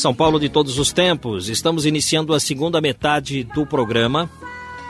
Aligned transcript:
São 0.00 0.14
Paulo 0.14 0.40
de 0.40 0.48
todos 0.48 0.78
os 0.78 0.94
tempos, 0.94 1.50
estamos 1.50 1.84
iniciando 1.84 2.32
a 2.32 2.40
segunda 2.40 2.80
metade 2.80 3.44
do 3.44 3.66
programa. 3.66 4.30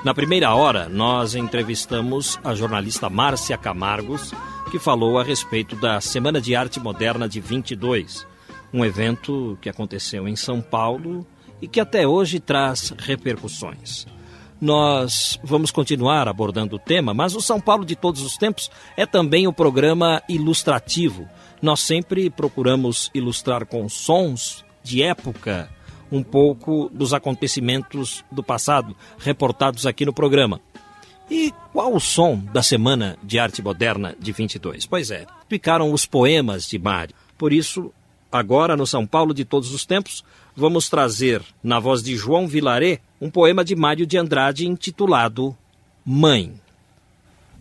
Na 0.05 0.15
primeira 0.15 0.55
hora, 0.55 0.89
nós 0.89 1.35
entrevistamos 1.35 2.39
a 2.45 2.55
jornalista 2.55 3.11
Márcia 3.11 3.59
Camargos, 3.59 4.33
que 4.71 4.79
falou 4.79 5.19
a 5.19 5.25
respeito 5.25 5.75
da 5.75 6.01
Semana 6.01 6.41
de 6.41 6.55
Arte 6.55 6.79
Moderna 6.79 7.29
de 7.29 7.41
22, 7.41 8.25
um 8.73 8.85
evento 8.85 9.59
que 9.61 9.69
aconteceu 9.69 10.29
em 10.29 10.37
São 10.37 10.63
Paulo 10.63 11.27
e 11.61 11.67
que 11.67 11.81
até 11.81 12.07
hoje 12.07 12.39
traz 12.39 12.95
repercussões. 12.97 14.07
Nós 14.61 15.41
vamos 15.43 15.73
continuar 15.73 16.29
abordando 16.29 16.77
o 16.77 16.79
tema, 16.79 17.13
mas 17.13 17.35
o 17.35 17.41
São 17.41 17.61
Paulo 17.61 17.85
de 17.85 17.97
todos 17.97 18.23
os 18.23 18.37
tempos 18.37 18.71
é 18.97 19.05
também 19.05 19.49
o 19.49 19.53
programa 19.53 20.23
ilustrativo. 20.29 21.29
Nós 21.61 21.81
sempre 21.81 22.31
procuramos 22.31 23.11
ilustrar 23.13 23.67
com 23.67 23.89
sons 23.89 24.65
de 24.83 25.03
época 25.03 25.69
um 26.11 26.23
pouco 26.23 26.91
dos 26.93 27.15
acontecimentos 27.15 28.25
do 28.31 28.43
passado 28.43 28.97
reportados 29.19 29.87
aqui 29.87 30.05
no 30.05 30.13
programa. 30.13 30.61
E 31.31 31.55
qual 31.73 31.95
o 31.95 32.01
som 32.01 32.37
da 32.53 32.63
Semana 32.63 33.17
de 33.23 33.39
Arte 33.39 33.63
Moderna 33.63 34.17
de 34.19 34.33
22? 34.33 34.87
Pois 34.87 35.11
é, 35.13 35.27
ficaram 35.49 35.93
os 35.93 36.05
poemas 36.05 36.69
de 36.69 36.77
Mário. 36.79 37.15
Por 37.39 37.53
isso, 37.53 37.93
agora 38.33 38.77
no 38.77 38.87
São 38.87 39.07
Paulo 39.07 39.33
de 39.33 39.45
todos 39.45 39.73
os 39.73 39.87
tempos, 39.87 40.25
vamos 40.57 40.89
trazer, 40.89 41.41
na 41.63 41.79
voz 41.79 42.03
de 42.03 42.17
João 42.17 42.49
Vilaré, 42.49 42.99
um 43.21 43.31
poema 43.31 43.65
de 43.65 43.77
Mário 43.77 44.07
de 44.07 44.19
Andrade 44.19 44.67
intitulado 44.67 45.57
Mãe. 46.05 46.55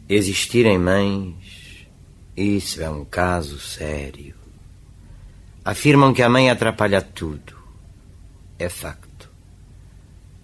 Existirem 0.07 0.79
mães, 0.79 1.35
isso 2.35 2.81
é 2.81 2.89
um 2.89 3.05
caso 3.05 3.59
sério. 3.59 4.38
Afirmam 5.69 6.15
que 6.15 6.23
a 6.23 6.29
mãe 6.29 6.49
atrapalha 6.49 6.99
tudo. 6.99 7.53
É 8.57 8.67
facto. 8.69 9.29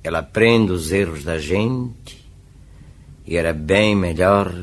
Ela 0.04 0.20
aprende 0.20 0.72
os 0.72 0.92
erros 0.92 1.24
da 1.24 1.40
gente 1.40 2.24
e 3.26 3.36
era 3.36 3.52
bem 3.52 3.96
melhor 3.96 4.54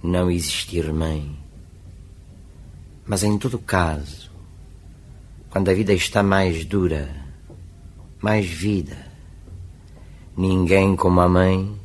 não 0.00 0.30
existir 0.30 0.92
mãe. 0.92 1.36
Mas 3.04 3.24
em 3.24 3.36
todo 3.36 3.58
caso, 3.58 4.30
quando 5.50 5.70
a 5.70 5.74
vida 5.74 5.92
está 5.92 6.22
mais 6.22 6.64
dura, 6.64 7.12
mais 8.20 8.46
vida, 8.46 8.96
ninguém 10.36 10.94
como 10.94 11.20
a 11.20 11.28
mãe 11.28 11.76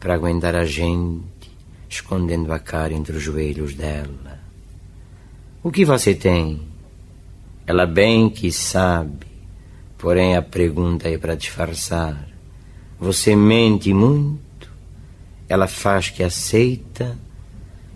para 0.00 0.14
aguentar 0.14 0.56
a 0.56 0.64
gente 0.64 1.52
escondendo 1.86 2.50
a 2.50 2.58
cara 2.58 2.94
entre 2.94 3.14
os 3.14 3.22
joelhos 3.22 3.74
dela. 3.74 4.40
O 5.62 5.70
que 5.70 5.84
você 5.84 6.14
tem? 6.14 6.74
Ela 7.66 7.84
bem 7.84 8.30
que 8.30 8.52
sabe, 8.52 9.26
porém 9.98 10.36
a 10.36 10.42
pergunta 10.42 11.08
é 11.08 11.18
para 11.18 11.34
disfarçar. 11.34 12.28
Você 12.98 13.34
mente 13.34 13.92
muito, 13.92 14.70
ela 15.48 15.66
faz 15.66 16.08
que 16.08 16.22
aceita 16.22 17.18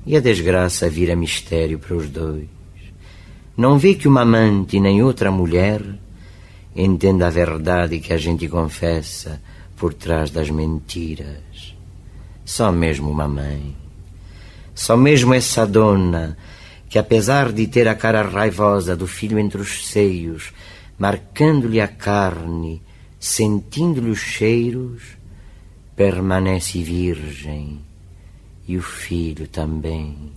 e 0.05 0.17
a 0.17 0.21
desgraça 0.21 0.91
vira 0.91 1.15
mistério 1.15 1.79
para 1.79 1.95
os 1.95 2.09
dois. 2.09 2.49
Não 3.57 3.79
vê 3.79 3.95
que 3.95 4.09
uma 4.09 4.23
amante 4.23 4.81
nem 4.81 5.03
outra 5.03 5.31
mulher 5.31 5.83
entenda 6.75 7.29
a 7.29 7.31
verdade 7.31 8.01
que 8.01 8.13
a 8.13 8.19
gente 8.19 8.49
confessa 8.49 9.41
por 9.77 9.95
trás 9.95 10.31
das 10.31 10.51
mentiras. 10.51 11.77
Só 12.45 12.73
mesmo 12.73 13.11
uma 13.11 13.29
mãe. 13.29 13.77
Só 14.75 14.97
mesmo 14.97 15.33
essa 15.33 15.67
dona 15.67 16.37
que, 16.91 16.99
apesar 16.99 17.53
de 17.53 17.69
ter 17.69 17.87
a 17.87 17.95
cara 17.95 18.21
raivosa 18.21 18.97
do 18.97 19.07
filho 19.07 19.39
entre 19.39 19.61
os 19.61 19.87
seios, 19.87 20.53
marcando-lhe 20.99 21.81
a 21.81 21.87
carne, 21.87 22.83
sentindo-lhe 23.19 24.11
os 24.11 24.19
cheiros, 24.19 25.17
permanece 25.95 26.83
virgem 26.83 27.81
e 28.67 28.77
o 28.77 28.83
filho 28.83 29.47
também. 29.47 30.33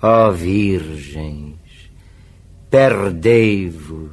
Ó 0.00 0.28
oh, 0.28 0.32
virgens, 0.32 1.58
perdei-vos 2.70 4.10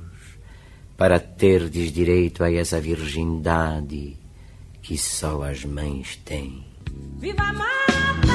para 0.97 1.19
terdes 1.19 1.91
direito 1.91 2.43
a 2.43 2.51
essa 2.51 2.81
virgindade 2.81 4.17
que 4.81 4.97
só 4.97 5.43
as 5.43 5.63
mães 5.65 6.15
têm. 6.25 6.65
Viva 7.19 7.43
a 7.43 7.53
mata, 7.53 8.33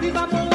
viva 0.00 0.20
a 0.24 0.45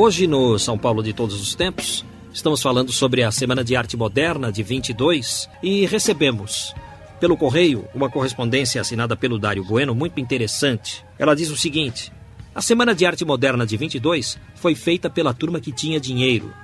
Hoje 0.00 0.28
no 0.28 0.56
São 0.60 0.78
Paulo 0.78 1.02
de 1.02 1.12
todos 1.12 1.42
os 1.42 1.56
tempos, 1.56 2.04
estamos 2.32 2.62
falando 2.62 2.92
sobre 2.92 3.24
a 3.24 3.32
Semana 3.32 3.64
de 3.64 3.74
Arte 3.74 3.96
Moderna 3.96 4.52
de 4.52 4.62
22 4.62 5.50
e 5.60 5.86
recebemos 5.86 6.72
pelo 7.18 7.36
correio 7.36 7.84
uma 7.92 8.08
correspondência 8.08 8.80
assinada 8.80 9.16
pelo 9.16 9.40
Dário 9.40 9.64
Bueno 9.64 9.96
muito 9.96 10.20
interessante. 10.20 11.04
Ela 11.18 11.34
diz 11.34 11.50
o 11.50 11.56
seguinte: 11.56 12.12
A 12.54 12.62
Semana 12.62 12.94
de 12.94 13.04
Arte 13.04 13.24
Moderna 13.24 13.66
de 13.66 13.76
22 13.76 14.38
foi 14.54 14.76
feita 14.76 15.10
pela 15.10 15.34
turma 15.34 15.58
que 15.58 15.72
tinha 15.72 15.98
dinheiro. 15.98 16.54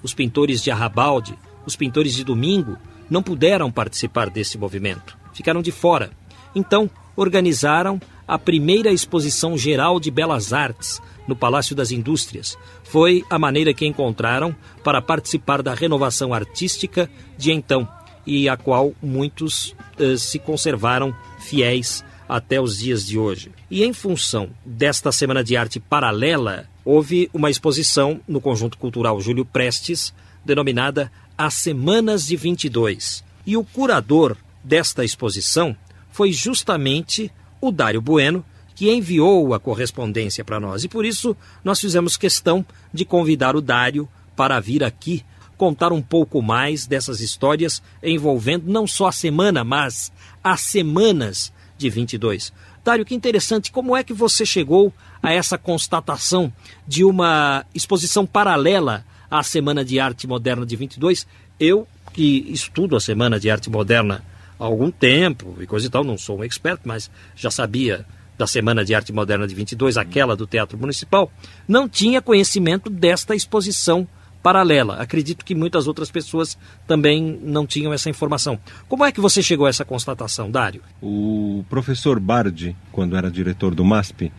Os 0.00 0.14
pintores 0.14 0.62
de 0.62 0.70
Arrabalde, 0.70 1.36
os 1.66 1.74
pintores 1.74 2.14
de 2.14 2.22
Domingo 2.22 2.78
não 3.10 3.24
puderam 3.24 3.72
participar 3.72 4.30
desse 4.30 4.56
movimento, 4.56 5.18
ficaram 5.32 5.62
de 5.62 5.72
fora. 5.72 6.12
Então, 6.54 6.88
organizaram 7.16 8.00
a 8.26 8.38
primeira 8.38 8.92
exposição 8.92 9.58
geral 9.58 9.98
de 9.98 10.12
belas 10.12 10.52
artes 10.52 11.02
no 11.26 11.36
Palácio 11.36 11.74
das 11.74 11.90
Indústrias. 11.90 12.58
Foi 12.84 13.24
a 13.30 13.38
maneira 13.38 13.74
que 13.74 13.86
encontraram 13.86 14.54
para 14.82 15.02
participar 15.02 15.62
da 15.62 15.74
renovação 15.74 16.32
artística 16.32 17.10
de 17.36 17.52
então 17.52 17.88
e 18.26 18.48
a 18.48 18.56
qual 18.56 18.94
muitos 19.02 19.74
eh, 19.98 20.16
se 20.16 20.38
conservaram 20.38 21.14
fiéis 21.38 22.04
até 22.28 22.60
os 22.60 22.78
dias 22.78 23.06
de 23.06 23.18
hoje. 23.18 23.52
E 23.70 23.84
em 23.84 23.92
função 23.92 24.50
desta 24.64 25.12
Semana 25.12 25.44
de 25.44 25.56
Arte 25.56 25.78
paralela, 25.78 26.66
houve 26.84 27.28
uma 27.32 27.50
exposição 27.50 28.20
no 28.26 28.40
Conjunto 28.40 28.78
Cultural 28.78 29.20
Júlio 29.20 29.44
Prestes, 29.44 30.14
denominada 30.44 31.10
As 31.36 31.54
Semanas 31.54 32.26
de 32.26 32.36
22. 32.36 33.22
E 33.46 33.56
o 33.56 33.64
curador 33.64 34.36
desta 34.62 35.04
exposição 35.04 35.76
foi 36.10 36.32
justamente 36.32 37.30
o 37.60 37.70
Dário 37.70 38.00
Bueno, 38.00 38.44
que 38.74 38.90
enviou 38.90 39.54
a 39.54 39.60
correspondência 39.60 40.44
para 40.44 40.60
nós. 40.60 40.84
E 40.84 40.88
por 40.88 41.04
isso 41.04 41.36
nós 41.62 41.80
fizemos 41.80 42.16
questão 42.16 42.64
de 42.92 43.04
convidar 43.04 43.54
o 43.54 43.60
Dário 43.60 44.08
para 44.36 44.58
vir 44.60 44.82
aqui 44.82 45.24
contar 45.56 45.92
um 45.92 46.02
pouco 46.02 46.42
mais 46.42 46.86
dessas 46.86 47.20
histórias 47.20 47.82
envolvendo 48.02 48.70
não 48.70 48.86
só 48.86 49.06
a 49.06 49.12
semana, 49.12 49.64
mas 49.64 50.12
as 50.42 50.60
semanas 50.60 51.52
de 51.78 51.88
22. 51.88 52.52
Dário, 52.84 53.04
que 53.04 53.14
interessante, 53.14 53.72
como 53.72 53.96
é 53.96 54.04
que 54.04 54.12
você 54.12 54.44
chegou 54.44 54.92
a 55.22 55.32
essa 55.32 55.56
constatação 55.56 56.52
de 56.86 57.02
uma 57.02 57.64
exposição 57.74 58.26
paralela 58.26 59.04
à 59.30 59.42
Semana 59.42 59.84
de 59.84 59.98
Arte 59.98 60.26
Moderna 60.26 60.66
de 60.66 60.76
22? 60.76 61.26
Eu, 61.58 61.88
que 62.12 62.44
estudo 62.50 62.94
a 62.94 63.00
Semana 63.00 63.40
de 63.40 63.50
Arte 63.50 63.70
Moderna 63.70 64.22
há 64.58 64.64
algum 64.64 64.90
tempo 64.90 65.56
e 65.60 65.66
coisa 65.66 65.86
e 65.86 65.90
tal, 65.90 66.04
não 66.04 66.18
sou 66.18 66.40
um 66.40 66.44
expert, 66.44 66.80
mas 66.84 67.10
já 67.34 67.50
sabia 67.50 68.04
da 68.36 68.46
Semana 68.46 68.84
de 68.84 68.94
Arte 68.94 69.12
Moderna 69.12 69.46
de 69.46 69.54
22, 69.54 69.96
aquela 69.96 70.36
do 70.36 70.46
Teatro 70.46 70.78
Municipal, 70.78 71.30
não 71.66 71.88
tinha 71.88 72.22
conhecimento 72.22 72.90
desta 72.90 73.34
exposição 73.34 74.06
paralela. 74.42 74.96
Acredito 74.96 75.44
que 75.44 75.54
muitas 75.54 75.86
outras 75.86 76.10
pessoas 76.10 76.58
também 76.86 77.40
não 77.42 77.66
tinham 77.66 77.94
essa 77.94 78.10
informação. 78.10 78.58
Como 78.86 79.04
é 79.04 79.10
que 79.10 79.20
você 79.20 79.42
chegou 79.42 79.64
a 79.64 79.70
essa 79.70 79.86
constatação, 79.86 80.50
Dário? 80.50 80.82
O 81.00 81.64
professor 81.70 82.20
Bardi, 82.20 82.76
quando 82.92 83.16
era 83.16 83.30
diretor 83.30 83.74
do 83.74 83.84
MASP, 83.84 84.30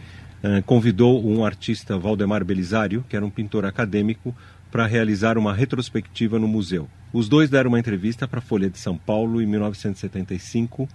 eh, 0.44 0.62
convidou 0.63 1.25
um 1.25 1.44
artista, 1.44 1.98
Valdemar 1.98 2.45
Belisário, 2.45 3.03
que 3.09 3.15
era 3.15 3.25
um 3.25 3.31
pintor 3.31 3.65
acadêmico, 3.65 4.36
para 4.71 4.86
realizar 4.86 5.39
uma 5.39 5.53
retrospectiva 5.53 6.38
no 6.38 6.48
museu. 6.48 6.88
Os 7.12 7.27
dois 7.27 7.50
deram 7.50 7.69
uma 7.69 7.80
entrevista 7.80 8.27
para 8.27 8.39
a 8.39 8.41
Folha 8.44 8.69
de 8.69 8.77
São 8.77 8.98
Paulo 8.98 9.41
em 9.41 9.45
1975 9.48 10.88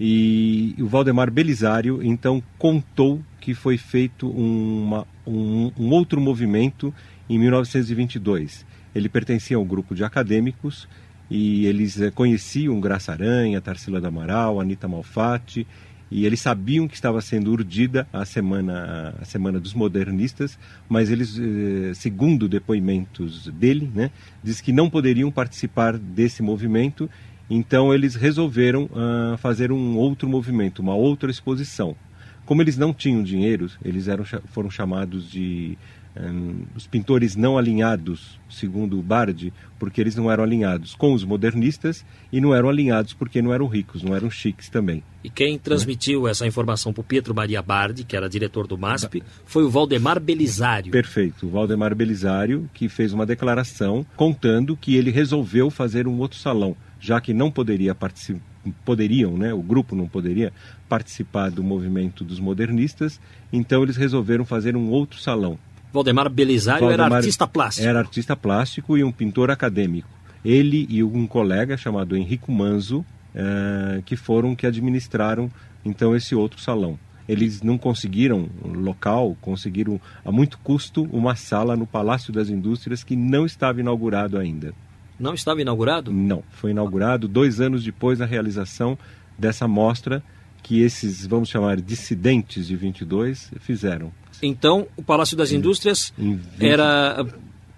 e 0.00 0.74
o 0.78 0.86
Valdemar 0.86 1.30
Belisário 1.30 2.00
então 2.02 2.42
contou 2.58 3.20
que 3.40 3.54
foi 3.54 3.76
feito 3.76 4.28
uma, 4.28 5.06
um, 5.26 5.72
um 5.78 5.90
outro 5.90 6.20
movimento 6.20 6.94
em 7.28 7.38
1922. 7.38 8.64
Ele 8.94 9.08
pertencia 9.08 9.56
a 9.56 9.60
um 9.60 9.64
grupo 9.64 9.94
de 9.94 10.04
acadêmicos 10.04 10.88
e 11.30 11.66
eles 11.66 12.00
eh, 12.00 12.10
conheciam 12.10 12.80
Graça 12.80 13.12
Aranha, 13.12 13.60
Tarsila 13.60 14.00
do 14.00 14.06
Amaral, 14.06 14.60
Anita 14.60 14.88
Malfatti 14.88 15.66
e 16.10 16.24
eles 16.24 16.40
sabiam 16.40 16.88
que 16.88 16.94
estava 16.94 17.20
sendo 17.20 17.50
urdida 17.50 18.08
a 18.12 18.24
semana 18.24 19.14
a 19.20 19.24
semana 19.24 19.60
dos 19.60 19.74
modernistas, 19.74 20.58
mas 20.88 21.10
eles, 21.10 21.38
eh, 21.38 21.92
segundo 21.94 22.48
depoimentos 22.48 23.48
dele, 23.48 23.90
né, 23.94 24.10
diz 24.42 24.60
que 24.60 24.72
não 24.72 24.88
poderiam 24.88 25.30
participar 25.30 25.98
desse 25.98 26.42
movimento. 26.42 27.10
Então 27.50 27.94
eles 27.94 28.14
resolveram 28.14 28.84
uh, 28.84 29.36
fazer 29.38 29.72
um 29.72 29.96
outro 29.96 30.28
movimento, 30.28 30.80
uma 30.80 30.94
outra 30.94 31.30
exposição. 31.30 31.96
Como 32.44 32.62
eles 32.62 32.76
não 32.76 32.94
tinham 32.94 33.22
dinheiro, 33.22 33.70
eles 33.84 34.08
eram, 34.08 34.24
foram 34.24 34.70
chamados 34.70 35.30
de 35.30 35.76
um, 36.18 36.64
os 36.74 36.86
pintores 36.86 37.36
não 37.36 37.56
alinhados, 37.56 38.38
segundo 38.48 39.00
Bardi, 39.02 39.52
porque 39.78 40.00
eles 40.00 40.16
não 40.16 40.30
eram 40.30 40.42
alinhados 40.42 40.94
com 40.94 41.12
os 41.12 41.24
modernistas 41.24 42.04
e 42.32 42.40
não 42.40 42.54
eram 42.54 42.68
alinhados 42.68 43.12
porque 43.12 43.40
não 43.40 43.52
eram 43.52 43.66
ricos, 43.66 44.02
não 44.02 44.14
eram 44.14 44.30
chiques 44.30 44.68
também. 44.68 45.02
E 45.22 45.30
quem 45.30 45.58
transmitiu 45.58 46.26
essa 46.26 46.46
informação 46.46 46.92
para 46.92 47.00
o 47.00 47.04
Pietro 47.04 47.34
Maria 47.34 47.62
Bardi, 47.62 48.04
que 48.04 48.16
era 48.16 48.28
diretor 48.28 48.66
do 48.66 48.78
MASP, 48.78 49.22
foi 49.44 49.64
o 49.64 49.70
Valdemar 49.70 50.18
Belisário. 50.20 50.90
Perfeito, 50.90 51.46
o 51.46 51.50
Valdemar 51.50 51.94
Belisário, 51.94 52.68
que 52.74 52.88
fez 52.88 53.12
uma 53.12 53.26
declaração 53.26 54.04
contando 54.16 54.76
que 54.76 54.96
ele 54.96 55.10
resolveu 55.10 55.70
fazer 55.70 56.06
um 56.08 56.18
outro 56.18 56.38
salão, 56.38 56.76
já 57.00 57.20
que 57.20 57.32
não 57.32 57.50
poderia 57.50 57.94
participar 57.94 58.48
poderiam, 58.84 59.36
né, 59.36 59.52
o 59.52 59.62
grupo 59.62 59.94
não 59.94 60.06
poderia 60.06 60.52
participar 60.88 61.50
do 61.50 61.62
movimento 61.62 62.24
dos 62.24 62.40
modernistas, 62.40 63.20
então 63.52 63.82
eles 63.82 63.96
resolveram 63.96 64.44
fazer 64.44 64.76
um 64.76 64.90
outro 64.90 65.18
salão. 65.18 65.58
Valdemar 65.92 66.28
Belisário 66.28 66.80
Valdemar 66.80 67.06
era 67.06 67.16
artista 67.16 67.46
plástico. 67.46 67.88
Era 67.88 67.98
artista 67.98 68.36
plástico 68.36 68.98
e 68.98 69.04
um 69.04 69.12
pintor 69.12 69.50
acadêmico. 69.50 70.08
Ele 70.44 70.86
e 70.88 71.02
um 71.02 71.26
colega 71.26 71.76
chamado 71.76 72.16
Henrico 72.16 72.52
Manzo, 72.52 73.04
eh, 73.34 74.02
que 74.04 74.16
foram 74.16 74.54
que 74.54 74.66
administraram 74.66 75.50
então 75.84 76.14
esse 76.14 76.34
outro 76.34 76.60
salão. 76.60 76.98
Eles 77.28 77.62
não 77.62 77.76
conseguiram 77.76 78.48
um 78.64 78.72
local, 78.72 79.36
conseguiram 79.40 80.00
a 80.24 80.32
muito 80.32 80.58
custo 80.58 81.08
uma 81.12 81.36
sala 81.36 81.76
no 81.76 81.86
Palácio 81.86 82.32
das 82.32 82.48
Indústrias 82.48 83.04
que 83.04 83.16
não 83.16 83.44
estava 83.44 83.80
inaugurado 83.80 84.38
ainda. 84.38 84.72
Não 85.18 85.34
estava 85.34 85.60
inaugurado? 85.60 86.12
Não, 86.12 86.42
foi 86.50 86.70
inaugurado 86.70 87.26
dois 87.26 87.60
anos 87.60 87.82
depois 87.82 88.18
da 88.18 88.26
realização 88.26 88.98
dessa 89.38 89.66
mostra 89.66 90.22
que 90.62 90.82
esses, 90.82 91.26
vamos 91.26 91.48
chamar, 91.48 91.80
dissidentes 91.80 92.66
de 92.66 92.76
22 92.76 93.50
fizeram. 93.60 94.12
Então, 94.42 94.86
o 94.96 95.02
Palácio 95.02 95.36
das 95.36 95.50
Indústrias 95.52 96.12
em 96.18 96.36
20... 96.36 96.66
era 96.66 97.26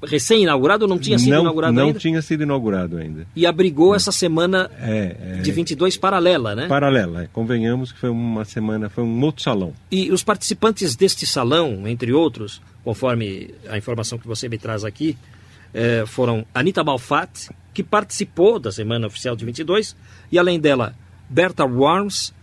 recém-inaugurado 0.02 0.84
ou 0.84 0.88
não 0.88 0.98
tinha 0.98 1.18
sido 1.18 1.30
não, 1.30 1.42
inaugurado 1.42 1.74
não 1.74 1.82
ainda? 1.82 1.92
Não 1.92 2.00
tinha 2.00 2.22
sido 2.22 2.42
inaugurado 2.42 2.96
ainda. 2.96 3.26
E 3.36 3.46
abrigou 3.46 3.94
essa 3.94 4.10
semana 4.10 4.70
é, 4.78 5.16
é, 5.20 5.42
de 5.42 5.52
22 5.52 5.96
paralela, 5.96 6.54
né? 6.54 6.66
Paralela, 6.68 7.24
é. 7.24 7.28
convenhamos 7.32 7.92
que 7.92 7.98
foi 7.98 8.10
uma 8.10 8.44
semana, 8.44 8.88
foi 8.88 9.04
um 9.04 9.22
outro 9.22 9.42
salão. 9.42 9.72
E 9.90 10.10
os 10.10 10.22
participantes 10.22 10.96
deste 10.96 11.26
salão, 11.26 11.86
entre 11.86 12.12
outros, 12.12 12.62
conforme 12.82 13.50
a 13.68 13.76
informação 13.76 14.18
que 14.18 14.26
você 14.26 14.48
me 14.48 14.58
traz 14.58 14.84
aqui, 14.84 15.16
eh, 15.72 16.04
foram 16.06 16.44
Anita 16.54 16.82
Malfatti, 16.82 17.50
que 17.72 17.82
participou 17.82 18.58
da 18.58 18.72
Semana 18.72 19.06
Oficial 19.06 19.36
de 19.36 19.44
22, 19.44 19.96
e 20.30 20.38
além 20.38 20.58
dela, 20.58 20.94
Berta 21.28 21.64
Worms, 21.64 22.34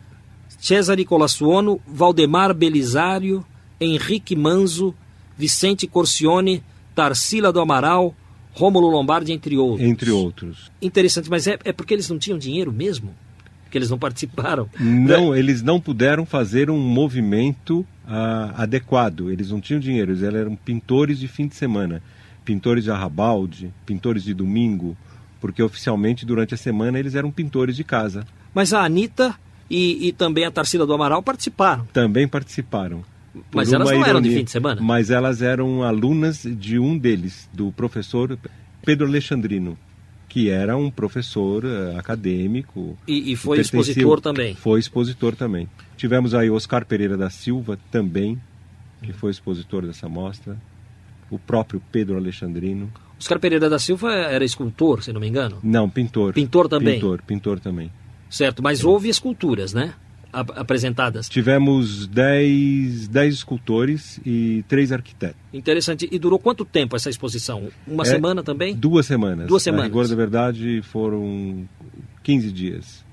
Cesare 0.60 1.06
Colassuono, 1.06 1.82
Valdemar 1.86 2.54
Belisário, 2.54 3.46
Henrique 3.80 4.36
Manzo, 4.36 4.96
Vicente 5.38 5.86
Corcione, 5.86 6.64
Tarsila 6.96 7.52
do 7.52 7.60
Amaral, 7.60 8.16
Rômulo 8.54 8.88
Lombardi, 8.88 9.32
entre 9.32 9.56
outros. 9.58 9.88
Entre 9.88 10.10
outros. 10.10 10.72
Interessante, 10.82 11.30
mas 11.30 11.46
é, 11.46 11.60
é 11.64 11.72
porque 11.72 11.94
eles 11.94 12.10
não 12.10 12.18
tinham 12.18 12.40
dinheiro 12.40 12.72
mesmo? 12.72 13.14
Que 13.70 13.78
eles 13.78 13.90
não 13.90 14.00
participaram? 14.00 14.68
Não, 14.80 15.36
eles 15.36 15.62
não 15.62 15.80
puderam 15.80 16.26
fazer 16.26 16.72
um 16.72 16.80
movimento 16.80 17.82
uh, 18.08 18.56
adequado. 18.56 19.30
Eles 19.30 19.52
não 19.52 19.62
tinham 19.62 19.80
dinheiro, 19.80 20.12
eles 20.12 20.24
eram 20.24 20.56
pintores 20.56 21.20
de 21.20 21.28
fim 21.28 21.48
de 21.48 21.56
semana 21.56 22.02
pintores 22.48 22.86
de 22.86 22.90
arrabalde, 22.90 23.74
pintores 23.86 24.24
de 24.24 24.34
domingo, 24.34 24.96
porque 25.42 25.62
oficialmente 25.62 26.26
durante 26.26 26.54
a 26.54 26.58
semana 26.58 26.98
eles 26.98 27.14
eram 27.14 27.30
pintores 27.30 27.76
de 27.76 27.84
casa. 27.84 28.26
Mas 28.54 28.72
a 28.72 28.86
Anitta 28.86 29.36
e, 29.70 30.08
e 30.08 30.14
também 30.14 30.46
a 30.46 30.52
Tarsila 30.52 30.86
do 30.86 30.94
Amaral 30.94 31.22
participaram. 31.22 31.86
Também 31.92 32.26
participaram. 32.26 33.04
Mas 33.54 33.74
elas 33.74 33.90
não 33.90 33.96
ironia, 33.96 34.10
eram 34.10 34.22
de 34.22 34.30
fim 34.30 34.46
de 34.46 34.52
semana? 34.52 34.82
Mas 34.82 35.10
elas 35.12 35.42
eram 35.42 35.84
alunas 35.84 36.44
de 36.44 36.80
um 36.80 36.98
deles, 36.98 37.50
do 37.52 37.70
professor 37.74 38.40
Pedro 38.86 39.06
Alexandrino, 39.06 39.78
que 40.30 40.50
era 40.50 40.78
um 40.78 40.90
professor 40.90 41.66
uh, 41.66 41.98
acadêmico. 41.98 42.98
E, 43.06 43.34
e 43.34 43.36
foi 43.36 43.60
expositor 43.60 44.22
também. 44.22 44.56
Foi 44.56 44.80
expositor 44.80 45.36
também. 45.36 45.68
Tivemos 45.98 46.34
aí 46.34 46.50
Oscar 46.50 46.86
Pereira 46.86 47.18
da 47.18 47.30
Silva 47.30 47.78
também, 47.92 48.42
que 49.04 49.12
foi 49.12 49.32
expositor 49.32 49.86
dessa 49.86 50.08
mostra 50.08 50.58
o 51.30 51.38
próprio 51.38 51.82
Pedro 51.92 52.18
Alexandrino. 52.18 52.92
Oscar 53.20 53.40
Pereira 53.40 53.70
da 53.70 53.80
Silva 53.80 54.14
era 54.14 54.46
escultor, 54.46 55.04
se 55.04 55.12
não 55.12 55.20
me 55.20 55.28
engano? 55.28 55.58
Não, 55.64 55.90
pintor. 55.90 56.34
Pintor 56.34 56.68
também? 56.70 56.96
Pintor, 56.96 57.22
pintor 57.24 57.60
também. 57.60 57.92
Certo, 58.30 58.62
mas 58.62 58.84
houve 58.84 59.10
esculturas, 59.10 59.74
né? 59.74 59.94
apresentadas. 60.32 61.30
Tivemos 61.30 62.06
10 62.08 63.10
escultores 63.34 64.20
e 64.26 64.64
três 64.68 64.92
arquitetos. 64.92 65.38
Interessante. 65.54 66.08
E 66.12 66.20
durou 66.20 66.38
quanto 66.38 66.66
tempo 66.66 66.96
essa 66.96 67.10
exposição? 67.10 67.70
Uma 67.88 68.04
é, 68.04 68.06
semana 68.06 68.44
também? 68.44 68.76
Duas 68.76 69.06
semanas. 69.06 69.48
Duas 69.48 69.64
semanas. 69.64 69.86
A 69.86 69.88
rigor 69.88 70.08
da 70.08 70.16
verdade, 70.16 70.82
foram 70.84 71.68
15 72.24 72.52
dias 72.52 73.06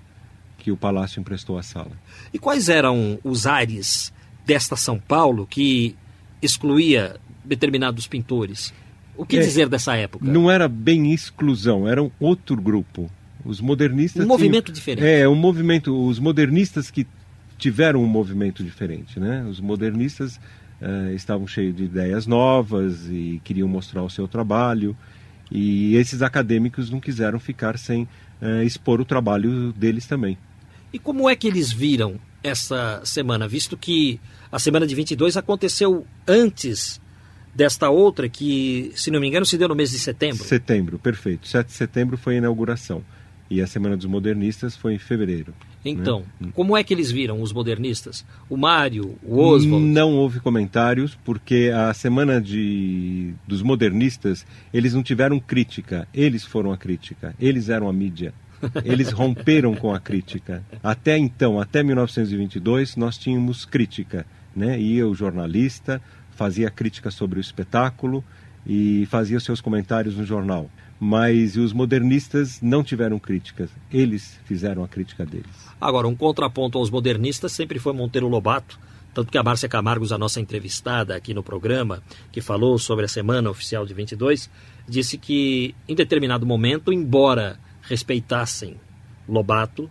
que 0.59 0.71
o 0.71 0.77
Palácio 0.77 1.21
emprestou 1.21 1.57
a 1.57 1.63
sala. 1.63 1.93
E 2.33 2.39
quais 2.39 2.69
eram 2.69 3.19
os 3.23 3.47
ares 3.47 4.13
desta 4.45 4.77
São 4.77 4.99
Paulo 4.99 5.47
que 5.47 5.97
excluía 6.43 7.17
determinados 7.45 8.07
pintores. 8.07 8.73
O 9.17 9.25
que 9.25 9.37
é, 9.37 9.41
dizer 9.41 9.69
dessa 9.69 9.95
época? 9.97 10.27
Não 10.27 10.51
era 10.51 10.69
bem 10.69 11.13
exclusão, 11.13 11.87
era 11.87 12.03
um 12.03 12.11
outro 12.19 12.57
grupo. 12.57 13.11
Os 13.45 13.61
modernistas. 13.61 14.25
Um 14.25 14.29
movimento 14.29 14.67
tinham, 14.67 14.75
diferente. 14.75 15.07
É, 15.07 15.29
um 15.29 15.35
movimento. 15.35 16.07
Os 16.07 16.19
modernistas 16.19 16.91
que 16.91 17.07
tiveram 17.59 18.03
um 18.03 18.07
movimento 18.07 18.65
diferente, 18.65 19.21
né? 19.21 19.45
Os 19.49 19.61
modernistas 19.61 20.37
uh, 20.81 21.13
estavam 21.15 21.47
cheios 21.47 21.77
de 21.77 21.85
ideias 21.85 22.27
novas 22.27 23.07
e 23.09 23.41
queriam 23.45 23.69
mostrar 23.69 24.03
o 24.03 24.11
seu 24.11 24.27
trabalho. 24.27 24.97
E 25.51 25.95
esses 25.97 26.23
acadêmicos 26.23 26.91
não 26.91 27.01
quiseram 27.01 27.39
ficar 27.39 27.79
sem 27.79 28.05
uh, 28.41 28.63
expor 28.65 29.01
o 29.01 29.05
trabalho 29.05 29.73
deles 29.73 30.07
também. 30.07 30.39
E 30.93 30.99
como 30.99 31.29
é 31.29 31.37
que 31.37 31.47
eles 31.47 31.73
viram 31.73 32.19
essa 32.43 33.01
semana, 33.05 33.49
visto 33.49 33.77
que 33.77 34.21
a 34.53 34.59
semana 34.59 34.87
de 34.87 34.95
22 34.95 35.37
aconteceu 35.37 36.07
antes 36.27 37.01
desta 37.55 37.91
outra 37.91 38.29
que, 38.29 38.93
se 38.95 39.11
não 39.11 39.21
me 39.21 39.29
engano, 39.29 39.47
se 39.47 39.57
deu 39.57 39.69
no 39.69 39.75
mês 39.75 39.91
de 39.91 39.99
setembro. 39.99 40.45
Setembro, 40.45 40.99
perfeito. 40.99 41.47
7 41.47 41.67
de 41.67 41.73
setembro 41.73 42.17
foi 42.17 42.35
a 42.35 42.39
inauguração. 42.39 43.03
E 43.51 43.61
a 43.61 43.67
Semana 43.67 43.97
dos 43.97 44.07
Modernistas 44.07 44.77
foi 44.77 44.95
em 44.95 44.99
fevereiro. 44.99 45.55
Né? 45.85 45.91
Então, 45.91 46.25
né? 46.41 46.49
como 46.55 46.77
é 46.77 46.83
que 46.83 46.95
eles 46.95 47.11
viram 47.11 47.43
os 47.43 47.53
modernistas? 47.53 48.25
O 48.49 48.57
Mário, 48.57 49.17
o 49.23 49.39
Oswald? 49.39 49.85
Não 49.85 50.15
houve 50.15 50.41
comentários, 50.41 51.17
porque 51.25 51.71
a 51.75 51.93
Semana 51.93 52.41
de, 52.41 53.35
dos 53.47 53.63
Modernistas, 53.63 54.47
eles 54.73 54.95
não 54.95 55.03
tiveram 55.03 55.39
crítica, 55.39 56.09
eles 56.13 56.45
foram 56.45 56.73
a 56.73 56.77
crítica, 56.77 57.35
eles 57.39 57.69
eram 57.69 57.89
a 57.89 57.93
mídia. 57.93 58.33
Eles 58.83 59.11
romperam 59.11 59.75
com 59.75 59.93
a 59.93 60.01
crítica. 60.01 60.65
Até 60.83 61.19
então, 61.19 61.61
até 61.61 61.83
1922, 61.83 62.97
nós 62.97 63.19
tínhamos 63.19 63.67
crítica. 63.67 64.25
Né? 64.57 64.81
Ia 64.81 65.07
o 65.07 65.15
jornalista, 65.15 66.01
fazia 66.35 66.71
crítica 66.71 67.11
sobre 67.11 67.39
o 67.39 67.41
espetáculo 67.41 68.25
e 68.67 69.07
fazia 69.07 69.39
seus 69.41 69.61
comentários 69.61 70.17
no 70.17 70.25
jornal. 70.25 70.71
mas 70.99 71.57
os 71.57 71.73
modernistas 71.73 72.61
não 72.63 72.83
tiveram 72.83 73.19
críticas, 73.19 73.69
eles 73.93 74.39
fizeram 74.45 74.83
a 74.85 74.89
crítica 74.89 75.27
deles. 75.27 75.51
Agora, 75.81 76.09
um 76.09 76.15
contraponto 76.15 76.79
aos 76.79 76.91
modernistas 76.91 77.53
sempre 77.53 77.79
foi 77.79 77.93
Monteiro 77.93 78.29
Lobato, 78.29 78.79
tanto 79.13 79.31
que 79.31 79.39
a 79.39 79.43
Márcia 79.43 79.69
Camargos, 79.69 80.13
a 80.13 80.19
nossa 80.19 80.41
entrevistada 80.41 81.15
aqui 81.15 81.35
no 81.35 81.43
programa, 81.43 82.03
que 82.33 82.41
falou 82.41 82.79
sobre 82.79 83.05
a 83.05 83.09
Semana 83.09 83.51
Oficial 83.51 83.85
de 83.87 83.95
22, 83.95 84.51
disse 84.89 85.19
que 85.19 85.75
em 85.87 85.95
determinado 85.95 86.47
momento, 86.47 86.93
embora 86.93 87.59
respeitassem 87.83 88.77
Lobato, 89.29 89.91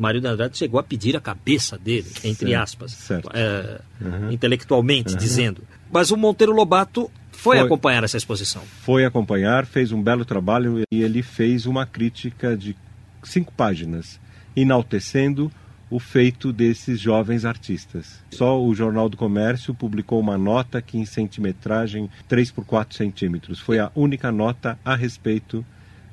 Mário 0.00 0.20
de 0.20 0.26
Andrade 0.26 0.56
chegou 0.56 0.80
a 0.80 0.82
pedir 0.82 1.16
a 1.16 1.20
cabeça 1.20 1.76
dele, 1.78 2.08
entre 2.24 2.48
Certo, 2.48 2.62
aspas, 2.62 2.92
certo. 2.92 3.30
é, 3.34 3.80
Uhum. 4.00 4.32
intelectualmente 4.32 5.14
dizendo. 5.14 5.62
Mas 5.92 6.10
o 6.10 6.16
Monteiro 6.16 6.52
Lobato 6.52 7.10
foi, 7.32 7.56
Foi. 7.58 7.66
acompanhar 7.66 8.02
essa 8.04 8.16
exposição. 8.16 8.62
Foi 8.82 9.04
acompanhar, 9.04 9.66
fez 9.66 9.92
um 9.92 10.02
belo 10.02 10.24
trabalho 10.24 10.82
e 10.90 11.02
ele 11.02 11.22
fez 11.22 11.66
uma 11.66 11.84
crítica 11.86 12.56
de 12.56 12.76
cinco 13.22 13.52
páginas, 13.52 14.18
enaltecendo 14.56 15.50
o 15.90 15.98
feito 15.98 16.52
desses 16.52 17.00
jovens 17.00 17.44
artistas. 17.44 18.20
Só 18.30 18.62
o 18.62 18.72
Jornal 18.74 19.08
do 19.08 19.16
Comércio 19.16 19.74
publicou 19.74 20.20
uma 20.20 20.38
nota 20.38 20.80
que 20.80 20.96
em 20.96 21.04
centimetragem 21.04 22.08
3 22.28 22.52
por 22.52 22.64
4 22.64 22.96
centímetros. 22.96 23.58
Foi 23.58 23.80
a 23.80 23.90
única 23.96 24.30
nota 24.30 24.78
a 24.84 24.94
respeito 24.94 25.66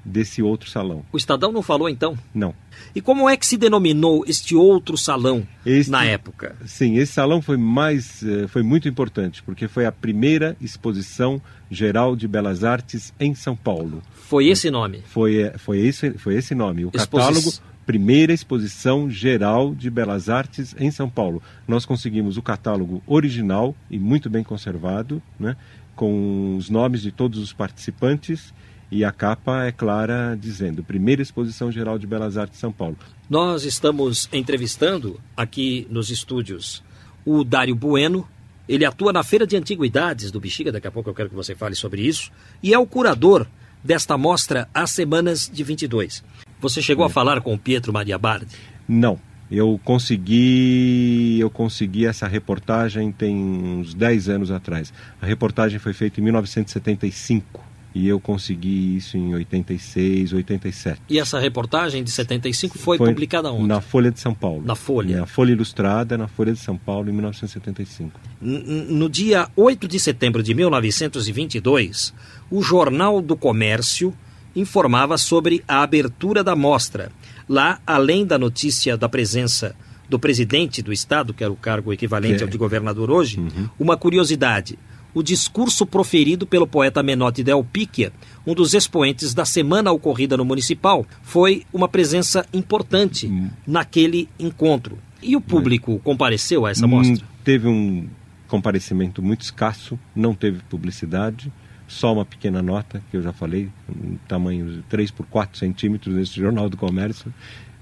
desse 0.07 0.41
outro 0.41 0.69
salão. 0.69 1.03
O 1.11 1.17
Estadão 1.17 1.51
não 1.51 1.61
falou 1.61 1.89
então? 1.89 2.17
Não. 2.33 2.53
E 2.95 3.01
como 3.01 3.29
é 3.29 3.35
que 3.35 3.45
se 3.45 3.57
denominou 3.57 4.23
este 4.27 4.55
outro 4.55 4.97
salão 4.97 5.45
Este- 5.65 5.91
na 5.91 6.05
época? 6.05 6.55
Sim, 6.65 6.95
esse 6.97 7.11
salão 7.13 7.41
foi 7.41 7.57
mais, 7.57 8.23
eh, 8.23 8.47
foi 8.47 8.63
muito 8.63 8.87
importante 8.87 9.43
porque 9.43 9.67
foi 9.67 9.85
a 9.85 9.91
primeira 9.91 10.55
exposição 10.61 11.41
geral 11.69 12.15
de 12.15 12.27
belas 12.27 12.63
artes 12.63 13.13
em 13.19 13.35
São 13.35 13.55
Paulo. 13.55 14.01
Foi 14.13 14.47
esse 14.47 14.71
nome. 14.71 15.01
Foi, 15.07 15.41
eh, 15.41 15.57
foi, 15.57 15.79
esse, 15.79 16.11
foi 16.17 16.35
esse 16.35 16.55
nome. 16.55 16.85
O 16.85 16.91
Exposi- 16.93 17.25
catálogo, 17.27 17.51
primeira 17.85 18.33
exposição 18.33 19.09
geral 19.09 19.73
de 19.75 19.89
belas 19.89 20.29
artes 20.29 20.75
em 20.79 20.91
São 20.91 21.09
Paulo. 21.09 21.41
Nós 21.67 21.85
conseguimos 21.85 22.37
o 22.37 22.41
catálogo 22.41 23.01
original 23.07 23.75
e 23.89 23.97
muito 23.99 24.29
bem 24.29 24.43
conservado, 24.43 25.21
né, 25.39 25.55
com 25.95 26.55
os 26.57 26.69
nomes 26.69 27.01
de 27.01 27.11
todos 27.11 27.39
os 27.39 27.51
participantes 27.53 28.53
e 28.91 29.03
a 29.03 29.12
capa 29.12 29.65
é 29.65 29.72
clara 29.72 30.38
dizendo 30.39 30.84
primeira 30.84 31.22
exposição 31.22 31.72
geral 31.72 31.98
de 31.98 32.08
belas 32.08 32.38
artes 32.38 32.60
São 32.60 32.72
Paulo. 32.72 32.98
Nós 33.29 33.63
estamos 33.63 34.29
entrevistando 34.32 35.20
aqui 35.36 35.88
nos 35.89 36.10
estúdios 36.10 36.84
o 37.25 37.44
Dário 37.44 37.75
Bueno. 37.75 38.27
Ele 38.67 38.86
atua 38.86 39.13
na 39.13 39.24
Feira 39.24 39.48
de 39.48 39.56
Antiguidades 39.56 40.32
do 40.32 40.39
Bexiga, 40.39 40.72
daqui 40.72 40.88
a 40.88 40.91
pouco 40.91 41.10
eu 41.10 41.13
quero 41.13 41.29
que 41.29 41.36
você 41.36 41.56
fale 41.56 41.75
sobre 41.75 42.01
isso, 42.01 42.32
e 42.62 42.74
é 42.74 42.79
o 42.79 42.86
curador 42.86 43.48
desta 43.84 44.17
mostra 44.17 44.67
As 44.74 44.91
Semanas 44.91 45.50
de 45.51 45.63
22. 45.63 46.24
Você 46.60 46.82
chegou 46.82 47.06
a 47.06 47.10
falar 47.10 47.39
com 47.41 47.53
o 47.53 47.58
Pietro 47.58 47.94
Maria 47.94 48.17
Bardi? 48.17 48.56
Não. 48.88 49.20
Eu 49.50 49.79
consegui, 49.86 51.38
eu 51.39 51.50
consegui 51.50 52.06
essa 52.06 52.27
reportagem 52.27 53.13
tem 53.13 53.34
uns 53.34 53.94
10 53.94 54.27
anos 54.27 54.51
atrás. 54.51 54.91
A 55.22 55.25
reportagem 55.25 55.79
foi 55.79 55.94
feita 55.94 56.20
em 56.20 56.24
1975 56.25 57.63
e 57.98 58.08
eu 58.08 58.20
consegui 58.20 58.96
isso 58.98 59.18
em 59.18 59.34
86, 59.34 60.34
87. 60.34 61.01
E 61.10 61.20
essa 61.20 61.39
reportagem 61.39 62.04
de 62.04 62.12
75 62.12 62.77
foi, 62.77 62.98
publicada 62.98 63.51
onde? 63.51 63.68
Na 63.68 63.82
Folha 63.82 64.12
de 64.12 64.20
São 64.20 64.34
Paulo. 64.34 64.63
Na 64.66 64.75
Folha. 64.75 65.20
Na 65.22 65.25
Folha 65.25 65.51
Ilustrada, 65.51 66.18
na 66.18 66.27
Folha 66.27 66.54
de 66.54 66.60
São 66.60 66.77
Paulo, 66.77 67.10
em 67.10 67.13
1975. 67.13 68.20
N- 68.42 68.58
n- 68.60 68.86
No 68.94 69.10
dia 69.10 69.50
8 69.56 69.88
de 69.88 70.00
setembro 70.00 70.44
de 70.44 70.54
1922, 70.54 72.13
o 72.50 72.62
Jornal 72.62 73.22
do 73.22 73.36
Comércio 73.36 74.13
informava 74.56 75.18
sobre 75.18 75.63
a 75.68 75.82
abertura 75.84 76.44
da 76.44 76.56
mostra. 76.56 77.12
Lá, 77.48 77.80
além 77.86 78.25
da 78.25 78.38
notícia 78.38 78.98
da 78.98 79.08
presença 79.08 79.75
do 80.10 80.18
presidente 80.18 80.82
do 80.82 80.92
Estado, 80.94 81.34
que 81.34 81.44
era 81.44 81.51
o 81.51 81.56
cargo 81.56 81.92
equivalente 81.94 82.38
Que- 82.38 82.44
ao 82.44 82.50
de 82.50 82.58
governador 82.58 83.12
hoje, 83.12 83.39
uma 83.80 83.98
curiosidade. 83.98 84.80
O 85.17 85.24
discurso 85.24 85.83
proferido 85.83 86.45
pelo 86.45 86.67
poeta 86.67 87.01
Menotti 87.01 87.43
Del 87.43 87.63
Picchia, 87.63 88.13
um 88.45 88.53
dos 88.53 88.75
expoentes 88.75 89.33
da 89.33 89.45
semana 89.45 89.91
ocorrida 89.91 90.38
no 90.38 90.45
Municipal, 90.45 91.07
foi 91.24 91.65
uma 91.74 91.88
presença 91.88 92.45
importante 92.53 93.27
naquele 93.65 94.29
encontro. 94.38 95.00
E 95.19 95.36
o 95.36 95.41
público 95.41 96.00
compareceu 96.03 96.67
a 96.67 96.69
essa 96.69 96.86
mostra? 96.86 97.25
Hum, 97.25 97.29
Teve 97.43 97.67
um 97.67 98.07
comparecimento 98.47 99.19
muito 99.19 99.41
escasso, 99.41 99.97
não 100.15 100.36
teve 100.36 100.62
publicidade, 100.69 101.51
só 101.88 102.13
uma 102.13 102.24
pequena 102.24 102.62
nota, 102.62 103.01
que 103.09 103.17
eu 103.17 103.24
já 103.24 103.33
falei, 103.33 103.71
um 103.89 104.17
tamanho 104.27 104.71
de 104.71 104.81
3 104.83 105.09
por 105.09 105.25
4 105.25 105.57
centímetros 105.57 106.13
nesse 106.13 106.36
Jornal 106.39 106.69
do 106.69 106.77
Comércio. 106.77 107.33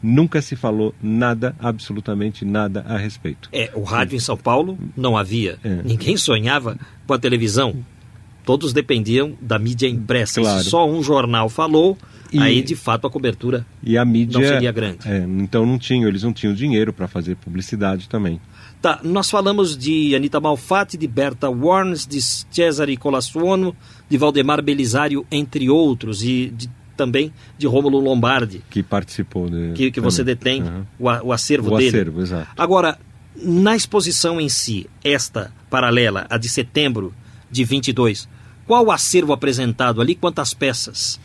Nunca 0.04 0.42
se 0.42 0.56
falou 0.56 0.94
nada, 1.02 1.56
absolutamente 1.60 2.46
nada 2.46 2.86
a 2.88 2.98
respeito. 2.98 3.50
É, 3.52 3.72
o 3.74 3.82
rádio 3.84 4.16
em 4.16 4.20
São 4.20 4.38
Paulo 4.38 4.78
não 4.96 5.18
havia. 5.18 5.58
É. 5.64 5.82
Ninguém 5.84 6.16
sonhava 6.18 6.78
com 7.08 7.14
a 7.14 7.18
televisão. 7.18 7.76
Todos 8.46 8.72
dependiam 8.74 9.34
da 9.42 9.58
mídia 9.58 9.88
impressa. 9.88 10.40
Claro. 10.42 10.64
Se 10.64 10.70
só 10.70 10.88
um 10.88 11.02
jornal 11.02 11.50
falou, 11.50 11.98
E- 12.32 12.40
aí 12.40 12.62
de 12.62 12.76
fato 12.76 13.08
a 13.08 13.10
cobertura. 13.10 13.66
E 13.82 13.98
a 13.98 14.06
mídia. 14.06 14.40
Não 14.40 14.48
seria 14.48 14.72
grande. 14.72 15.00
É, 15.10 15.18
então 15.40 15.66
não 15.66 15.80
tinham, 15.80 16.08
eles 16.08 16.22
não 16.22 16.32
tinham 16.32 16.54
dinheiro 16.54 16.94
para 16.94 17.08
fazer 17.08 17.36
publicidade 17.38 18.08
também. 18.08 18.40
Tá, 18.82 19.00
nós 19.04 19.32
falamos 19.32 19.76
de 19.76 20.14
Anita 20.16 20.40
Malfatti, 20.40 20.96
de 20.96 21.08
Berta 21.08 21.50
Warnes, 21.50 22.06
de 22.06 22.22
Cesare 22.22 22.96
Colassuono, 22.98 23.76
de 24.08 24.16
Valdemar 24.18 24.62
Belisário, 24.62 25.26
entre 25.32 25.68
outros, 25.72 26.22
e 26.24 26.54
de- 26.56 26.70
também 26.96 27.32
de 27.58 27.66
Rômulo 27.68 28.00
Lombardi, 28.00 28.62
Que 28.70 28.82
participou. 28.84 29.50
De, 29.50 29.74
que, 29.74 29.92
que 29.92 30.00
você 30.02 30.24
detém 30.24 30.62
Aham. 30.62 30.86
o, 31.00 31.06
o 31.28 31.32
acervo 31.34 31.74
O 31.74 31.78
dele. 31.78 31.90
acervo, 31.90 32.22
exato. 32.22 32.48
Agora, 32.58 32.98
na 33.36 33.76
exposição 33.76 34.40
em 34.40 34.48
si, 34.50 34.88
esta 35.04 35.52
paralela, 35.70 36.26
a 36.30 36.38
de 36.38 36.48
setembro 36.50 37.14
de 37.52 37.64
22, 37.64 38.28
qual 38.66 38.86
o 38.86 38.92
acervo 38.92 39.34
apresentado 39.34 40.02
ali? 40.02 40.16
Quantas 40.16 40.54
peças 40.54 41.20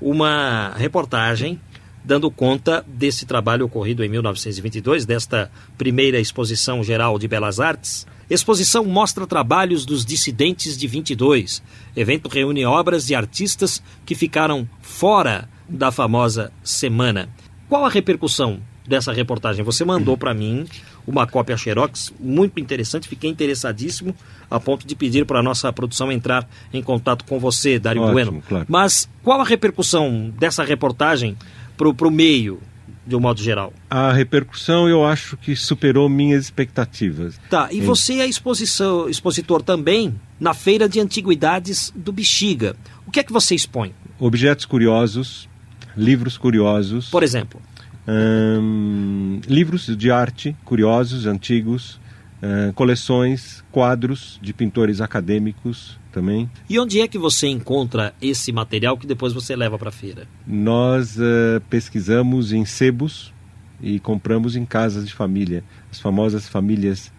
uma 0.00 0.72
reportagem 0.76 1.58
dando 2.04 2.30
conta 2.30 2.84
desse 2.86 3.24
trabalho 3.24 3.66
ocorrido 3.66 4.04
em 4.04 4.08
1922, 4.08 5.06
desta 5.06 5.50
primeira 5.78 6.18
exposição 6.18 6.82
geral 6.82 7.18
de 7.18 7.28
belas 7.28 7.60
artes. 7.60 8.06
Exposição 8.32 8.82
mostra 8.86 9.26
trabalhos 9.26 9.84
dos 9.84 10.06
dissidentes 10.06 10.78
de 10.78 10.86
22. 10.86 11.62
Evento 11.94 12.30
reúne 12.30 12.64
obras 12.64 13.06
de 13.06 13.14
artistas 13.14 13.82
que 14.06 14.14
ficaram 14.14 14.66
fora 14.80 15.50
da 15.68 15.92
famosa 15.92 16.50
semana. 16.64 17.28
Qual 17.68 17.84
a 17.84 17.90
repercussão 17.90 18.58
dessa 18.88 19.12
reportagem? 19.12 19.62
Você 19.62 19.84
mandou 19.84 20.16
para 20.16 20.32
mim 20.32 20.64
uma 21.06 21.26
cópia 21.26 21.58
Xerox 21.58 22.10
muito 22.18 22.58
interessante, 22.58 23.06
fiquei 23.06 23.28
interessadíssimo 23.28 24.14
a 24.50 24.58
ponto 24.58 24.86
de 24.86 24.94
pedir 24.94 25.26
para 25.26 25.40
a 25.40 25.42
nossa 25.42 25.70
produção 25.70 26.10
entrar 26.10 26.48
em 26.72 26.82
contato 26.82 27.26
com 27.26 27.38
você, 27.38 27.78
Dário 27.78 28.00
Ótimo, 28.00 28.14
Bueno. 28.14 28.42
claro. 28.48 28.64
Mas 28.66 29.06
qual 29.22 29.42
a 29.42 29.44
repercussão 29.44 30.32
dessa 30.38 30.64
reportagem 30.64 31.36
para 31.76 32.08
o 32.08 32.10
meio, 32.10 32.62
de 33.06 33.16
um 33.16 33.20
modo 33.20 33.42
geral? 33.42 33.72
A 33.90 34.12
repercussão 34.12 34.88
eu 34.88 35.04
acho 35.04 35.36
que 35.36 35.56
superou 35.56 36.08
minhas 36.08 36.44
expectativas. 36.44 37.40
Tá, 37.50 37.68
e 37.72 37.80
você 37.80 38.14
é 38.20 38.26
exposição, 38.26 39.08
expositor 39.08 39.62
também 39.62 40.14
na 40.38 40.54
Feira 40.54 40.88
de 40.88 41.00
Antiguidades 41.00 41.92
do 41.94 42.12
Bexiga. 42.12 42.76
O 43.06 43.10
que 43.10 43.20
é 43.20 43.22
que 43.22 43.32
você 43.32 43.54
expõe? 43.54 43.94
Objetos 44.18 44.64
curiosos, 44.64 45.48
livros 45.96 46.38
curiosos. 46.38 47.10
Por 47.10 47.22
exemplo, 47.22 47.60
Ahn, 48.06 49.40
livros 49.46 49.86
de 49.96 50.10
arte 50.10 50.56
curiosos, 50.64 51.26
antigos, 51.26 52.00
ahn, 52.42 52.72
coleções, 52.72 53.62
quadros 53.70 54.40
de 54.42 54.52
pintores 54.52 55.00
acadêmicos 55.00 56.01
também. 56.12 56.48
e 56.68 56.78
onde 56.78 57.00
é 57.00 57.08
que 57.08 57.18
você 57.18 57.48
encontra 57.48 58.14
esse 58.20 58.52
material 58.52 58.96
que 58.96 59.06
depois 59.06 59.32
você 59.32 59.56
leva 59.56 59.78
para 59.78 59.88
a 59.88 59.92
feira? 59.92 60.26
Nós 60.46 61.18
ah, 61.18 61.60
pesquisamos 61.70 62.52
em 62.52 62.64
sebos 62.64 63.32
e 63.80 63.98
compramos 63.98 64.54
em 64.54 64.64
casas 64.64 65.06
de 65.06 65.12
família, 65.14 65.64
as 65.90 65.98
famosas 65.98 66.48
famílias 66.48 67.12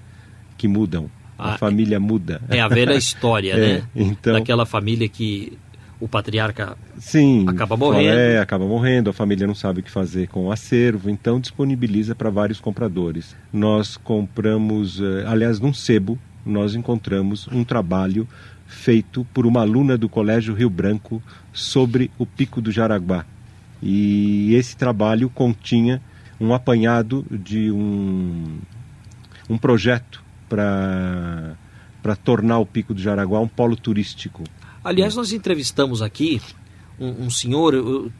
que 0.57 0.67
mudam. 0.67 1.09
Ah, 1.37 1.55
a 1.55 1.57
família 1.57 1.99
muda. 1.99 2.41
É 2.47 2.61
a 2.61 2.67
velha 2.67 2.93
história, 2.95 3.53
É, 3.53 3.57
né? 3.79 3.83
então- 3.95 4.33
Daquela 4.33 4.65
família 4.65 5.09
que 5.09 5.57
o 5.99 6.07
patriarca 6.07 6.77
Sim, 6.99 7.45
Acaba 7.47 7.75
morrendo. 7.77 8.09
É, 8.09 8.39
acaba 8.39 8.65
morrendo, 8.65 9.09
a 9.09 9.13
família 9.13 9.47
não 9.47 9.55
sabe 9.55 9.79
o 9.79 9.83
que 9.83 9.89
fazer 9.91 10.27
com 10.27 10.45
o 10.47 10.51
acervo, 10.51 11.09
então 11.09 11.39
disponibiliza 11.39 12.13
para 12.13 12.29
vários 12.29 12.59
compradores. 12.59 13.35
Nós 13.51 13.95
compramos, 13.97 14.99
eh, 15.01 15.23
aliás, 15.25 15.59
num 15.59 15.73
sebo, 15.73 16.17
nós 16.45 16.75
encontramos 16.75 17.47
um 17.51 17.63
trabalho 17.63 18.27
feito 18.73 19.25
por 19.33 19.45
uma 19.45 19.61
aluna 19.61 19.97
do 19.97 20.09
Colégio 20.09 20.53
Rio 20.53 20.69
Branco 20.69 21.21
sobre 21.53 22.11
o 22.17 22.25
Pico 22.25 22.59
do 22.59 22.71
Jaraguá. 22.71 23.25
E 23.81 24.53
esse 24.55 24.75
trabalho 24.75 25.29
continha 25.29 26.01
um 26.39 26.53
apanhado 26.53 27.25
de 27.29 27.71
um, 27.71 28.57
um 29.49 29.57
projeto 29.57 30.23
para 30.49 31.55
tornar 32.23 32.59
o 32.59 32.65
Pico 32.65 32.93
do 32.93 33.01
Jaraguá 33.01 33.39
um 33.39 33.47
polo 33.47 33.75
turístico. 33.75 34.43
Aliás, 34.83 35.15
nós 35.15 35.31
entrevistamos 35.31 36.01
aqui 36.01 36.41
um, 36.99 37.25
um 37.25 37.29
senhor, 37.29 37.73
eu 37.73 38.11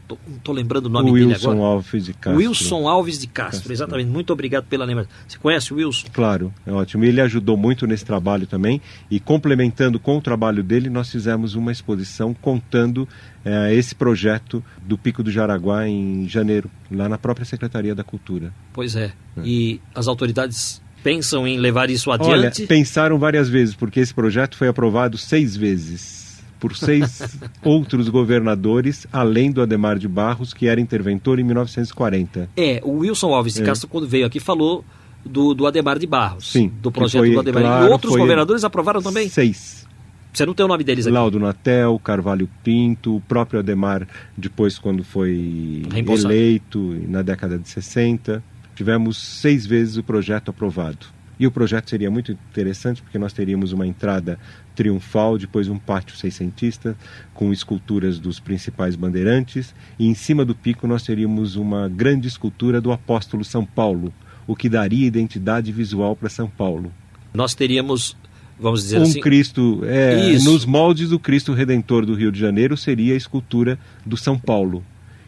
tô 0.44 0.51
lembrando 0.51 0.88
o 0.88 0.89
nome 0.89 1.12
o 1.12 1.13
dele 1.13 1.25
Wilson 1.27 1.51
agora. 1.51 1.68
Alves 1.68 2.06
de 2.06 2.13
Castro. 2.13 2.38
Wilson 2.38 2.88
Alves 2.88 3.20
de 3.20 3.27
Castro, 3.27 3.58
Castro. 3.58 3.74
exatamente. 3.74 4.10
Muito 4.10 4.34
obrigado 4.34 4.65
pela 4.65 4.86
lembrança. 4.86 5.10
Você 5.27 5.38
conhece 5.38 5.74
o 5.74 5.77
Wilson? 5.77 6.08
Claro, 6.12 6.53
é 6.65 6.72
ótimo. 6.72 7.06
Ele 7.06 7.22
ajudou 7.22 7.56
muito 7.56 7.86
nesse 7.86 8.03
trabalho 8.03 8.48
também 8.48 8.82
e 9.10 9.20
complementando 9.20 10.00
com 10.00 10.18
o 10.18 10.22
trabalho 10.22 10.63
dele, 10.63 10.89
nós 10.89 11.10
fizemos 11.10 11.56
uma 11.56 11.72
exposição 11.72 12.34
contando 12.34 13.08
eh, 13.46 13.75
esse 13.75 13.94
projeto 13.94 14.63
do 14.82 14.98
Pico 14.98 15.22
do 15.22 15.32
Jaraguá 15.32 15.88
em 15.88 16.27
janeiro, 16.27 16.70
lá 16.92 17.08
na 17.08 17.18
própria 17.18 17.46
Secretaria 17.46 17.94
da 17.94 18.03
Cultura. 18.03 18.53
Pois 18.74 18.96
é. 18.96 19.13
E 19.44 19.80
as 19.94 20.08
autoridades 20.08 20.82
pensam 21.03 21.48
em 21.48 21.58
levar 21.58 21.89
isso 21.89 22.10
Olha, 22.10 22.48
adiante? 22.48 22.65
pensaram 22.65 23.20
várias 23.20 23.50
vezes, 23.50 23.75
porque 23.75 24.00
esse 24.00 24.13
projeto 24.13 24.56
foi 24.56 24.68
aprovado 24.68 25.18
seis 25.18 25.56
vezes 25.56 26.23
por 26.63 26.77
seis 26.77 27.38
outros 27.62 28.08
governadores, 28.08 29.05
além 29.12 29.51
do 29.51 29.62
Ademar 29.62 30.00
de 30.00 30.08
Barros, 30.08 30.53
que 30.53 30.65
era 30.65 30.79
interventor 30.79 31.38
em 31.38 31.43
1940. 31.43 32.50
É, 32.55 32.79
o 32.86 33.00
Wilson 33.00 33.34
Alves 33.34 33.55
de 33.55 33.63
É. 33.63 33.65
Castro, 33.65 33.89
quando 33.89 34.08
veio 34.08 34.25
aqui, 34.25 34.39
falou 34.39 34.86
do, 35.25 35.53
do 35.53 35.67
Ademar 35.67 36.00
de 36.00 36.08
Barros. 36.08 36.50
Sim, 36.53 36.72
Do 36.82 36.89
projeto 36.89 37.20
foi, 37.24 37.32
do 37.34 37.39
Ademar. 37.41 37.63
claro, 37.63 37.88
e 37.88 37.91
outros 37.91 38.15
governadores 38.15 38.63
aprovaram 38.63 39.01
também? 39.01 39.27
Seis. 39.27 39.86
Você 40.32 40.46
não 40.46 40.53
tem 40.53 40.65
o 40.65 40.70
nome 40.70 40.86
deles 40.86 41.05
aqui. 41.05 41.13
Laudo 41.13 41.38
Natel, 41.38 42.00
Carvalho 42.01 42.50
Pinto, 42.63 43.17
o 43.17 43.22
próprio 43.22 43.60
Ademar, 43.60 44.08
depois 44.38 44.79
quando 44.79 45.03
foi 45.03 45.84
eleito 46.24 46.79
na 47.10 47.22
década 47.22 47.60
de 47.60 47.67
60. 47.67 48.41
Tivemos 48.74 49.17
seis 49.17 49.65
vezes 49.65 49.98
o 49.98 50.03
projeto 50.03 50.50
aprovado. 50.50 51.05
E 51.43 51.47
o 51.47 51.51
projeto 51.51 51.89
seria 51.89 52.09
muito 52.09 52.31
interessante 52.31 53.01
porque 53.01 53.17
nós 53.17 53.33
teríamos 53.33 53.73
uma 53.73 53.85
entrada 53.85 54.39
triunfal, 54.73 55.38
depois 55.38 55.67
um 55.67 55.77
pátio 55.77 56.15
seiscentista 56.15 56.95
com 57.33 57.51
esculturas 57.51 58.17
dos 58.17 58.39
principais 58.39 58.95
bandeirantes 58.95 59.75
e 60.00 60.07
em 60.07 60.13
cima 60.13 60.45
do 60.45 60.55
pico 60.55 60.88
nós 60.88 61.03
teríamos 61.03 61.57
uma 61.57 61.89
grande 61.89 62.29
escultura 62.29 62.79
do 62.79 62.93
apóstolo 62.93 63.43
São 63.43 63.65
Paulo, 63.65 64.13
o 64.47 64.55
que 64.55 64.69
daria 64.69 65.05
identidade 65.05 65.69
visual 65.73 66.15
para 66.15 66.29
São 66.29 66.47
Paulo. 66.47 66.89
Nós 67.33 67.53
teríamos, 67.53 68.15
vamos 68.57 68.83
dizer 68.83 69.00
um 69.00 69.03
assim, 69.03 69.19
Cristo 69.19 69.81
é, 69.83 70.38
nos 70.45 70.63
moldes 70.65 71.09
do 71.09 71.19
Cristo 71.19 71.51
Redentor 71.51 72.05
do 72.05 72.13
Rio 72.15 72.31
de 72.31 72.39
Janeiro 72.39 72.77
seria 72.77 73.15
a 73.15 73.17
escultura 73.17 73.77
do 74.05 74.15
São 74.15 74.39
Paulo. 74.39 74.81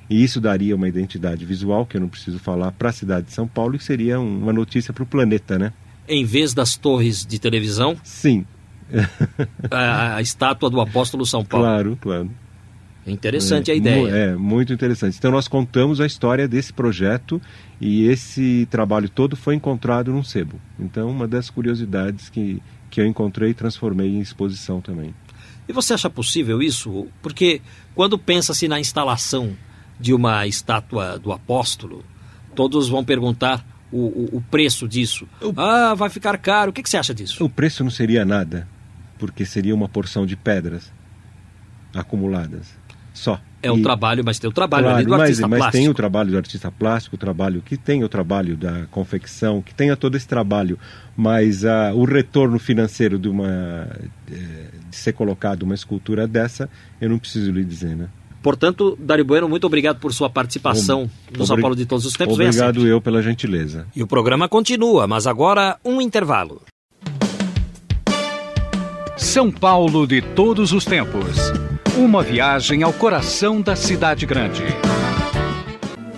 E 0.09 0.23
isso 0.23 0.39
daria 0.39 0.75
uma 0.75 0.87
identidade 0.87 1.43
visual 1.43 1.85
que 1.85 1.97
eu 1.97 2.01
não 2.01 2.07
preciso 2.07 2.39
falar 2.39 2.71
para 2.71 2.89
a 2.89 2.93
cidade 2.93 3.25
de 3.25 3.33
São 3.33 3.47
Paulo 3.47 3.75
e 3.75 3.79
seria 3.79 4.17
um- 4.19 4.37
uma 4.43 4.53
notícia 4.53 4.93
para 4.93 5.03
o 5.03 5.05
planeta, 5.05 5.57
né? 5.59 5.73
Em 6.07 6.23
vez 6.25 6.53
das 6.53 6.75
torres 6.75 7.25
de 7.25 7.39
televisão, 7.39 7.97
Sim, 8.03 8.45
a, 9.71 10.15
a 10.15 10.21
estátua 10.21 10.69
do 10.69 10.79
apóstolo 10.79 11.25
São 11.25 11.43
Paulo. 11.43 11.65
claro, 11.65 11.97
claro. 12.01 12.31
É 13.07 13.11
interessante 13.11 13.69
É, 13.69 13.73
a 13.75 13.77
ideia. 13.77 14.07
É 14.09 14.35
muito 14.35 14.73
interessante. 14.73 15.15
Então 15.17 15.31
nós 15.31 15.47
contamos 15.47 16.01
a 16.01 16.07
história 16.07 16.47
desse 16.47 16.73
projeto 16.73 17.39
e 17.79 18.07
esse 18.07 18.67
trabalho 18.71 19.07
todo 19.07 19.35
foi 19.35 19.53
encontrado 19.53 20.11
num 20.11 20.23
sebo. 20.23 20.59
Então 20.79 21.09
uma 21.09 21.27
das 21.27 21.49
curiosidades 21.49 22.29
que 22.29 22.61
que 22.89 23.01
eu 23.01 23.05
encontrei 23.05 23.49
e 23.49 23.53
transformei 23.53 24.07
em 24.07 24.21
exposição 24.21 24.79
também. 24.79 25.13
E 25.67 25.73
você 25.73 25.93
acha 25.93 26.09
possível 26.09 26.61
isso? 26.61 27.07
Porque 27.21 27.61
quando 27.93 28.17
pensa-se 28.17 28.69
na 28.69 28.79
instalação 28.79 29.53
de 29.99 30.13
uma 30.13 30.47
estátua 30.47 31.19
do 31.19 31.33
apóstolo, 31.33 32.05
todos 32.55 32.87
vão 32.87 33.03
perguntar 33.03 33.65
o, 33.91 33.97
o- 33.97 34.29
o 34.37 34.41
preço 34.41 34.87
disso. 34.87 35.27
Ah, 35.57 35.93
vai 35.93 36.09
ficar 36.09 36.37
caro. 36.37 36.71
O 36.71 36.73
que, 36.73 36.81
que 36.83 36.89
você 36.89 36.97
acha 36.97 37.13
disso? 37.13 37.43
O 37.43 37.49
preço 37.49 37.83
não 37.83 37.91
seria 37.91 38.25
nada, 38.25 38.67
porque 39.19 39.45
seria 39.45 39.73
uma 39.75 39.87
porção 39.89 40.25
de 40.25 40.35
pedras 40.35 40.91
acumuladas. 41.93 42.67
Só. 43.13 43.39
É 43.63 43.71
um 43.71 43.77
E- 43.77 43.81
trabalho, 43.81 44.23
mas 44.23 44.37
tem 44.37 44.49
o 44.49 44.53
trabalho 44.53 44.87
ali 44.87 45.05
Claro, 45.05 45.05
do 45.05 45.09
mas, 45.11 45.21
artista 45.21 45.47
mas 45.47 45.57
plástico. 45.59 45.81
tem 45.81 45.89
o 45.89 45.93
trabalho 45.93 46.31
do 46.31 46.37
artista 46.37 46.71
plástico, 46.71 47.15
o 47.15 47.19
trabalho 47.19 47.61
que 47.61 47.77
tem 47.77 48.03
o 48.03 48.09
trabalho 48.09 48.57
da 48.57 48.85
confecção, 48.91 49.61
que 49.61 49.73
tenha 49.73 49.95
todo 49.95 50.15
esse 50.17 50.27
trabalho, 50.27 50.77
mas 51.15 51.63
ah, 51.65 51.91
o 51.95 52.03
retorno 52.03 52.59
financeiro 52.59 53.17
de 53.17 53.29
uma 53.29 53.87
eh, 54.29 54.69
de 54.89 54.95
ser 54.95 55.13
colocado 55.13 55.63
uma 55.63 55.73
escultura 55.73 56.27
dessa, 56.27 56.69
eu 57.01 57.09
não 57.09 57.17
preciso 57.17 57.51
lhe 57.51 57.63
dizer, 57.63 57.95
né? 57.95 58.09
Portanto, 58.45 58.95
Dário 59.01 59.25
Bueno, 59.25 59.49
muito 59.49 59.65
obrigado 59.65 59.99
por 59.99 60.13
sua 60.13 60.29
participação 60.29 61.09
no 61.35 61.47
São 61.47 61.59
Paulo 61.59 61.75
de 61.75 61.83
Todos 61.83 62.05
os 62.05 62.13
Tempos. 62.13 62.35
Obrigado 62.35 62.85
eu 62.85 63.01
pela 63.01 63.19
gentileza. 63.19 63.87
E 63.95 64.03
o 64.03 64.07
programa 64.07 64.47
continua, 64.47 65.07
mas 65.07 65.25
agora 65.25 65.79
um 65.83 65.99
intervalo. 65.99 66.61
São 69.17 69.51
Paulo 69.51 70.05
de 70.05 70.21
todos 70.21 70.73
os 70.73 70.85
tempos. 70.85 71.51
Uma 71.97 72.21
viagem 72.21 72.83
ao 72.83 72.93
coração 72.93 73.61
da 73.61 73.75
cidade 73.75 74.27
grande. 74.27 74.61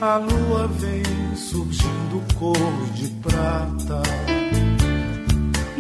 A 0.01 0.17
lua 0.17 0.67
vem 0.67 1.33
surgindo 1.33 2.21
cor 2.37 2.57
de 2.93 3.07
prata 3.21 4.03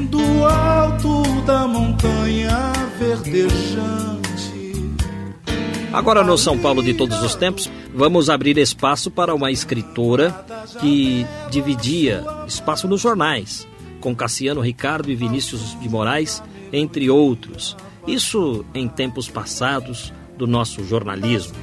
Do 0.09 0.45
alto 0.45 1.41
da 1.45 1.67
montanha 1.67 2.71
verdejante 2.97 4.16
Agora 5.97 6.23
no 6.23 6.37
São 6.37 6.59
Paulo 6.59 6.83
de 6.83 6.93
todos 6.93 7.23
os 7.23 7.33
tempos, 7.33 7.67
vamos 7.91 8.29
abrir 8.29 8.55
espaço 8.59 9.09
para 9.09 9.33
uma 9.33 9.49
escritora 9.51 10.45
que 10.79 11.25
dividia 11.49 12.23
espaço 12.47 12.87
nos 12.87 13.01
jornais, 13.01 13.67
com 13.99 14.15
Cassiano 14.15 14.61
Ricardo 14.61 15.09
e 15.09 15.15
Vinícius 15.15 15.75
de 15.79 15.89
Moraes, 15.89 16.43
entre 16.71 17.09
outros. 17.09 17.75
Isso 18.05 18.63
em 18.75 18.87
tempos 18.87 19.27
passados 19.27 20.13
do 20.37 20.45
nosso 20.45 20.83
jornalismo. 20.85 21.55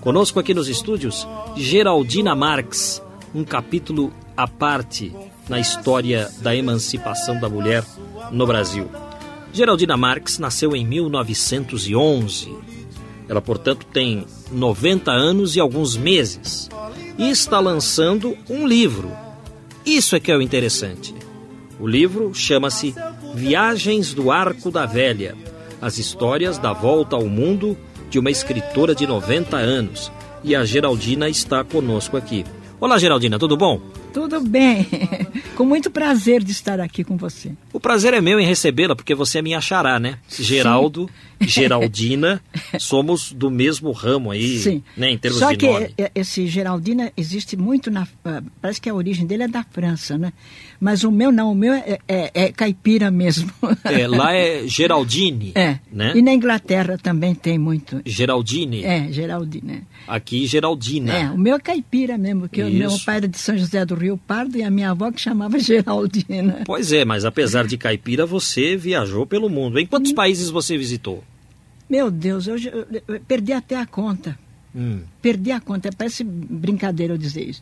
Conosco 0.00 0.38
aqui 0.38 0.54
nos 0.54 0.68
estúdios, 0.68 1.26
Geraldina 1.56 2.32
Marx, 2.36 3.02
um 3.34 3.42
capítulo 3.42 4.12
à 4.36 4.46
parte 4.46 5.12
na 5.48 5.58
história 5.58 6.30
da 6.40 6.54
emancipação 6.54 7.40
da 7.40 7.48
mulher 7.48 7.84
no 8.30 8.46
Brasil. 8.46 8.88
Geraldina 9.52 9.96
Marx 9.96 10.38
nasceu 10.38 10.76
em 10.76 10.86
1911. 10.86 12.79
Ela, 13.30 13.40
portanto, 13.40 13.86
tem 13.92 14.26
90 14.50 15.12
anos 15.12 15.54
e 15.54 15.60
alguns 15.60 15.96
meses 15.96 16.68
e 17.16 17.30
está 17.30 17.60
lançando 17.60 18.36
um 18.48 18.66
livro. 18.66 19.08
Isso 19.86 20.16
é 20.16 20.20
que 20.20 20.32
é 20.32 20.36
o 20.36 20.42
interessante. 20.42 21.14
O 21.78 21.86
livro 21.86 22.34
chama-se 22.34 22.92
Viagens 23.32 24.12
do 24.12 24.32
Arco 24.32 24.68
da 24.68 24.84
Velha 24.84 25.36
As 25.80 25.96
Histórias 25.96 26.58
da 26.58 26.72
Volta 26.72 27.14
ao 27.14 27.26
Mundo 27.26 27.78
de 28.10 28.18
uma 28.18 28.32
escritora 28.32 28.96
de 28.96 29.06
90 29.06 29.56
anos. 29.56 30.10
E 30.42 30.56
a 30.56 30.64
Geraldina 30.64 31.28
está 31.28 31.62
conosco 31.62 32.16
aqui. 32.16 32.44
Olá, 32.80 32.98
Geraldina, 32.98 33.38
tudo 33.38 33.56
bom? 33.56 33.80
Tudo 34.12 34.40
bem. 34.40 34.86
Com 35.56 35.64
muito 35.64 35.90
prazer 35.90 36.42
de 36.42 36.52
estar 36.52 36.80
aqui 36.80 37.04
com 37.04 37.16
você. 37.16 37.52
O 37.72 37.78
prazer 37.78 38.14
é 38.14 38.20
meu 38.20 38.40
em 38.40 38.46
recebê-la, 38.46 38.96
porque 38.96 39.14
você 39.14 39.38
é 39.38 39.42
minha 39.42 39.60
xará, 39.60 40.00
né? 40.00 40.18
Geraldo, 40.28 41.08
Geraldina, 41.40 42.42
somos 42.78 43.32
do 43.32 43.50
mesmo 43.50 43.92
ramo 43.92 44.30
aí, 44.30 44.58
Sim. 44.58 44.82
né, 44.96 45.10
em 45.10 45.18
termos 45.18 45.38
Só 45.40 45.50
de 45.52 45.58
que 45.58 45.66
nome. 45.66 45.94
e- 45.98 46.10
esse 46.14 46.46
Geraldina 46.46 47.12
existe 47.16 47.56
muito 47.56 47.90
na. 47.90 48.06
ah, 48.24 48.42
Parece 48.60 48.80
que 48.80 48.88
a 48.88 48.94
origem 48.94 49.26
dele 49.26 49.42
é 49.44 49.48
da 49.48 49.62
França, 49.70 50.16
né? 50.18 50.32
Mas 50.80 51.04
o 51.04 51.10
meu 51.12 51.30
não, 51.30 51.52
o 51.52 51.54
meu 51.54 51.74
é, 51.74 51.98
é- 52.08 52.30
é 52.32 52.52
caipira 52.52 53.10
mesmo. 53.10 53.52
É, 53.84 54.08
lá 54.08 54.32
é 54.34 54.64
Geraldine, 54.66 55.52
É. 55.54 55.78
né? 55.92 56.14
E 56.16 56.22
na 56.22 56.32
Inglaterra 56.32 56.96
também 56.96 57.34
tem 57.34 57.58
muito. 57.58 58.00
Geraldine, 58.06 58.82
É, 58.82 59.12
Geraldina. 59.12 59.82
aqui 60.08 60.46
Geraldina. 60.46 61.12
É, 61.12 61.30
o 61.30 61.36
meu 61.36 61.56
é 61.56 61.60
caipira 61.60 62.16
mesmo, 62.16 62.40
porque 62.42 62.62
o 62.62 62.70
meu 62.70 62.88
Isso. 62.88 63.04
pai 63.04 63.16
era 63.16 63.28
de 63.28 63.38
São 63.38 63.58
José 63.58 63.84
do 63.84 63.94
Rio 63.94 64.16
Pardo 64.16 64.56
e 64.56 64.62
a 64.62 64.70
minha 64.70 64.90
avó 64.92 65.12
que 65.12 65.20
chamava 65.20 65.58
Geraldina. 65.60 66.62
Pois 66.64 66.92
é, 66.92 67.04
mas 67.04 67.26
apesar 67.26 67.66
de 67.66 67.76
caipira, 67.76 68.24
você 68.24 68.74
viajou 68.74 69.26
pelo 69.26 69.50
mundo. 69.50 69.78
Em 69.78 69.84
Hum. 69.84 69.88
quantos 69.88 70.12
países 70.12 70.48
você 70.48 70.78
visitou? 70.78 71.22
Meu 71.90 72.10
Deus, 72.10 72.46
eu, 72.46 72.56
eu- 72.56 72.86
eu 73.06 73.20
perdi 73.20 73.52
até 73.52 73.76
a 73.76 73.84
conta. 73.84 74.38
Hum. 74.74 75.00
Perdi 75.20 75.50
a 75.50 75.60
conta, 75.60 75.90
parece 75.94 76.22
brincadeira 76.24 77.12
eu 77.14 77.18
dizer 77.18 77.42
isso. 77.48 77.60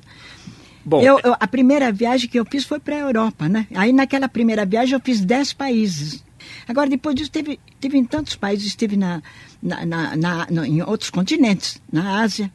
Bom, 0.89 1.03
Eu- 1.03 1.21
eu- 1.23 1.37
a 1.39 1.47
primeira 1.47 1.93
viagem 1.93 2.29
que 2.29 2.39
eu 2.39 2.45
fiz 2.47 2.65
foi 2.65 2.81
para 2.81 2.97
a 2.97 2.99
Europa, 3.01 3.49
né? 3.49 3.67
Aí 3.75 3.93
naquela 3.93 4.29
primeira 4.29 4.65
viagem 4.65 4.95
eu 4.95 5.01
fiz 5.01 5.21
10 5.21 5.53
países. 5.53 6.25
Agora, 6.67 6.89
depois 6.89 7.15
disso, 7.15 7.31
teve, 7.31 7.61
teve 7.79 7.99
em 7.99 8.05
tantos 8.05 8.35
países, 8.37 8.67
esteve 8.69 8.97
na, 8.97 9.23
na, 9.63 9.85
na, 9.85 10.17
na- 10.17 10.47
no- 10.51 10.65
em 10.65 10.81
outros 10.83 11.11
continentes, 11.11 11.81
na 11.93 12.21
Ásia, 12.23 12.51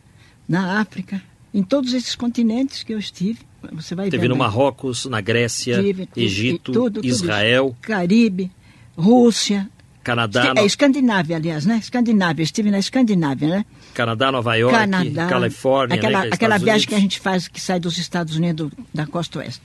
na 0.50 0.80
África, 0.82 1.22
em 1.54 1.62
todos 1.62 1.93
esses 1.93 2.15
continentes 2.15 2.82
que 2.82 2.93
eu 2.93 2.98
estive. 2.98 3.39
Você 3.74 3.93
vai 3.96 4.10
Teve 4.10 4.28
no 4.28 4.34
né? 4.36 4.39
Marrocos, 4.39 5.06
na 5.06 5.22
Grécia, 5.22 5.82
Tive, 5.82 6.06
tudo, 6.08 6.19
Egito, 6.24 6.56
e 6.72 6.74
tudo, 6.74 6.91
tudo 7.02 7.06
Israel, 7.08 7.67
isso. 7.67 7.78
Caribe, 7.82 8.52
Rússia. 8.98 9.69
Canadá, 10.04 10.54
É, 10.58 10.65
Escandinávia, 10.65 11.38
aliás, 11.38 11.65
né? 11.65 11.78
Escandinávia, 11.78 12.43
estive 12.43 12.69
na 12.69 12.80
Escandinávia, 12.80 13.48
né? 13.48 13.65
Canadá, 13.93 14.32
Nova 14.32 14.56
York, 14.56 14.77
Canadá, 14.77 15.27
Califórnia, 15.27 15.97
aquela, 15.97 16.21
né, 16.23 16.29
é 16.29 16.34
aquela 16.34 16.58
viagem 16.58 16.88
que 16.88 16.93
a 16.93 16.97
Unidos. 16.97 17.13
gente 17.13 17.21
faz 17.21 17.47
que 17.47 17.62
sai 17.62 17.79
dos 17.79 17.97
Estados 17.97 18.36
Unidos 18.36 18.71
da 18.93 19.06
costa 19.06 19.39
oeste. 19.39 19.62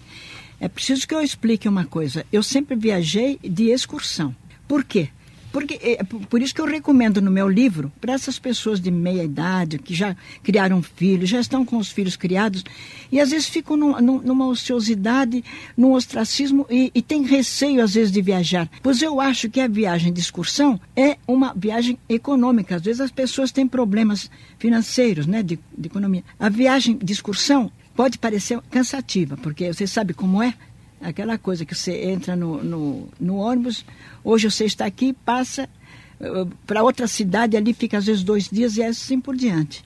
É 0.61 0.69
preciso 0.69 1.07
que 1.07 1.15
eu 1.15 1.21
explique 1.21 1.69
uma 1.69 1.85
coisa. 1.85 2.27
Eu 2.33 2.43
sempre 2.43 2.75
viajei 2.75 3.39
de 3.43 3.71
excursão. 3.71 4.35
Por 4.67 4.85
quê? 4.85 5.09
Porque, 5.51 5.79
é, 5.83 6.05
por 6.05 6.43
isso 6.43 6.55
que 6.55 6.61
eu 6.61 6.67
recomendo 6.67 7.23
no 7.23 7.31
meu 7.31 7.49
livro, 7.49 7.91
para 8.01 8.13
essas 8.13 8.39
pessoas 8.39 8.79
de 8.81 8.91
meia 8.91 9.25
idade, 9.25 9.79
que 9.79 9.95
já 9.95 10.15
criaram 10.43 10.83
filhos, 10.83 11.31
já 11.31 11.41
estão 11.41 11.65
com 11.65 11.79
os 11.79 11.91
filhos 11.91 12.17
criados, 12.17 12.63
e 13.11 13.19
às 13.19 13.31
vezes 13.31 13.49
ficam 13.49 13.77
num- 13.77 14.21
numa 14.21 14.47
ociosidade, 14.47 15.43
num 15.77 15.93
ostracismo, 15.93 16.67
e, 16.69 16.91
e 16.95 17.01
tem 17.01 17.23
receio, 17.25 17.83
às 17.83 17.95
vezes, 17.95 18.13
de 18.13 18.21
viajar. 18.21 18.69
Pois 18.83 19.01
eu 19.01 19.21
acho 19.21 19.49
que 19.49 19.61
a 19.61 19.67
viagem 19.69 20.13
de 20.13 20.21
excursão 20.21 20.79
é 20.95 21.17
uma 21.27 21.55
viagem 21.57 21.99
econômica. 22.09 22.77
Às 22.77 22.83
vezes 22.83 23.01
as 23.01 23.11
pessoas 23.11 23.51
têm 23.51 23.67
problemas 23.67 24.31
financeiros, 24.59 25.27
né, 25.27 25.43
de, 25.43 25.59
de 25.77 25.87
economia. 25.87 26.23
A 26.39 26.49
viagem 26.49 26.97
de 26.97 27.13
excursão 27.13 27.73
pode 27.97 28.19
parecer 28.19 28.61
cansativa, 28.71 29.37
porque 29.37 29.73
você 29.73 29.87
sabe 29.87 30.15
como 30.15 30.43
é. 30.43 30.55
Aquela 31.01 31.39
coisa 31.39 31.65
que 31.65 31.75
você 31.75 32.05
entra 32.05 32.35
no, 32.35 32.63
no, 32.63 33.09
no 33.21 33.37
ônibus, 33.37 33.85
hoje 34.25 34.51
você 34.51 34.65
está 34.65 34.85
aqui, 34.87 35.13
passa 35.13 35.69
para 36.67 36.83
outra 36.83 37.07
cidade, 37.07 37.57
ali 37.57 37.73
fica 37.73 37.99
às 37.99 38.07
vezes 38.07 38.23
dois 38.23 38.49
dias 38.49 38.77
e 38.77 38.83
assim 38.83 39.21
por 39.21 39.37
diante. 39.37 39.85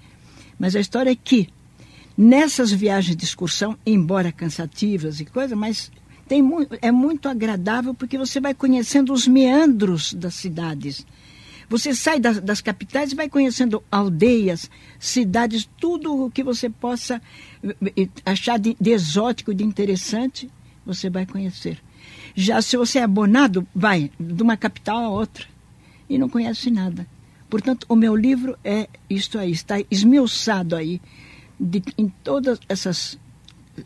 Mas 0.58 0.74
a 0.74 0.80
história 0.80 1.10
é 1.10 1.16
que 1.16 1.48
nessas 2.16 2.72
viagens 2.72 3.16
de 3.16 3.24
excursão, 3.24 3.76
embora 3.84 4.32
cansativas 4.32 5.20
e 5.20 5.24
coisa, 5.24 5.54
mas 5.54 5.90
tem 6.26 6.40
mu 6.40 6.66
é 6.80 6.90
muito 6.90 7.28
agradável 7.28 7.94
porque 7.94 8.16
você 8.16 8.40
vai 8.40 8.54
conhecendo 8.54 9.12
os 9.12 9.26
meandros 9.26 10.14
das 10.14 10.34
cidades. 10.34 11.06
Você 11.68 11.94
sai 11.94 12.20
das, 12.20 12.40
das 12.40 12.60
capitais 12.60 13.12
e 13.12 13.14
vai 13.14 13.28
conhecendo 13.28 13.82
aldeias, 13.90 14.70
cidades, 14.98 15.68
tudo 15.80 16.26
o 16.26 16.30
que 16.30 16.42
você 16.42 16.68
possa 16.68 17.20
eh, 17.62 17.74
eh, 17.96 18.08
achar 18.26 18.58
de, 18.58 18.76
de 18.78 18.90
exótico, 18.90 19.54
de 19.54 19.64
interessante, 19.64 20.50
você 20.84 21.08
vai 21.10 21.26
conhecer. 21.26 21.78
Já 22.34 22.60
se 22.62 22.76
você 22.76 22.98
é 22.98 23.02
abonado, 23.02 23.66
vai 23.74 24.10
de 24.18 24.42
uma 24.42 24.56
capital 24.56 25.04
a 25.04 25.08
outra 25.10 25.46
e 26.08 26.18
não 26.18 26.28
conhece 26.28 26.70
nada. 26.70 27.06
Portanto, 27.48 27.86
o 27.88 27.94
meu 27.94 28.16
livro 28.16 28.56
é 28.64 28.88
isto 29.10 29.38
aí, 29.38 29.50
está 29.52 29.76
esmiuçado 29.90 30.74
aí 30.74 31.00
de- 31.60 31.82
em 31.98 32.08
todas 32.24 32.58
essas 32.68 33.18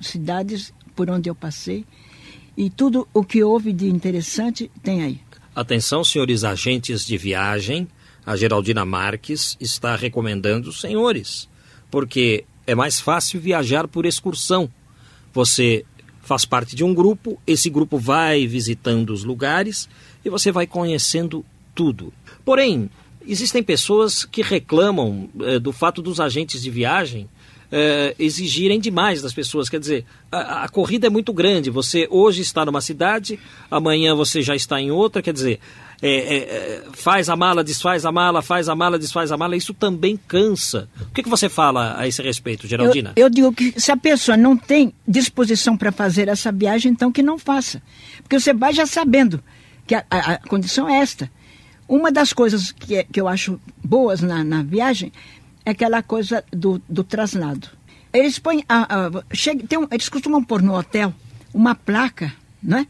cidades 0.00 0.72
por 0.94 1.10
onde 1.10 1.28
eu 1.28 1.34
passei 1.34 1.84
e 2.56 2.70
tudo 2.70 3.06
o 3.12 3.22
que 3.24 3.42
houve 3.42 3.72
de 3.72 3.88
interessante 3.88 4.70
tem 4.82 5.02
aí. 5.02 5.20
Atenção, 5.54 6.04
senhores 6.04 6.44
agentes 6.44 7.04
de 7.04 7.16
viagem, 7.18 7.88
a 8.24 8.36
Geraldina 8.36 8.84
Marques 8.84 9.56
está 9.60 9.96
recomendando 9.96 10.68
os 10.70 10.80
senhores, 10.80 11.48
porque 11.90 12.44
é 12.66 12.74
mais 12.74 13.00
fácil 13.00 13.40
viajar 13.40 13.86
por 13.88 14.06
excursão. 14.06 14.70
Você 15.32 15.84
faz 16.26 16.44
parte 16.44 16.74
de 16.74 16.82
um 16.82 16.92
grupo, 16.92 17.40
esse 17.46 17.70
grupo 17.70 17.98
vai 17.98 18.46
visitando 18.46 19.10
os 19.10 19.22
lugares 19.22 19.88
e 20.24 20.28
você 20.28 20.50
vai 20.50 20.66
conhecendo 20.66 21.44
tudo. 21.74 22.12
Porém, 22.44 22.90
existem 23.26 23.62
pessoas 23.62 24.24
que 24.24 24.42
reclamam 24.42 25.28
eh, 25.40 25.58
do 25.58 25.72
fato 25.72 26.02
dos 26.02 26.18
agentes 26.18 26.62
de 26.62 26.70
viagem 26.70 27.28
eh, 27.72 28.14
exigirem 28.18 28.78
demais 28.80 29.20
das 29.22 29.32
pessoas. 29.34 29.68
Quer 29.68 29.80
dizer, 29.80 30.04
a, 30.30 30.64
a 30.64 30.68
corrida 30.68 31.06
é 31.06 31.10
muito 31.10 31.32
grande. 31.32 31.70
Você 31.70 32.06
hoje 32.10 32.42
está 32.42 32.64
numa 32.64 32.80
cidade, 32.80 33.38
amanhã 33.70 34.14
você 34.14 34.42
já 34.42 34.54
está 34.54 34.80
em 34.80 34.90
outra. 34.90 35.20
Quer 35.22 35.32
dizer, 35.32 35.60
é, 36.02 36.08
é, 36.10 36.36
é, 36.36 36.82
faz 36.92 37.28
a 37.28 37.36
mala, 37.36 37.64
desfaz 37.64 38.04
a 38.04 38.12
mala, 38.12 38.42
faz 38.42 38.68
a 38.68 38.74
mala, 38.74 38.98
desfaz 38.98 39.32
a 39.32 39.36
mala. 39.36 39.56
Isso 39.56 39.72
também 39.72 40.16
cansa. 40.28 40.88
O 41.00 41.12
que, 41.14 41.22
que 41.22 41.28
você 41.28 41.48
fala 41.48 41.94
a 41.98 42.06
esse 42.06 42.20
respeito, 42.22 42.66
Geraldina? 42.66 43.12
Eu, 43.16 43.24
eu 43.24 43.30
digo 43.30 43.52
que 43.52 43.78
se 43.80 43.90
a 43.90 43.96
pessoa 43.96 44.36
não 44.36 44.56
tem 44.56 44.92
disposição 45.08 45.76
para 45.76 45.90
fazer 45.90 46.28
essa 46.28 46.52
viagem, 46.52 46.92
então 46.92 47.10
que 47.10 47.22
não 47.22 47.38
faça. 47.38 47.82
Porque 48.22 48.38
você 48.38 48.52
vai 48.52 48.72
já 48.74 48.84
sabendo 48.86 49.42
que 49.86 49.94
a, 49.94 50.04
a- 50.10 50.32
a 50.32 50.38
condição 50.38 50.88
é 50.88 50.98
esta. 50.98 51.30
Uma 51.88 52.10
das 52.12 52.32
coisas 52.32 52.72
que, 52.72 52.96
é- 52.96 53.04
que 53.04 53.20
eu 53.20 53.26
acho 53.28 53.58
boas 53.82 54.20
na, 54.20 54.42
na 54.44 54.62
viagem 54.62 55.10
é 55.10 55.45
aquela 55.70 56.02
coisa 56.02 56.44
do, 56.50 56.80
do 56.88 57.02
traslado. 57.04 57.68
Eles 58.12 58.38
põem. 58.38 58.64
A, 58.68 59.06
a- 59.06 59.24
chega, 59.34 59.78
um- 59.78 59.88
eles 59.90 60.08
costumam 60.08 60.42
pôr 60.42 60.62
no 60.62 60.74
hotel 60.74 61.12
uma 61.52 61.74
placa, 61.74 62.32
né? 62.62 62.86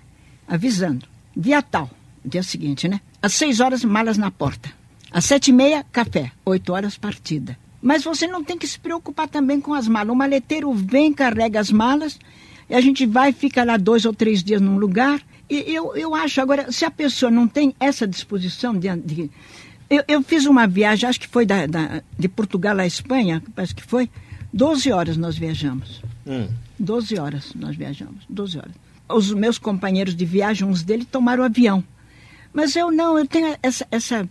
Avisando. 0.46 1.06
Dia 1.36 1.60
tal, 1.62 1.90
dia 2.24 2.42
seguinte, 2.42 2.86
né? 2.88 3.00
Às 3.20 3.34
seis 3.34 3.60
horas, 3.60 3.84
malas 3.84 4.16
na 4.18 4.30
porta. 4.30 4.70
Às 5.10 5.24
sete 5.24 5.48
e 5.48 5.52
meia, 5.52 5.84
café. 5.92 6.32
Oito 6.44 6.72
horas, 6.72 6.96
partida. 6.96 7.58
Mas 7.82 8.04
você 8.04 8.26
não 8.26 8.42
tem 8.42 8.56
que 8.58 8.66
se 8.66 8.78
preocupar 8.78 9.28
também 9.28 9.60
com 9.60 9.74
as 9.74 9.86
malas. 9.88 10.12
O 10.12 10.16
maleteiro 10.16 10.72
vem, 10.72 11.12
carrega 11.12 11.60
as 11.60 11.70
malas, 11.70 12.18
e 12.68 12.74
a 12.74 12.80
gente 12.80 13.06
vai, 13.06 13.32
fica 13.32 13.62
lá 13.64 13.76
dois 13.76 14.04
ou 14.04 14.12
três 14.12 14.42
dias 14.42 14.60
num 14.60 14.76
lugar. 14.78 15.20
E 15.48 15.56
eu, 15.72 15.94
eu 15.96 16.14
acho, 16.14 16.40
agora, 16.40 16.72
se 16.72 16.84
a 16.84 16.90
pessoa 16.90 17.30
não 17.30 17.46
tem 17.46 17.74
essa 17.78 18.06
disposição 18.06 18.74
de. 18.76 18.88
de- 18.96 19.30
eu, 19.90 20.02
eu 20.08 20.22
fiz 20.22 20.46
uma 20.46 20.66
viagem, 20.66 21.08
acho 21.08 21.20
que 21.20 21.28
foi 21.28 21.44
da, 21.46 21.66
da- 21.66 22.02
de 22.18 22.28
Portugal 22.28 22.78
à 22.78 22.86
Espanha, 22.86 23.42
parece 23.54 23.74
que 23.74 23.82
foi. 23.82 24.10
12 24.52 24.90
horas 24.92 25.16
nós 25.16 25.36
viajamos. 25.36 26.02
Hum. 26.26 26.48
12 26.78 27.18
horas 27.18 27.52
nós 27.54 27.76
viajamos, 27.76 28.24
12 28.28 28.58
horas. 28.58 28.72
Os 29.08 29.32
meus 29.32 29.58
companheiros 29.58 30.14
de 30.14 30.24
viagem, 30.24 30.66
uns 30.66 30.82
deles 30.82 31.06
tomaram 31.10 31.44
avião. 31.44 31.82
Mas 32.52 32.74
eu 32.74 32.90
não, 32.90 33.18
eu 33.18 33.26
tenho 33.26 33.56
essa, 33.62 33.86
essa, 33.90 34.28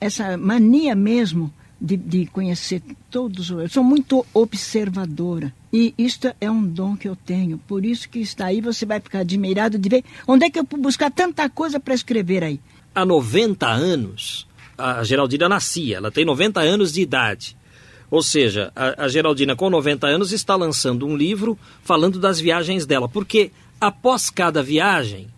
essa 0.00 0.36
mania 0.36 0.94
mesmo 0.94 1.52
de, 1.80 1.96
de 1.96 2.26
conhecer 2.26 2.82
todos. 3.10 3.50
os- 3.50 3.62
Eu 3.62 3.68
sou 3.68 3.84
muito 3.84 4.24
observadora. 4.32 5.52
E 5.72 5.94
isto 5.98 6.32
é 6.40 6.50
um 6.50 6.62
dom 6.66 6.96
que 6.96 7.08
eu 7.08 7.14
tenho. 7.16 7.58
Por 7.58 7.84
isso 7.84 8.08
que 8.08 8.18
está 8.20 8.46
aí, 8.46 8.60
você 8.60 8.84
vai 8.86 9.00
ficar 9.00 9.20
admirado 9.20 9.78
de 9.78 9.88
ver 9.88 10.04
onde 10.26 10.46
é 10.46 10.50
que 10.50 10.58
eu 10.58 10.66
fui 10.68 10.80
buscar 10.80 11.10
tanta 11.10 11.48
coisa 11.48 11.78
para 11.78 11.94
escrever 11.94 12.42
aí. 12.42 12.60
há 12.94 13.04
90 13.06 13.66
anos, 13.68 14.46
a 14.76 15.04
Geraldina 15.04 15.48
nascia, 15.48 15.96
ela 15.96 16.10
tem 16.10 16.24
90 16.24 16.60
anos 16.60 16.92
de 16.92 17.00
idade. 17.00 17.56
Ou 18.10 18.22
seja, 18.22 18.70
a, 18.76 19.04
a 19.04 19.08
Geraldina, 19.08 19.56
com 19.56 19.70
90 19.70 20.06
anos, 20.06 20.32
está 20.32 20.54
lançando 20.54 21.06
um 21.06 21.16
livro 21.16 21.58
falando 21.82 22.18
das 22.18 22.38
viagens 22.38 22.84
dela. 22.84 23.08
Porque 23.08 23.50
após 23.80 24.28
cada 24.28 24.62
viagem, 24.62 25.28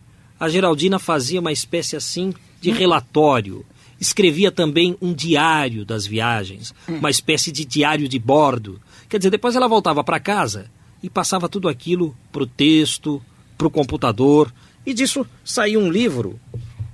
a 0.40 0.48
Geraldina 0.48 0.98
fazia 0.98 1.40
uma 1.40 1.52
espécie 1.52 1.94
assim 1.94 2.34
de 2.60 2.72
relatório. 2.72 3.64
Escrevia 4.00 4.50
também 4.50 4.96
um 5.00 5.12
diário 5.12 5.84
das 5.84 6.04
viagens, 6.04 6.74
uma 6.88 7.10
espécie 7.10 7.52
de 7.52 7.64
diário 7.64 8.08
de 8.08 8.18
bordo. 8.18 8.80
Quer 9.08 9.18
dizer, 9.18 9.30
depois 9.30 9.54
ela 9.54 9.68
voltava 9.68 10.02
para 10.02 10.18
casa 10.18 10.68
e 11.00 11.08
passava 11.08 11.48
tudo 11.48 11.68
aquilo 11.68 12.16
para 12.32 12.42
o 12.42 12.46
texto, 12.46 13.22
para 13.56 13.68
o 13.68 13.70
computador. 13.70 14.52
E 14.84 14.92
disso 14.92 15.24
saiu 15.44 15.78
um 15.78 15.90
livro 15.90 16.40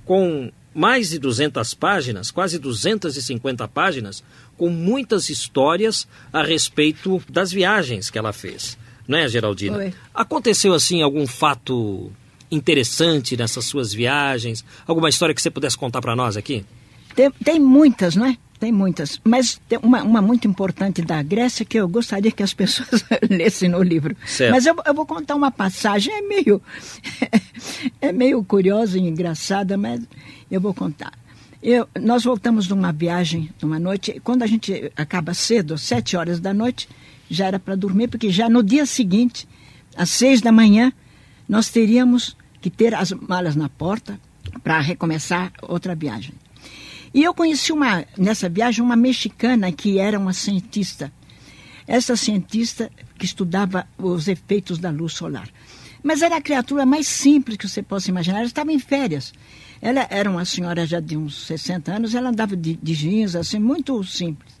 com 0.05 0.51
mais 0.73 1.09
de 1.09 1.19
200 1.19 1.73
páginas, 1.73 2.31
quase 2.31 2.57
250 2.57 3.67
páginas, 3.67 4.23
com 4.57 4.69
muitas 4.69 5.29
histórias 5.29 6.07
a 6.31 6.43
respeito 6.43 7.21
das 7.29 7.51
viagens 7.51 8.09
que 8.09 8.17
ela 8.17 8.31
fez. 8.31 8.77
Não 9.07 9.17
é, 9.17 9.27
Geraldina? 9.27 9.75
Foi. 9.75 9.93
Aconteceu 10.13 10.73
assim 10.73 11.01
algum 11.01 11.27
fato 11.27 12.11
interessante 12.49 13.35
nessas 13.35 13.65
suas 13.65 13.93
viagens? 13.93 14.63
Alguma 14.87 15.09
história 15.09 15.33
que 15.33 15.41
você 15.41 15.49
pudesse 15.49 15.77
contar 15.77 16.01
para 16.01 16.15
nós 16.15 16.37
aqui? 16.37 16.65
Tem, 17.15 17.31
tem 17.31 17.59
muitas, 17.59 18.15
não 18.15 18.25
é? 18.25 18.37
Tem 18.61 18.71
muitas. 18.71 19.19
Mas 19.23 19.59
tem 19.67 19.79
uma, 19.81 20.03
uma 20.03 20.21
muito 20.21 20.47
importante 20.47 21.01
da 21.01 21.23
Grécia 21.23 21.65
que 21.65 21.77
eu 21.77 21.87
gostaria 21.87 22.31
que 22.31 22.43
as 22.43 22.53
pessoas 22.53 23.03
lessem 23.27 23.67
no 23.67 23.81
livro. 23.81 24.15
Certo. 24.23 24.51
Mas 24.51 24.67
eu, 24.67 24.75
eu 24.85 24.93
vou 24.93 25.05
contar 25.05 25.33
uma 25.33 25.49
passagem, 25.49 26.13
é 26.13 26.21
meio, 26.21 26.61
é 27.99 28.11
meio 28.11 28.43
curiosa 28.43 28.99
e 28.99 29.01
engraçada, 29.01 29.77
mas 29.77 30.01
eu 30.51 30.59
vou 30.61 30.73
contar. 30.73 31.13
Eu, 31.63 31.87
nós 31.99 32.23
voltamos 32.23 32.65
de 32.65 32.73
uma 32.73 32.91
viagem, 32.91 33.49
numa 33.61 33.79
noite, 33.79 34.19
quando 34.23 34.43
a 34.43 34.47
gente 34.47 34.91
acaba 34.95 35.33
cedo, 35.33 35.77
sete 35.77 36.17
horas 36.17 36.39
da 36.39 36.53
noite, 36.53 36.89
já 37.29 37.47
era 37.47 37.59
para 37.59 37.75
dormir, 37.75 38.09
porque 38.09 38.29
já 38.29 38.49
no 38.49 38.61
dia 38.61 38.85
seguinte, 38.85 39.47
às 39.95 40.09
seis 40.09 40.41
da 40.41 40.51
manhã, 40.51 40.91
nós 41.47 41.69
teríamos 41.69 42.35
que 42.59 42.69
ter 42.69 42.93
as 42.93 43.11
malas 43.11 43.55
na 43.55 43.69
porta 43.69 44.19
para 44.63 44.79
recomeçar 44.79 45.53
outra 45.61 45.95
viagem. 45.95 46.33
E 47.13 47.23
eu 47.23 47.33
conheci 47.33 47.71
uma, 47.71 48.05
nessa 48.17 48.49
viagem 48.49 48.83
uma 48.83 48.95
mexicana 48.95 49.71
que 49.71 49.99
era 49.99 50.17
uma 50.17 50.33
cientista. 50.33 51.11
Essa 51.85 52.15
cientista 52.15 52.89
que 53.17 53.25
estudava 53.25 53.85
os 53.97 54.27
efeitos 54.27 54.79
da 54.79 54.89
luz 54.89 55.13
solar. 55.13 55.49
Mas 56.03 56.21
era 56.21 56.37
a 56.37 56.41
criatura 56.41 56.85
mais 56.85 57.07
simples 57.07 57.57
que 57.57 57.67
você 57.67 57.81
possa 57.81 58.09
imaginar. 58.09 58.39
Ela 58.39 58.47
estava 58.47 58.71
em 58.71 58.79
férias. 58.79 59.33
Ela 59.81 60.05
era 60.09 60.29
uma 60.29 60.45
senhora 60.45 60.85
já 60.85 60.99
de 60.99 61.17
uns 61.17 61.47
60 61.47 61.91
anos, 61.91 62.13
ela 62.13 62.29
andava 62.29 62.55
de, 62.55 62.75
de 62.75 62.93
jeans, 62.93 63.35
assim, 63.35 63.57
muito 63.57 64.03
simples. 64.03 64.53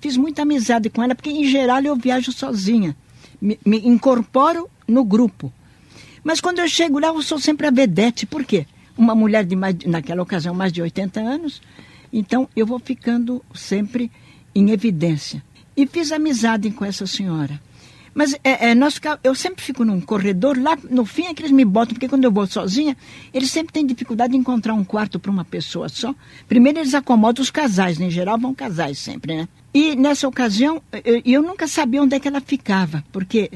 Fiz 0.00 0.16
muita 0.16 0.42
amizade 0.42 0.88
com 0.88 1.02
ela, 1.02 1.14
porque 1.14 1.30
em 1.30 1.44
geral 1.44 1.82
eu 1.82 1.94
viajo 1.94 2.32
sozinha. 2.32 2.96
Me, 3.40 3.58
me 3.64 3.86
incorporo 3.86 4.70
no 4.88 5.04
grupo. 5.04 5.52
Mas 6.24 6.40
quando 6.40 6.60
eu 6.60 6.68
chego 6.68 6.98
lá, 6.98 7.08
eu 7.08 7.22
sou 7.22 7.38
sempre 7.38 7.66
a 7.66 7.70
vedete. 7.70 8.24
Por 8.24 8.44
quê? 8.44 8.66
Uma 8.96 9.14
mulher 9.14 9.44
de 9.44 9.54
mais, 9.54 9.76
naquela 9.84 10.22
ocasião, 10.22 10.54
mais 10.54 10.72
de 10.72 10.80
80 10.80 11.20
anos. 11.20 11.60
Então, 12.10 12.48
eu 12.56 12.66
vou 12.66 12.78
ficando 12.78 13.44
sempre 13.54 14.10
em 14.54 14.70
evidência. 14.70 15.42
E 15.76 15.86
fiz 15.86 16.12
amizade 16.12 16.70
com 16.70 16.84
essa 16.84 17.06
senhora. 17.06 17.60
Mas 18.14 18.34
é, 18.44 18.70
é, 18.70 18.74
nós 18.74 18.94
fica- 18.94 19.18
eu 19.24 19.34
sempre 19.34 19.62
fico 19.62 19.84
num 19.84 20.00
corredor, 20.00 20.58
lá 20.60 20.76
no 20.90 21.04
fim 21.04 21.24
é 21.26 21.34
que 21.34 21.42
eles 21.42 21.52
me 21.52 21.64
botam, 21.64 21.94
porque 21.94 22.08
quando 22.08 22.24
eu 22.24 22.30
vou 22.32 22.46
sozinha, 22.46 22.96
eles 23.32 23.50
sempre 23.50 23.72
têm 23.72 23.86
dificuldade 23.86 24.32
de 24.32 24.38
encontrar 24.38 24.74
um 24.74 24.84
quarto 24.84 25.18
para 25.18 25.30
uma 25.30 25.44
pessoa 25.44 25.88
só. 25.88 26.14
Primeiro 26.46 26.78
eles 26.78 26.94
acomodam 26.94 27.42
os 27.42 27.50
casais, 27.50 27.98
né? 27.98 28.06
em 28.06 28.10
geral 28.10 28.38
vão 28.38 28.54
casais 28.54 28.98
sempre, 28.98 29.34
né? 29.36 29.48
E 29.72 29.96
nessa 29.96 30.28
ocasião, 30.28 30.82
eu, 31.04 31.22
eu 31.24 31.42
nunca 31.42 31.66
sabia 31.66 32.02
onde 32.02 32.14
é 32.14 32.20
que 32.20 32.28
ela 32.28 32.40
ficava, 32.40 33.02
porque 33.10 33.50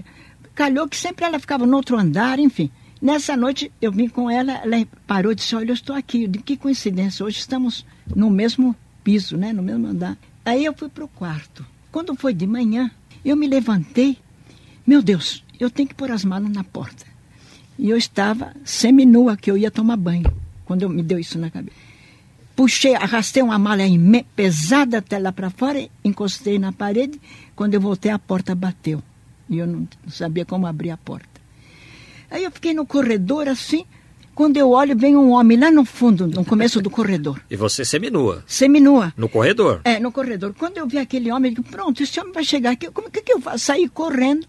calhou 0.55 0.89
que 0.89 0.97
sempre 0.97 1.25
ela 1.27 1.39
ficava 1.39 1.67
no 1.67 1.77
outro 1.77 1.99
andar, 1.99 2.39
enfim. 2.39 2.71
Nessa 3.03 3.37
noite 3.37 3.71
eu 3.81 3.93
vim 3.93 4.09
com 4.09 4.31
ela, 4.31 4.53
ela 4.65 4.87
parou 5.07 5.33
e 5.33 5.35
disse, 5.35 5.55
olha, 5.55 5.69
eu 5.71 5.75
estou 5.75 5.95
aqui. 5.95 6.27
Disse, 6.27 6.43
que 6.43 6.57
coincidência, 6.57 7.27
hoje 7.27 7.39
estamos 7.39 7.85
no 8.15 8.31
mesmo 8.31 8.75
piso, 9.05 9.37
né? 9.37 9.53
no 9.53 9.63
mesmo 9.63 9.87
andar. 9.87 10.17
Aí 10.45 10.65
eu 10.65 10.73
fui 10.75 10.89
para 10.89 11.05
o 11.05 11.09
quarto. 11.09 11.65
Quando 11.93 12.15
foi 12.17 12.33
de 12.33 12.47
manhã, 12.47 12.91
eu 13.23 13.37
me 13.37 13.47
levantei, 13.47 14.17
meu 14.87 15.03
Deus, 15.03 15.43
eu 15.59 15.69
tenho 15.69 15.89
que 15.89 15.95
pôr 15.95 16.11
as 16.11 16.25
malas 16.25 16.51
na 16.51 16.63
porta. 16.63 17.05
E 17.79 17.91
eu 17.91 17.97
estava 17.97 18.55
seminua, 18.65 19.37
que 19.37 19.51
eu 19.51 19.57
ia 19.57 19.71
tomar 19.71 19.97
banho, 19.97 20.33
quando 20.65 20.83
eu 20.83 20.89
me 20.89 21.03
deu 21.03 21.19
isso 21.19 21.39
na 21.39 21.51
cabeça. 21.51 21.77
Puxei, 22.55 22.95
arrastei 22.95 23.43
uma 23.43 23.59
mala 23.59 23.83
pesada 24.35 24.99
até 24.99 25.19
lá 25.19 25.31
para 25.31 25.51
fora, 25.51 25.87
encostei 26.03 26.59
na 26.59 26.73
parede. 26.73 27.21
Quando 27.55 27.75
eu 27.75 27.81
voltei, 27.81 28.11
a 28.11 28.19
porta 28.19 28.55
bateu. 28.55 29.03
E 29.51 29.59
eu 29.59 29.67
não 29.67 29.87
sabia 30.09 30.45
como 30.45 30.67
abrir 30.67 30.91
a 30.91 30.97
porta. 30.97 31.29
Aí 32.31 32.45
eu 32.45 32.51
fiquei 32.51 32.73
no 32.73 32.87
corredor 32.87 33.47
assim. 33.47 33.85
Quando 34.35 34.57
eu 34.57 34.71
olho, 34.71 34.97
vem 34.97 35.17
um 35.17 35.31
homem 35.31 35.59
lá 35.59 35.71
no 35.71 35.85
fundo, 35.85 36.27
no 36.27 36.45
começo 36.45 36.81
do 36.81 36.91
corredor. 36.91 37.41
E 37.51 37.57
você 37.57 37.85
seminua. 37.85 38.43
Seminua. 38.47 39.13
No 39.17 39.29
corredor. 39.29 39.81
É, 39.85 39.99
no 39.99 40.13
corredor. 40.13 40.55
Quando 40.55 40.79
eu 40.79 40.87
vi 40.87 40.99
aquele 40.99 41.31
homem, 41.31 41.51
eu 41.51 41.57
digo, 41.57 41.69
pronto, 41.71 42.03
esse 42.03 42.19
homem 42.21 42.33
vai 42.33 42.45
chegar 42.45 42.71
aqui. 42.71 42.91
Como 42.91 43.11
que, 43.11 43.23
que 43.23 43.33
eu 43.33 43.41
faço? 43.41 43.65
Saí 43.65 43.89
correndo 43.89 44.47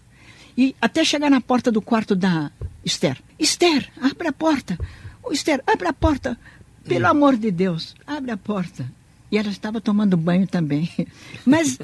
e 0.58 0.74
até 0.82 1.04
chegar 1.04 1.30
na 1.30 1.40
porta 1.40 1.70
do 1.70 1.80
quarto 1.80 2.16
da 2.16 2.50
Esther. 2.84 3.16
Esther, 3.38 3.88
abre 4.02 4.26
a 4.26 4.32
porta. 4.32 4.76
Ô, 5.22 5.30
Esther, 5.30 5.62
abre 5.64 5.86
a 5.86 5.92
porta. 5.92 6.36
Pelo 6.84 7.06
amor 7.06 7.36
de 7.36 7.52
Deus, 7.52 7.94
abre 8.04 8.32
a 8.32 8.36
porta. 8.36 8.90
E 9.30 9.38
ela 9.38 9.50
estava 9.50 9.80
tomando 9.80 10.16
banho 10.16 10.48
também. 10.48 10.90
Mas, 11.46 11.78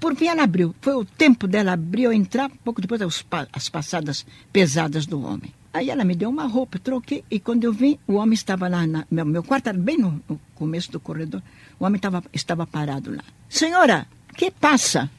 por 0.00 0.16
fim, 0.16 0.28
ela 0.28 0.44
abriu. 0.44 0.74
Foi 0.80 0.94
o 0.94 1.04
tempo 1.04 1.46
dela 1.46 1.72
abrir 1.72 2.06
ou 2.06 2.12
entrar, 2.12 2.48
pouco 2.64 2.80
depois, 2.80 3.02
as 3.52 3.68
passadas 3.68 4.24
pesadas 4.50 5.04
do 5.04 5.20
homem. 5.22 5.52
Aí 5.74 5.90
ela 5.90 6.02
me 6.02 6.14
deu 6.14 6.30
uma 6.30 6.46
roupa, 6.46 6.78
troquei, 6.78 7.22
e 7.30 7.38
quando 7.38 7.64
eu 7.64 7.72
vim, 7.74 7.98
o 8.06 8.14
homem 8.14 8.32
estava 8.32 8.68
lá, 8.68 8.86
na, 8.86 9.06
meu, 9.10 9.26
meu 9.26 9.42
quarto 9.42 9.68
era 9.68 9.76
bem 9.76 9.98
no, 9.98 10.18
no 10.26 10.40
começo 10.54 10.90
do 10.90 10.98
corredor, 10.98 11.42
o 11.78 11.84
homem 11.84 11.96
estava, 11.96 12.24
estava 12.32 12.66
parado 12.66 13.14
lá. 13.14 13.22
Senhora, 13.50 14.06
que 14.34 14.50
passa? 14.50 15.10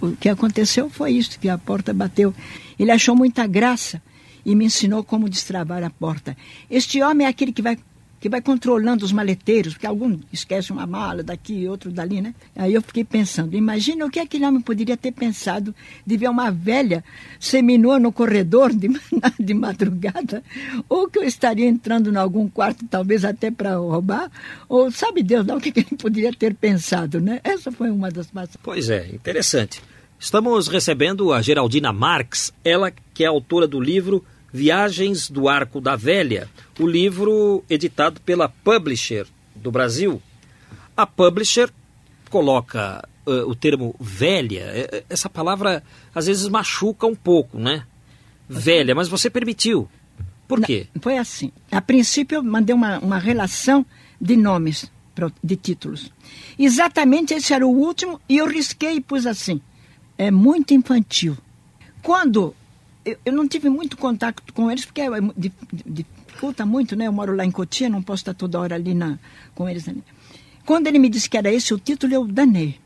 O 0.00 0.16
que 0.16 0.28
aconteceu 0.28 0.88
foi 0.88 1.12
isso, 1.12 1.38
que 1.38 1.48
a 1.48 1.58
porta 1.58 1.92
bateu. 1.92 2.34
Ele 2.78 2.90
achou 2.90 3.14
muita 3.14 3.46
graça 3.46 4.02
e 4.44 4.54
me 4.54 4.64
ensinou 4.64 5.04
como 5.04 5.28
destravar 5.28 5.82
a 5.82 5.90
porta. 5.90 6.36
Este 6.70 7.02
homem 7.02 7.26
é 7.26 7.30
aquele 7.30 7.52
que 7.52 7.60
vai, 7.60 7.78
que 8.20 8.28
vai 8.28 8.42
controlando 8.42 9.04
os 9.04 9.12
maleteiros, 9.12 9.72
porque 9.72 9.86
algum 9.86 10.18
esquece 10.30 10.70
uma 10.70 10.86
mala 10.86 11.22
daqui, 11.22 11.66
outro 11.66 11.90
dali, 11.90 12.20
né? 12.20 12.34
Aí 12.54 12.74
eu 12.74 12.82
fiquei 12.82 13.02
pensando, 13.02 13.56
imagina 13.56 14.04
o 14.04 14.10
que 14.10 14.20
aquele 14.20 14.44
homem 14.44 14.60
poderia 14.60 14.96
ter 14.96 15.10
pensado 15.10 15.74
de 16.06 16.16
ver 16.18 16.28
uma 16.28 16.50
velha 16.50 17.02
seminua 17.40 17.98
no 17.98 18.12
corredor 18.12 18.72
de, 18.74 18.88
de 19.40 19.54
madrugada, 19.54 20.44
ou 20.86 21.08
que 21.08 21.18
eu 21.18 21.24
estaria 21.24 21.66
entrando 21.66 22.12
em 22.12 22.16
algum 22.16 22.46
quarto, 22.46 22.84
talvez 22.90 23.24
até 23.24 23.50
para 23.50 23.76
roubar, 23.76 24.30
ou 24.68 24.90
sabe 24.90 25.22
Deus 25.22 25.46
lá 25.46 25.56
o 25.56 25.60
que 25.60 25.72
que 25.72 25.80
ele 25.80 25.96
poderia 25.96 26.32
ter 26.32 26.54
pensado, 26.54 27.20
né? 27.20 27.40
Essa 27.42 27.72
foi 27.72 27.90
uma 27.90 28.10
das 28.10 28.26
passagens. 28.26 28.58
Pois 28.62 28.90
é, 28.90 29.08
interessante. 29.14 29.82
Estamos 30.18 30.68
recebendo 30.68 31.32
a 31.32 31.40
Geraldina 31.40 31.90
Marx, 31.90 32.52
ela 32.62 32.92
que 33.14 33.24
é 33.24 33.26
autora 33.26 33.66
do 33.66 33.80
livro 33.80 34.22
Viagens 34.52 35.30
do 35.30 35.48
Arco 35.48 35.80
da 35.80 35.96
Velha, 35.96 36.48
o 36.78 36.86
livro 36.86 37.64
editado 37.68 38.20
pela 38.20 38.48
Publisher 38.48 39.26
do 39.54 39.70
Brasil. 39.70 40.20
A 40.96 41.06
Publisher 41.06 41.70
coloca 42.28 43.08
eh, 43.26 43.42
o 43.44 43.54
termo 43.54 43.94
velha, 44.00 44.60
eh, 44.60 44.88
eh, 44.92 45.04
essa 45.08 45.28
palavra 45.28 45.82
às 46.14 46.26
vezes 46.26 46.48
machuca 46.48 47.06
um 47.06 47.14
pouco, 47.14 47.58
né? 47.58 47.84
Velha, 48.48 48.94
mas 48.94 49.08
você 49.08 49.30
permitiu. 49.30 49.88
Por 50.48 50.60
quê? 50.62 50.88
Não, 50.92 51.00
Foi 51.00 51.16
assim. 51.16 51.52
A 51.70 51.80
princípio, 51.80 52.36
eu 52.36 52.42
mandei 52.42 52.74
uma, 52.74 52.98
uma 52.98 53.18
relação 53.18 53.86
de 54.20 54.36
nomes, 54.36 54.90
de 55.44 55.54
títulos. 55.54 56.10
Exatamente 56.58 57.34
esse 57.34 57.54
era 57.54 57.64
o 57.64 57.70
último, 57.70 58.20
e 58.28 58.38
eu 58.38 58.48
risquei 58.48 58.96
e 58.96 59.00
pus 59.00 59.26
assim. 59.26 59.60
É 60.18 60.30
muito 60.30 60.74
infantil. 60.74 61.36
Quando 62.02 62.54
eu, 63.04 63.16
eu 63.24 63.32
não 63.32 63.46
tive 63.48 63.68
muito 63.68 63.96
contato 63.96 64.42
com 64.52 64.70
eles, 64.70 64.84
porque 64.84 65.00
é, 65.00 65.08
dificulta 65.86 66.64
muito, 66.66 66.94
né? 66.96 67.06
Eu 67.06 67.12
moro 67.12 67.34
lá 67.34 67.44
em 67.44 67.50
Cotia, 67.50 67.88
não 67.88 68.02
posso 68.02 68.22
estar 68.22 68.34
toda 68.34 68.58
hora 68.60 68.74
ali 68.74 68.94
na, 68.94 69.18
com 69.54 69.68
eles. 69.68 69.88
Ali. 69.88 70.02
Quando 70.64 70.86
ele 70.86 70.98
me 70.98 71.08
disse 71.08 71.28
que 71.28 71.36
era 71.36 71.52
esse 71.52 71.72
o 71.74 71.78
título, 71.78 72.12
eu 72.14 72.26
danei. 72.26 72.78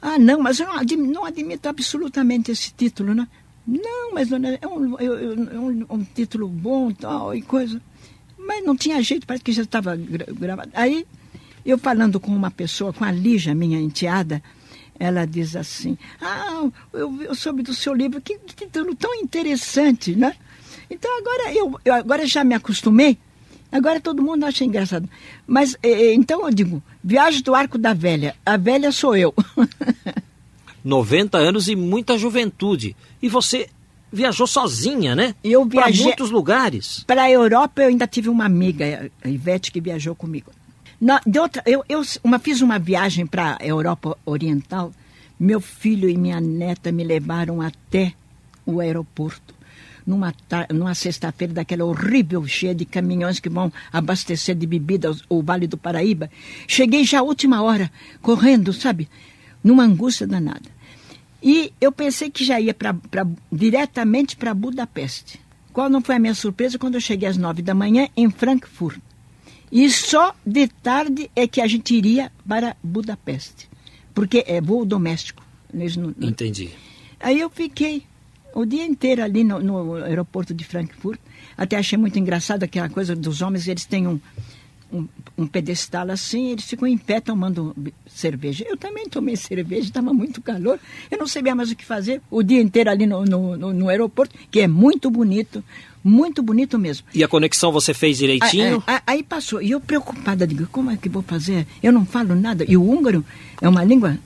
Ah, 0.00 0.18
não, 0.18 0.40
mas 0.40 0.60
eu 0.60 0.66
não, 0.66 0.76
admi- 0.78 1.08
não 1.08 1.24
admito 1.24 1.68
absolutamente 1.68 2.50
esse 2.52 2.72
título, 2.72 3.14
né? 3.14 3.26
Não, 3.66 4.14
mas 4.14 4.28
dona, 4.28 4.58
é, 4.60 4.66
um, 4.66 4.98
eu- 4.98 5.32
é 5.50 5.58
um, 5.58 5.86
um 5.90 6.04
título 6.04 6.48
bom 6.48 6.92
tal 6.92 7.34
e 7.34 7.42
coisa. 7.42 7.80
Mas 8.38 8.64
não 8.64 8.76
tinha 8.76 9.02
jeito, 9.02 9.26
parece 9.26 9.44
que 9.44 9.52
já 9.52 9.62
estava 9.62 9.94
gra- 9.96 10.26
gravado. 10.32 10.70
Aí, 10.72 11.04
eu 11.66 11.76
falando 11.76 12.18
com 12.20 12.30
uma 12.34 12.50
pessoa, 12.50 12.92
com 12.92 13.04
a 13.04 13.10
Lígia, 13.10 13.54
minha 13.54 13.78
enteada, 13.80 14.42
ela 14.98 15.26
diz 15.26 15.54
assim, 15.56 15.96
ah, 16.20 16.66
eu, 16.92 17.22
eu 17.22 17.34
soube 17.34 17.62
do 17.62 17.72
seu 17.74 17.94
livro, 17.94 18.20
que, 18.20 18.38
que 18.38 18.54
título 18.66 18.94
tão 18.94 19.14
interessante, 19.14 20.14
né? 20.16 20.34
Então 20.90 21.10
agora 21.18 21.52
eu, 21.52 21.78
eu 21.84 21.94
agora 21.94 22.26
já 22.26 22.42
me 22.42 22.54
acostumei, 22.54 23.18
agora 23.70 24.00
todo 24.00 24.22
mundo 24.22 24.44
acha 24.44 24.64
engraçado. 24.64 25.08
Mas, 25.46 25.76
eh, 25.82 26.14
então 26.14 26.46
eu 26.46 26.52
digo, 26.52 26.82
Viagem 27.04 27.42
do 27.42 27.54
Arco 27.54 27.78
da 27.78 27.92
Velha, 27.94 28.34
a 28.44 28.56
velha 28.56 28.90
sou 28.92 29.16
eu. 29.16 29.34
90 30.84 31.36
anos 31.38 31.68
e 31.68 31.76
muita 31.76 32.16
juventude. 32.16 32.96
E 33.20 33.28
você 33.28 33.68
viajou 34.12 34.46
sozinha, 34.46 35.14
né? 35.14 35.34
Eu 35.44 35.66
Para 35.66 35.86
viajei- 35.86 36.04
muitos 36.06 36.30
lugares. 36.30 37.04
Para 37.06 37.22
a 37.24 37.30
Europa, 37.30 37.82
eu 37.82 37.88
ainda 37.88 38.06
tive 38.06 38.28
uma 38.28 38.44
amiga, 38.44 39.10
a 39.22 39.28
Ivete, 39.28 39.70
que 39.70 39.80
viajou 39.80 40.14
comigo. 40.14 40.50
Na, 41.00 41.20
de 41.24 41.38
outra, 41.38 41.62
eu 41.64 41.84
eu 41.88 42.02
uma, 42.24 42.38
fiz 42.38 42.60
uma 42.60 42.78
viagem 42.78 43.26
para 43.26 43.56
a 43.60 43.64
Europa 43.66 44.16
Oriental. 44.26 44.92
Meu 45.38 45.60
filho 45.60 46.08
e 46.08 46.16
minha 46.16 46.40
neta 46.40 46.90
me 46.90 47.04
levaram 47.04 47.60
até 47.62 48.12
o 48.66 48.80
aeroporto. 48.80 49.54
Numa, 50.04 50.34
numa 50.72 50.94
sexta-feira 50.94 51.52
daquela 51.52 51.84
horrível 51.84 52.44
cheia 52.46 52.74
de 52.74 52.84
caminhões 52.86 53.38
que 53.38 53.48
vão 53.50 53.70
abastecer 53.92 54.54
de 54.56 54.66
bebida 54.66 55.14
o 55.28 55.42
Vale 55.42 55.66
do 55.66 55.76
Paraíba. 55.76 56.30
Cheguei 56.66 57.04
já 57.04 57.20
à 57.20 57.22
última 57.22 57.62
hora, 57.62 57.92
correndo, 58.22 58.72
sabe? 58.72 59.08
Numa 59.62 59.84
angústia 59.84 60.26
danada. 60.26 60.70
E 61.42 61.72
eu 61.80 61.92
pensei 61.92 62.30
que 62.30 62.42
já 62.44 62.58
ia 62.58 62.72
pra, 62.74 62.94
pra- 62.94 63.26
diretamente 63.52 64.34
para 64.34 64.54
Budapeste. 64.54 65.38
Qual 65.72 65.88
não 65.90 66.00
foi 66.00 66.16
a 66.16 66.18
minha 66.18 66.34
surpresa 66.34 66.78
quando 66.78 66.94
eu 66.94 67.00
cheguei 67.00 67.28
às 67.28 67.36
nove 67.36 67.60
da 67.62 67.74
manhã 67.74 68.08
em 68.16 68.28
Frankfurt? 68.30 68.98
E 69.70 69.88
só 69.90 70.34
de 70.46 70.68
tarde 70.68 71.30
é 71.36 71.46
que 71.46 71.60
a 71.60 71.66
gente 71.66 71.94
iria 71.94 72.32
para 72.48 72.76
Budapeste. 72.82 73.68
Porque 74.14 74.44
é 74.46 74.60
voo 74.60 74.84
doméstico. 74.84 75.42
Não- 76.18 76.28
Entendi. 76.28 76.70
Aí 77.20 77.38
eu 77.40 77.50
fiquei 77.50 78.02
o 78.54 78.64
dia 78.64 78.84
inteiro 78.84 79.22
ali 79.22 79.44
no, 79.44 79.60
no 79.60 79.94
aeroporto 79.96 80.54
de 80.54 80.64
Frankfurt. 80.64 81.20
Até 81.56 81.76
achei 81.76 81.98
muito 81.98 82.18
engraçado 82.18 82.62
aquela 82.62 82.88
coisa 82.88 83.14
dos 83.14 83.42
homens, 83.42 83.68
eles 83.68 83.84
têm 83.84 84.06
um, 84.06 84.18
um, 84.92 85.06
um 85.36 85.46
pedestal 85.46 86.10
assim, 86.10 86.50
eles 86.52 86.64
ficam 86.64 86.86
em 86.88 86.96
pé 86.96 87.20
tomando 87.20 87.76
cerveja. 88.06 88.64
Eu 88.66 88.76
também 88.76 89.08
tomei 89.08 89.34
cerveja, 89.36 89.88
estava 89.88 90.12
muito 90.14 90.40
calor. 90.40 90.78
Eu 91.10 91.18
não 91.18 91.26
sabia 91.26 91.54
mais 91.54 91.70
o 91.70 91.76
que 91.76 91.84
fazer 91.84 92.22
o 92.30 92.42
dia 92.42 92.60
inteiro 92.60 92.90
ali 92.90 93.06
no, 93.06 93.24
no, 93.24 93.56
no- 93.56 93.72
no 93.74 93.88
aeroporto, 93.88 94.34
que 94.50 94.60
é 94.60 94.66
muito 94.68 95.10
bonito, 95.10 95.62
muito 96.08 96.42
bonito 96.42 96.78
mesmo. 96.78 97.06
E 97.14 97.22
a 97.22 97.28
conexão 97.28 97.70
você 97.70 97.92
fez 97.94 98.18
direitinho? 98.18 98.82
Aí, 98.86 98.94
aí- 98.94 99.02
aí 99.18 99.22
passou. 99.22 99.60
E 99.62 99.70
eu 99.70 99.80
preocupada, 99.80 100.46
digo, 100.46 100.66
como 100.72 100.90
é 100.90 100.96
que 100.96 101.08
vou 101.08 101.22
fazer? 101.22 101.66
Eu 101.82 101.92
não 101.92 102.04
falo 102.06 102.34
nada. 102.34 102.64
E 102.66 102.76
o 102.76 102.82
húngaro 102.88 103.24
é 103.60 103.68
uma 103.68 103.84
língua 103.84 104.18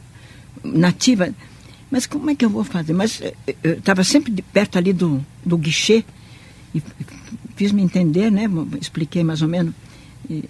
nativa. 0.65 1.35
Mas 1.91 2.07
como 2.07 2.31
é 2.31 2.35
que 2.35 2.45
eu 2.45 2.51
vou 2.51 2.65
fazer? 2.65 2.93
Mas 2.93 3.21
eh, 3.21 3.35
eu 3.63 3.73
estava 3.75 4.03
sempre 4.05 4.33
perto 4.53 4.79
ali 4.79 4.93
do, 4.93 5.25
do 5.45 5.59
guichê 5.59 6.05
e 6.75 6.83
fiz-me 7.57 7.83
entender, 7.83 8.31
né? 8.31 8.49
Expliquei 8.81 9.23
mais 9.23 9.43
ou 9.43 9.49
menos. 9.49 9.75
E- 10.31 10.45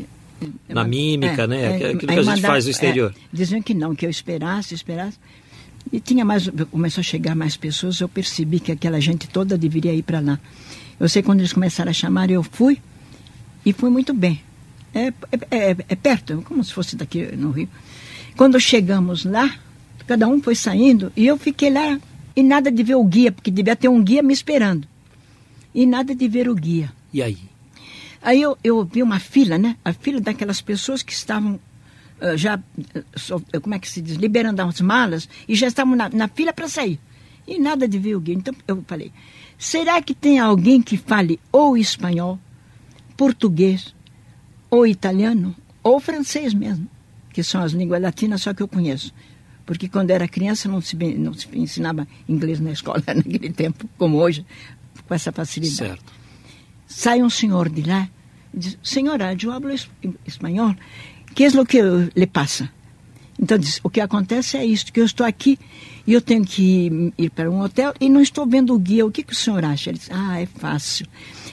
Na 0.69 0.85
mímica, 0.85 1.47
né? 1.47 1.69
Aquilo 1.75 1.89
aí 1.91 1.97
que 1.99 2.07
a 2.07 2.15
gente 2.15 2.27
mandava- 2.27 2.41
faz 2.55 2.65
no 2.65 2.71
exterior. 2.71 3.15
é, 3.17 3.21
diziam 3.33 3.63
que 3.63 3.75
não, 3.75 3.95
que 3.95 4.05
eu 4.07 4.11
esperasse, 4.11 4.75
esperasse. 4.75 5.17
E 5.93 5.99
tinha 6.01 6.25
mais, 6.25 6.49
começou 6.71 7.01
a 7.01 7.05
chegar 7.05 7.35
mais 7.35 7.57
pessoas, 7.57 8.01
eu 8.01 8.09
percebi 8.09 8.61
que 8.61 8.71
aquela 8.73 9.01
gente 9.01 9.29
toda 9.29 9.57
deveria 9.59 9.93
ir 9.95 10.03
para 10.03 10.21
lá. 10.21 10.39
Eu 11.03 11.09
sei 11.09 11.21
quando 11.21 11.41
eles 11.41 11.53
começaram 11.53 11.91
a 11.91 11.93
chamar, 11.93 12.31
eu 12.31 12.45
fui 12.45 12.81
e 13.67 13.73
fui 13.73 13.91
muito 13.91 14.15
bem. 14.15 14.41
É, 14.95 15.09
é, 15.09 15.13
é- 15.51 15.77
é 15.89 15.97
perto, 15.97 16.41
como 16.43 16.63
se 16.63 16.73
fosse 16.73 16.95
daqui 16.95 17.25
no 17.37 17.51
Rio. 17.51 17.69
Quando 18.37 18.61
chegamos 18.61 19.25
lá, 19.25 19.53
cada 20.07 20.29
um 20.29 20.41
foi 20.41 20.55
saindo 20.55 21.13
e 21.17 21.27
eu 21.27 21.37
fiquei 21.37 21.71
lá 21.71 21.99
e 22.37 22.43
nada 22.45 22.71
de 22.71 22.85
ver 22.85 22.95
o 22.95 23.03
guia, 23.05 23.33
porque 23.33 23.51
devia 23.51 23.75
ter 23.75 23.89
um 23.89 24.01
guia 24.01 24.23
me 24.23 24.33
esperando. 24.33 24.87
E 25.75 25.85
nada 25.87 26.15
de 26.15 26.29
ver 26.29 26.49
o 26.49 26.55
guia. 26.55 26.93
E 27.13 27.21
aí? 27.21 27.39
Aí 28.23 28.41
eu, 28.41 28.57
eu 28.63 28.85
vi 28.85 29.03
uma 29.03 29.19
fila, 29.19 29.59
né? 29.59 29.77
A 29.85 29.93
fila 29.93 30.21
daquelas 30.21 30.61
pessoas 30.61 31.03
que 31.03 31.13
estavam 31.13 31.59
ah, 32.21 32.37
já, 32.37 32.55
ah, 32.55 33.61
como 33.61 33.75
é 33.75 33.81
que 33.81 33.89
se 33.89 34.01
diz, 34.01 34.15
liberando 34.19 34.63
as 34.63 34.81
malas 34.81 35.29
e 35.49 35.57
já 35.57 35.67
estavam 35.67 35.97
na, 35.97 36.09
na 36.11 36.29
fila 36.29 36.53
para 36.53 36.69
sair. 36.69 37.01
E 37.45 37.59
nada 37.59 37.89
de 37.89 37.99
ver 37.99 38.15
o 38.15 38.21
guia. 38.21 38.37
Então 38.37 38.55
eu 38.69 38.85
falei, 38.87 39.11
será 39.65 40.03
que 40.03 40.13
tem 40.15 40.41
alguém 40.41 40.83
que 40.83 40.97
fale 40.97 41.39
ou 41.53 41.77
espanhol, 41.77 42.39
português, 43.17 43.95
ou 44.69 44.87
italiano, 44.87 45.55
ou 45.83 46.01
francês 46.01 46.53
mesmo, 46.55 46.89
que 47.33 47.43
são 47.43 47.63
as 47.63 47.73
línguas 47.73 48.01
latinas 48.03 48.43
só 48.43 48.53
que 48.53 48.63
eu 48.63 48.69
conheço. 48.69 49.13
Porque 49.65 49.89
quando 49.89 50.11
era 50.11 50.27
criança 50.27 50.69
não 50.69 50.81
se, 50.81 50.97
não 50.97 51.33
se 51.33 51.47
ensinava 51.57 52.09
inglês 52.29 52.59
na 52.59 52.73
escola 52.73 53.03
naquele 53.07 53.53
tempo, 53.53 53.89
como 53.97 54.17
hoje, 54.19 54.45
com 55.07 55.15
essa 55.15 55.31
facilidade. 55.31 55.77
Certo. 55.77 56.13
Sai 56.87 57.23
um 57.23 57.31
senhor 57.31 57.69
de 57.69 57.83
lá 57.83 58.09
e 58.53 58.59
diz, 58.59 58.79
senhora, 58.83 59.37
eu 59.41 59.53
hablo 59.53 59.71
es- 59.71 59.89
espanhol, 60.27 60.75
que 61.35 61.45
é 61.45 61.49
o 61.49 61.65
que 61.65 61.79
lhe 62.17 62.27
passa? 62.27 62.69
Então 63.41 63.57
diz, 63.57 63.81
o 63.85 63.89
que 63.89 64.01
acontece 64.01 64.57
é 64.57 64.65
isto, 64.65 64.93
que 64.93 65.01
eu 65.01 65.05
estou 65.05 65.25
aqui 65.25 65.59
e 66.07 66.13
eu 66.13 66.21
tenho 66.21 66.45
que 66.45 67.13
ir 67.17 67.31
para 67.31 67.51
um 67.51 67.61
hotel 67.61 67.95
e 68.01 68.09
não 68.09 68.21
estou 68.21 68.47
vendo 68.47 68.75
o 68.75 68.79
guia, 68.79 69.07
o 69.07 69.11
que, 69.11 69.23
que 69.23 69.33
o 69.33 69.37
senhor 69.37 69.65
acha? 69.65 69.91
Ele 69.91 69.99
diz, 69.99 70.11
ah, 70.11 70.41
é 70.41 70.47
fácil, 70.47 71.07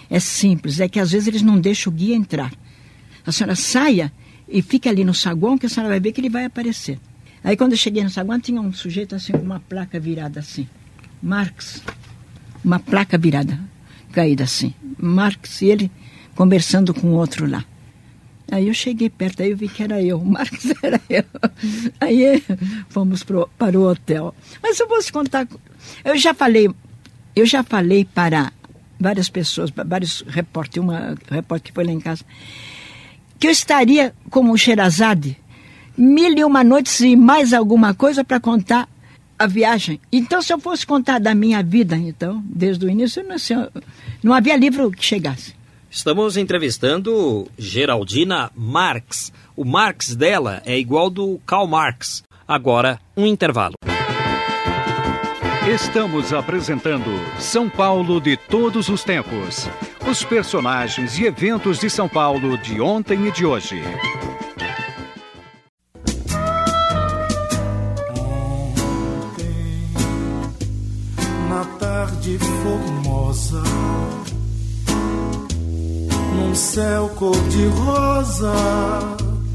é 0.10 0.20
simples, 0.20 0.80
é 0.80 0.90
que 0.90 1.00
às 1.00 1.12
vezes 1.12 1.28
eles 1.28 1.42
não 1.42 1.60
deixam 1.60 1.92
o 1.92 1.96
guia 1.96 2.16
entrar. 2.16 2.52
A 3.26 3.32
senhora 3.32 3.56
saia 3.56 4.12
e 4.48 4.62
fique 4.62 4.90
ali 4.90 5.04
no 5.04 5.14
saguão 5.14 5.58
que 5.58 5.66
a 5.66 5.70
senhora 5.70 5.90
vai 5.90 6.00
ver 6.00 6.12
que 6.12 6.22
ele 6.22 6.30
vai 6.30 6.46
aparecer. 6.46 7.00
Aí 7.44 7.56
quando 7.56 7.74
eu 7.74 7.78
cheguei 7.78 8.04
no 8.04 8.10
saguão 8.10 8.40
tinha 8.40 8.60
um 8.60 8.74
sujeito 8.74 9.16
assim 9.16 9.34
com 9.34 9.44
uma 9.44 9.60
placa 9.60 10.00
virada 10.00 10.40
assim, 10.40 10.68
Marx, 11.22 11.84
uma 12.64 12.80
placa 12.80 13.18
virada, 13.18 13.60
caída 14.12 14.46
assim. 14.46 14.74
Marx 14.98 15.62
e 15.62 15.68
ele 15.68 15.92
conversando 16.36 16.94
com 16.94 17.08
o 17.08 17.14
outro 17.14 17.50
lá. 17.50 17.64
Aí 18.52 18.68
eu 18.68 18.74
cheguei 18.74 19.10
perto, 19.10 19.44
aí 19.44 19.52
eu 19.52 19.58
vi 19.58 19.68
que 19.68 19.84
era 19.84 20.02
eu, 20.02 20.18
o 20.22 20.26
Marx 20.26 20.74
era 20.82 21.00
eu. 21.10 21.24
Aí 22.00 22.24
eh, 22.24 22.42
fomos 22.90 23.24
pro, 23.24 23.50
para 23.58 23.80
o 23.80 23.88
hotel. 23.88 24.34
Mas 24.62 24.80
eu 24.80 24.88
te 25.02 25.12
contar, 25.12 25.48
eu 26.04 26.18
já 26.18 26.34
falei, 26.34 26.70
eu 27.36 27.46
já 27.46 27.64
falei 27.64 28.06
para 28.06 28.52
várias 29.00 29.30
pessoas, 29.30 29.72
vários 29.72 30.24
repórteres, 30.28 30.84
uma 30.84 31.16
repórter 31.30 31.72
que 31.72 31.74
foi 31.74 31.86
lá 31.86 31.92
em 31.92 32.00
casa, 32.00 32.24
que 33.40 33.48
eu 33.48 33.52
estaria 33.52 34.14
como 34.30 34.52
o 34.52 34.58
Sherazade, 34.58 35.38
mil 35.98 36.38
e 36.38 36.44
uma 36.44 36.64
noites 36.64 37.00
e 37.00 37.16
mais 37.16 37.54
alguma 37.54 37.94
coisa 37.94 38.24
para 38.24 38.40
contar 38.40 38.90
a 39.38 39.48
viagem. 39.48 40.02
Então, 40.12 40.42
se 40.42 40.52
eu 40.52 40.60
fosse 40.60 40.86
contar 40.86 41.20
da 41.20 41.34
minha 41.34 41.64
vida, 41.64 41.96
então, 41.96 42.44
desde 42.46 42.86
o 42.86 42.90
início, 42.90 43.26
não, 43.26 43.40
sei, 43.40 43.56
não 44.22 44.34
havia 44.34 44.58
livro 44.58 44.92
que 44.92 45.04
chegasse. 45.04 45.59
Estamos 45.92 46.38
entrevistando 46.38 47.48
Geraldina 47.58 48.52
Marx. 48.56 49.34
O 49.56 49.66
Marx 49.66 50.16
dela 50.16 50.62
é 50.66 50.78
igual 50.78 51.10
do 51.10 51.40
Karl 51.46 51.68
Marx. 51.68 52.24
Agora, 52.48 53.00
um 53.18 53.26
intervalo. 53.26 53.74
Estamos 55.68 56.32
apresentando 56.32 57.10
São 57.40 57.70
Paulo 57.70 58.22
de 58.22 58.38
todos 58.38 58.88
os 58.88 59.04
tempos. 59.04 59.68
Os 60.08 60.24
personagens 60.24 61.18
e 61.18 61.26
eventos 61.26 61.80
de 61.80 61.90
São 61.90 62.08
Paulo 62.08 62.58
de 62.58 62.80
ontem 62.80 63.28
e 63.28 63.32
de 63.32 63.46
hoje. 63.46 63.82
na 71.60 71.66
tarde 71.78 72.38
formosa, 72.38 73.62
num 76.50 76.56
céu 76.56 77.10
cor-de-rosa. 77.10 78.52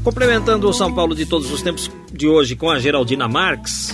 Complementando 0.01 0.69
o 0.69 0.73
São 0.73 0.93
Paulo 0.93 1.13
de 1.13 1.25
todos 1.25 1.51
os 1.51 1.61
tempos 1.61 1.91
de 2.09 2.25
hoje 2.25 2.55
com 2.55 2.69
a 2.69 2.79
Geraldina 2.79 3.27
Marx, 3.27 3.93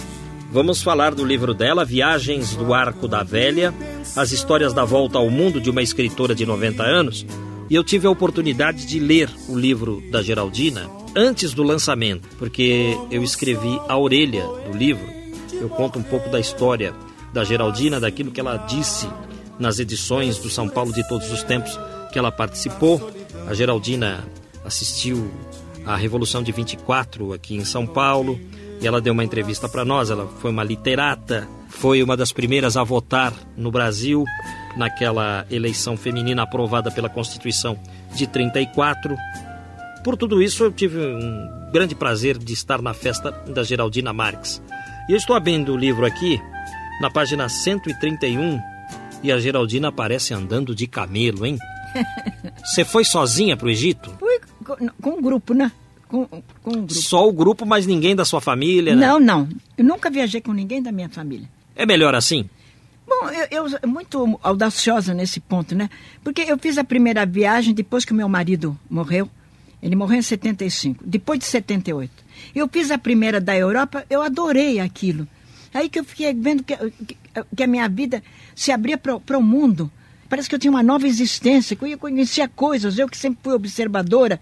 vamos 0.51 0.83
falar 0.83 1.15
do 1.15 1.25
livro 1.25 1.51
dela, 1.51 1.83
Viagens 1.83 2.55
do 2.55 2.75
Arco 2.75 3.07
da 3.07 3.23
Velha, 3.23 3.73
as 4.15 4.31
histórias 4.31 4.71
da 4.71 4.85
volta 4.85 5.17
ao 5.17 5.31
mundo 5.31 5.59
de 5.59 5.71
uma 5.71 5.81
escritora 5.81 6.35
de 6.35 6.45
90 6.45 6.83
anos. 6.83 7.25
E 7.71 7.73
eu 7.75 7.83
tive 7.83 8.05
a 8.05 8.11
oportunidade 8.11 8.85
de 8.85 8.99
ler 8.99 9.31
o 9.49 9.57
livro 9.57 10.03
da 10.11 10.21
Geraldina 10.21 10.87
antes 11.15 11.55
do 11.55 11.63
lançamento, 11.63 12.27
porque 12.37 12.95
eu 13.09 13.23
escrevi 13.23 13.81
a 13.89 13.97
orelha 13.97 14.45
do 14.69 14.77
livro. 14.77 15.07
Eu 15.53 15.69
conto 15.69 15.97
um 15.97 16.03
pouco 16.03 16.29
da 16.29 16.39
história 16.39 16.93
da 17.33 17.43
Geraldina, 17.43 17.99
daquilo 17.99 18.29
que 18.29 18.39
ela 18.39 18.57
disse 18.57 19.09
nas 19.57 19.79
edições 19.79 20.37
do 20.37 20.51
São 20.51 20.69
Paulo 20.69 20.93
de 20.93 21.07
todos 21.07 21.31
os 21.31 21.41
tempos 21.41 21.79
que 22.11 22.19
ela 22.19 22.31
participou. 22.31 23.11
A 23.47 23.53
Geraldina 23.53 24.23
assistiu 24.65 25.31
à 25.85 25.95
Revolução 25.95 26.43
de 26.43 26.51
24 26.51 27.33
aqui 27.33 27.55
em 27.55 27.65
São 27.65 27.87
Paulo 27.87 28.39
e 28.79 28.87
ela 28.87 28.99
deu 28.99 29.13
uma 29.13 29.23
entrevista 29.23 29.69
para 29.69 29.85
nós. 29.85 30.09
Ela 30.09 30.27
foi 30.39 30.51
uma 30.51 30.63
literata, 30.63 31.47
foi 31.69 32.03
uma 32.03 32.17
das 32.17 32.31
primeiras 32.31 32.75
a 32.77 32.83
votar 32.83 33.33
no 33.55 33.71
Brasil 33.71 34.23
naquela 34.75 35.45
eleição 35.49 35.97
feminina 35.97 36.43
aprovada 36.43 36.91
pela 36.91 37.09
Constituição 37.09 37.77
de 38.15 38.27
34. 38.27 39.15
Por 40.03 40.17
tudo 40.17 40.41
isso, 40.41 40.63
eu 40.63 40.71
tive 40.71 40.97
um 40.97 41.69
grande 41.71 41.93
prazer 41.93 42.37
de 42.37 42.53
estar 42.53 42.81
na 42.81 42.93
festa 42.93 43.31
da 43.31 43.63
Geraldina 43.63 44.11
Marx. 44.11 44.61
E 45.07 45.11
eu 45.11 45.17
estou 45.17 45.35
abrindo 45.35 45.73
o 45.73 45.77
livro 45.77 46.05
aqui, 46.05 46.39
na 47.01 47.09
página 47.09 47.47
131, 47.47 48.59
e 49.23 49.31
a 49.31 49.39
Geraldina 49.39 49.89
aparece 49.89 50.33
andando 50.33 50.73
de 50.73 50.87
camelo, 50.87 51.45
hein? 51.45 51.57
Você 52.63 52.83
foi 52.85 53.03
sozinha 53.03 53.55
para 53.57 53.67
o 53.67 53.69
Egito? 53.69 54.11
Fui 54.19 54.39
com, 54.63 54.87
com 55.01 55.09
um 55.17 55.21
grupo, 55.21 55.53
né? 55.53 55.71
Com, 56.07 56.25
com 56.25 56.69
um 56.69 56.73
grupo. 56.73 56.93
Só 56.93 57.27
o 57.27 57.31
grupo, 57.31 57.65
mas 57.65 57.85
ninguém 57.85 58.15
da 58.15 58.25
sua 58.25 58.41
família? 58.41 58.95
né? 58.95 59.07
Não, 59.07 59.19
não. 59.19 59.49
Eu 59.77 59.83
nunca 59.83 60.09
viajei 60.09 60.41
com 60.41 60.53
ninguém 60.53 60.81
da 60.81 60.91
minha 60.91 61.09
família. 61.09 61.49
É 61.75 61.85
melhor 61.85 62.13
assim? 62.15 62.49
Bom, 63.07 63.29
eu, 63.49 63.67
eu 63.67 63.89
muito 63.89 64.39
audaciosa 64.41 65.13
nesse 65.13 65.39
ponto, 65.39 65.75
né? 65.75 65.89
Porque 66.23 66.41
eu 66.41 66.57
fiz 66.57 66.77
a 66.77 66.83
primeira 66.83 67.25
viagem 67.25 67.73
depois 67.73 68.05
que 68.05 68.13
o 68.13 68.15
meu 68.15 68.29
marido 68.29 68.77
morreu. 68.89 69.29
Ele 69.81 69.95
morreu 69.95 70.19
em 70.19 70.21
75, 70.21 71.03
depois 71.05 71.39
de 71.39 71.45
78. 71.45 72.11
Eu 72.53 72.67
fiz 72.67 72.91
a 72.91 72.97
primeira 72.97 73.41
da 73.41 73.55
Europa, 73.57 74.05
eu 74.09 74.21
adorei 74.21 74.79
aquilo. 74.79 75.27
Aí 75.73 75.89
que 75.89 75.99
eu 75.99 76.03
fiquei 76.03 76.33
vendo 76.33 76.63
que, 76.63 76.75
que, 77.07 77.17
que 77.55 77.63
a 77.63 77.67
minha 77.67 77.87
vida 77.89 78.21
se 78.55 78.71
abria 78.71 78.97
para 78.97 79.37
o 79.37 79.41
mundo. 79.41 79.91
Parece 80.31 80.47
que 80.47 80.55
eu 80.55 80.59
tinha 80.59 80.71
uma 80.71 80.81
nova 80.81 81.05
existência, 81.05 81.75
que 81.75 81.83
eu 81.83 81.97
conhecia 81.97 82.47
coisas, 82.47 82.97
eu 82.97 83.09
que 83.09 83.17
sempre 83.17 83.41
fui 83.43 83.53
observadora 83.53 84.39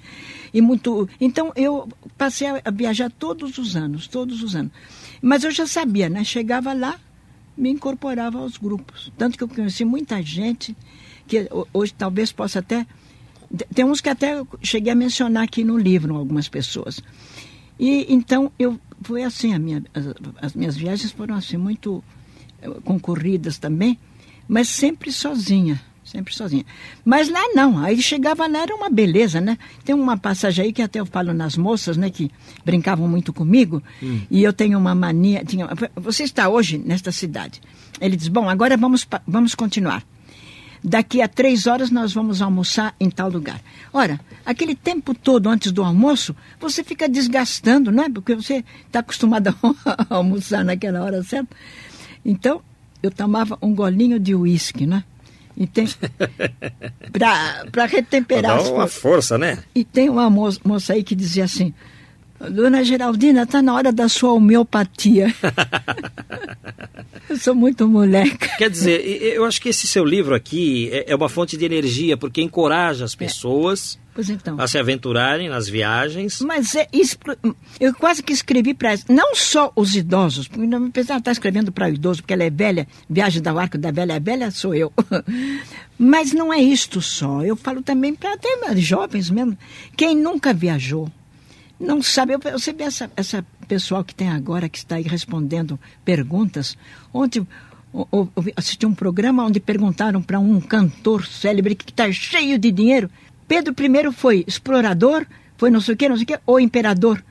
e 0.53 0.61
muito. 0.61 1.09
Então 1.19 1.51
eu 1.55 1.89
passei 2.15 2.45
a 2.63 2.69
viajar 2.69 3.09
todos 3.09 3.57
os 3.57 3.75
anos, 3.75 4.05
todos 4.05 4.43
os 4.43 4.55
anos. 4.55 4.71
Mas 5.19 5.43
eu 5.43 5.49
já 5.49 5.65
sabia, 5.65 6.07
né? 6.07 6.23
Chegava 6.23 6.73
lá, 6.73 6.99
me 7.57 7.71
incorporava 7.71 8.37
aos 8.37 8.55
grupos. 8.55 9.11
Tanto 9.17 9.35
que 9.35 9.43
eu 9.43 9.47
conheci 9.47 9.83
muita 9.83 10.21
gente 10.21 10.77
que 11.27 11.49
hoje 11.73 11.91
talvez 11.97 12.31
possa 12.31 12.59
até. 12.59 12.85
Tem 13.73 13.83
uns 13.83 13.99
que 13.99 14.09
até 14.09 14.43
cheguei 14.61 14.93
a 14.93 14.95
mencionar 14.95 15.45
aqui 15.45 15.63
no 15.63 15.75
livro, 15.75 16.15
algumas 16.15 16.47
pessoas. 16.47 17.01
E 17.79 18.05
então 18.13 18.51
eu 18.59 18.79
foi 19.01 19.23
assim, 19.23 19.55
a 19.55 19.57
minha, 19.57 19.83
as, 19.91 20.05
as 20.39 20.53
minhas 20.53 20.77
viagens 20.77 21.11
foram 21.11 21.33
assim 21.33 21.57
muito 21.57 22.03
concorridas 22.83 23.57
também, 23.57 23.97
mas 24.47 24.67
sempre 24.67 25.11
sozinha, 25.11 25.81
sempre 26.09 26.33
sozinha. 26.33 26.65
Mas 27.05 27.29
lá 27.29 27.41
não, 27.53 27.77
aí 27.77 28.01
chegava 28.01 28.47
lá 28.47 28.59
era 28.59 28.75
uma 28.75 28.89
beleza, 28.89 29.39
né? 29.39 29.57
Tem 29.85 29.95
uma 29.95 30.17
passagem 30.17 30.65
aí 30.65 30.73
que 30.73 30.81
até 30.81 30.99
eu 30.99 31.05
falo 31.05 31.33
nas 31.33 31.55
moças, 31.55 31.97
né, 31.97 32.09
que 32.09 32.31
brincavam 32.65 33.07
muito 33.07 33.31
comigo, 33.31 33.81
hum. 34.01 34.21
e 34.29 34.43
eu 34.43 34.51
tenho 34.51 34.77
uma 34.77 34.95
mania, 34.95 35.43
tinha, 35.45 35.67
você 35.95 36.23
está 36.23 36.49
hoje 36.49 36.77
nesta 36.77 37.11
cidade. 37.11 37.61
Ele 38.01 38.15
diz: 38.15 38.27
"Bom, 38.27 38.49
agora 38.49 38.75
vamos 38.75 39.07
vamos 39.27 39.55
continuar. 39.55 40.03
Daqui 40.83 41.21
a 41.21 41.27
três 41.27 41.67
horas 41.67 41.91
nós 41.91 42.13
vamos 42.13 42.41
almoçar 42.41 42.95
em 42.99 43.09
tal 43.09 43.29
lugar. 43.29 43.61
Ora, 43.91 44.19
aquele 44.45 44.73
tempo 44.73 45.13
todo 45.13 45.49
antes 45.49 45.73
do 45.73 45.83
almoço, 45.83 46.33
você 46.59 46.85
fica 46.85 47.09
desgastando, 47.09 47.91
não 47.91 48.03
é? 48.05 48.09
Porque 48.09 48.33
você 48.33 48.63
está 48.87 48.99
acostumado 48.99 49.53
a 49.85 50.15
almoçar 50.15 50.63
naquela 50.63 51.03
hora 51.03 51.21
certa. 51.21 51.53
Então, 52.23 52.61
eu 53.03 53.11
tomava 53.11 53.57
um 53.61 53.75
golinho 53.75 54.19
de 54.19 54.33
uísque, 54.33 54.85
né? 54.85 55.03
E 55.59 55.67
tem. 55.67 55.85
pra 57.69 57.85
retemperar 57.85 58.63
Dá 58.63 58.71
uma 58.71 58.87
força, 58.87 59.37
né? 59.37 59.59
E 59.75 59.83
tem 59.83 60.09
uma 60.09 60.29
moça, 60.29 60.57
moça 60.63 60.93
aí 60.93 61.03
que 61.03 61.13
dizia 61.13 61.43
assim: 61.43 61.73
Dona 62.39 62.81
Geraldina, 62.81 63.45
tá 63.45 63.61
na 63.61 63.73
hora 63.73 63.91
da 63.91 64.07
sua 64.07 64.31
homeopatia. 64.31 65.27
sou 67.39 67.55
muito 67.55 67.87
moleca. 67.87 68.49
Quer 68.57 68.69
dizer, 68.69 69.05
eu 69.05 69.45
acho 69.45 69.61
que 69.61 69.69
esse 69.69 69.87
seu 69.87 70.05
livro 70.05 70.35
aqui 70.35 70.89
é 70.91 71.09
é 71.09 71.15
uma 71.15 71.29
fonte 71.29 71.57
de 71.57 71.65
energia, 71.65 72.15
porque 72.15 72.41
encoraja 72.41 73.03
as 73.03 73.15
pessoas 73.15 73.97
Pois 74.13 74.29
então. 74.29 74.59
a 74.59 74.67
se 74.67 74.77
aventurarem 74.77 75.49
nas 75.49 75.67
viagens. 75.69 76.41
Mas 76.41 76.75
é 76.75 76.87
eu 77.79 77.93
quase 77.95 78.21
que 78.21 78.33
escrevi 78.33 78.73
para 78.73 78.95
não 79.07 79.33
só 79.33 79.71
os 79.75 79.95
idosos, 79.95 80.47
porque 80.47 80.67
não 80.67 80.91
pensava 80.91 81.19
estar 81.19 81.31
escrevendo 81.31 81.71
para 81.71 81.87
o 81.87 81.89
idoso, 81.89 82.21
porque 82.21 82.33
ela 82.33 82.43
é 82.43 82.49
velha, 82.49 82.87
viagem 83.09 83.41
do 83.41 83.57
arco 83.57 83.77
da 83.77 83.91
velha, 83.91 84.15
a 84.15 84.19
velha 84.19 84.51
sou 84.51 84.75
eu. 84.75 84.91
Mas 85.97 86.31
não 86.31 86.53
é 86.53 86.59
isto 86.59 87.01
só. 87.01 87.41
Eu 87.43 87.55
falo 87.55 87.81
também 87.81 88.13
para 88.15 88.33
até 88.33 88.49
jovens 88.77 89.29
mesmo. 89.29 89.57
Quem 89.97 90.15
nunca 90.15 90.53
viajou, 90.53 91.09
não 91.79 92.01
sabe. 92.01 92.33
Eu, 92.33 92.39
você 92.39 92.73
vê 92.73 92.83
essa, 92.83 93.09
essa 93.15 93.45
pessoal 93.67 94.03
que 94.03 94.13
tem 94.13 94.29
agora, 94.29 94.67
que 94.67 94.77
está 94.77 94.95
aí 94.95 95.03
respondendo 95.03 95.79
perguntas. 96.03 96.77
Ontem 97.13 97.47
eu 98.11 98.29
assisti 98.55 98.85
um 98.85 98.93
programa 98.93 99.45
onde 99.45 99.59
perguntaram 99.59 100.21
para 100.21 100.39
um 100.39 100.59
cantor 100.61 101.25
célebre 101.25 101.75
que 101.75 101.89
está 101.89 102.11
cheio 102.11 102.59
de 102.59 102.71
dinheiro. 102.71 103.09
Pedro 103.47 103.73
I 103.73 104.11
foi 104.13 104.43
explorador, 104.47 105.25
foi 105.57 105.71
não 105.71 105.81
sei 105.81 105.93
o 105.95 105.97
que, 105.97 106.09
não 106.09 106.15
sei 106.15 106.23
o 106.23 106.27
que, 106.27 106.39
ou 106.45 106.59
imperador. 106.59 107.23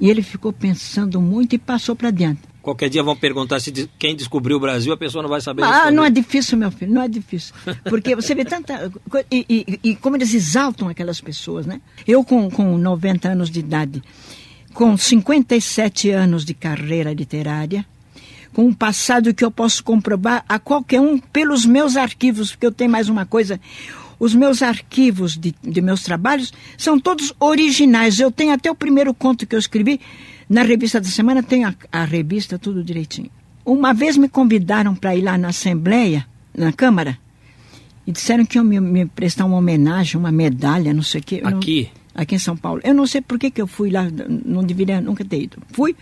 E 0.00 0.10
ele 0.10 0.22
ficou 0.22 0.52
pensando 0.52 1.20
muito 1.20 1.54
e 1.54 1.58
passou 1.58 1.94
para 1.94 2.10
diante. 2.10 2.40
Qualquer 2.66 2.88
dia 2.90 3.00
vão 3.00 3.14
perguntar 3.14 3.60
se 3.60 3.70
de- 3.70 3.88
quem 3.96 4.16
descobriu 4.16 4.56
o 4.56 4.60
Brasil, 4.60 4.92
a 4.92 4.96
pessoa 4.96 5.22
não 5.22 5.28
vai 5.30 5.40
saber 5.40 5.62
Ah, 5.62 5.70
responder. 5.70 5.90
não 5.94 6.04
é 6.04 6.10
difícil, 6.10 6.58
meu 6.58 6.68
filho, 6.72 6.92
não 6.92 7.00
é 7.02 7.06
difícil. 7.06 7.54
Porque 7.88 8.16
você 8.16 8.34
vê 8.34 8.44
tanta. 8.44 8.90
E, 9.30 9.46
e- 9.48 9.90
e 9.90 9.94
como 9.94 10.16
eles 10.16 10.34
exaltam 10.34 10.88
aquelas 10.88 11.20
pessoas, 11.20 11.64
né? 11.64 11.80
Eu, 12.04 12.24
com, 12.24 12.50
com 12.50 12.76
90 12.76 13.28
anos 13.28 13.50
de 13.50 13.60
idade, 13.60 14.02
com 14.74 14.96
57 14.96 16.10
anos 16.10 16.44
de 16.44 16.54
carreira 16.54 17.12
literária, 17.12 17.86
com 18.52 18.64
um 18.66 18.74
passado 18.74 19.32
que 19.32 19.44
eu 19.44 19.50
posso 19.52 19.84
comprovar 19.84 20.44
a 20.48 20.58
qualquer 20.58 21.00
um 21.00 21.20
pelos 21.20 21.64
meus 21.64 21.96
arquivos, 21.96 22.50
porque 22.50 22.66
eu 22.66 22.72
tenho 22.72 22.90
mais 22.90 23.08
uma 23.08 23.24
coisa. 23.24 23.60
Os 24.18 24.34
meus 24.34 24.60
arquivos 24.60 25.36
de, 25.36 25.54
de 25.62 25.80
meus 25.80 26.02
trabalhos 26.02 26.52
são 26.76 26.98
todos 26.98 27.32
originais. 27.38 28.18
Eu 28.18 28.32
tenho 28.32 28.52
até 28.52 28.68
o 28.68 28.74
primeiro 28.74 29.14
conto 29.14 29.46
que 29.46 29.54
eu 29.54 29.58
escrevi 29.60 30.00
na 30.48 30.62
revista 30.62 31.00
da 31.00 31.08
semana, 31.08 31.42
tem 31.42 31.64
a, 31.64 31.74
a 31.90 32.04
revista 32.04 32.58
tudo 32.58 32.82
direitinho. 32.84 33.30
Uma 33.64 33.92
vez 33.92 34.16
me 34.16 34.28
convidaram 34.28 34.94
para 34.94 35.16
ir 35.16 35.22
lá 35.22 35.36
na 35.36 35.48
Assembleia, 35.48 36.26
na 36.56 36.72
Câmara, 36.72 37.18
e 38.06 38.12
disseram 38.12 38.46
que 38.46 38.56
iam 38.56 38.64
me, 38.64 38.78
me 38.80 39.06
prestar 39.06 39.44
uma 39.44 39.56
homenagem, 39.56 40.16
uma 40.18 40.30
medalha, 40.30 40.94
não 40.94 41.02
sei 41.02 41.20
o 41.20 41.24
quê. 41.24 41.40
Eu 41.42 41.50
não- 41.50 41.58
Aqui? 41.58 41.88
aqui 42.14 42.34
em 42.36 42.38
São 42.38 42.56
Paulo. 42.56 42.80
Eu 42.84 42.94
não 42.94 43.06
sei 43.06 43.20
por 43.20 43.38
que, 43.38 43.50
que 43.50 43.60
eu 43.60 43.66
fui 43.66 43.90
lá, 43.90 44.06
não 44.44 44.62
deveria 44.62 45.00
nunca 45.00 45.24
ter 45.24 45.42
ido. 45.42 45.58
Fui, 45.72 45.96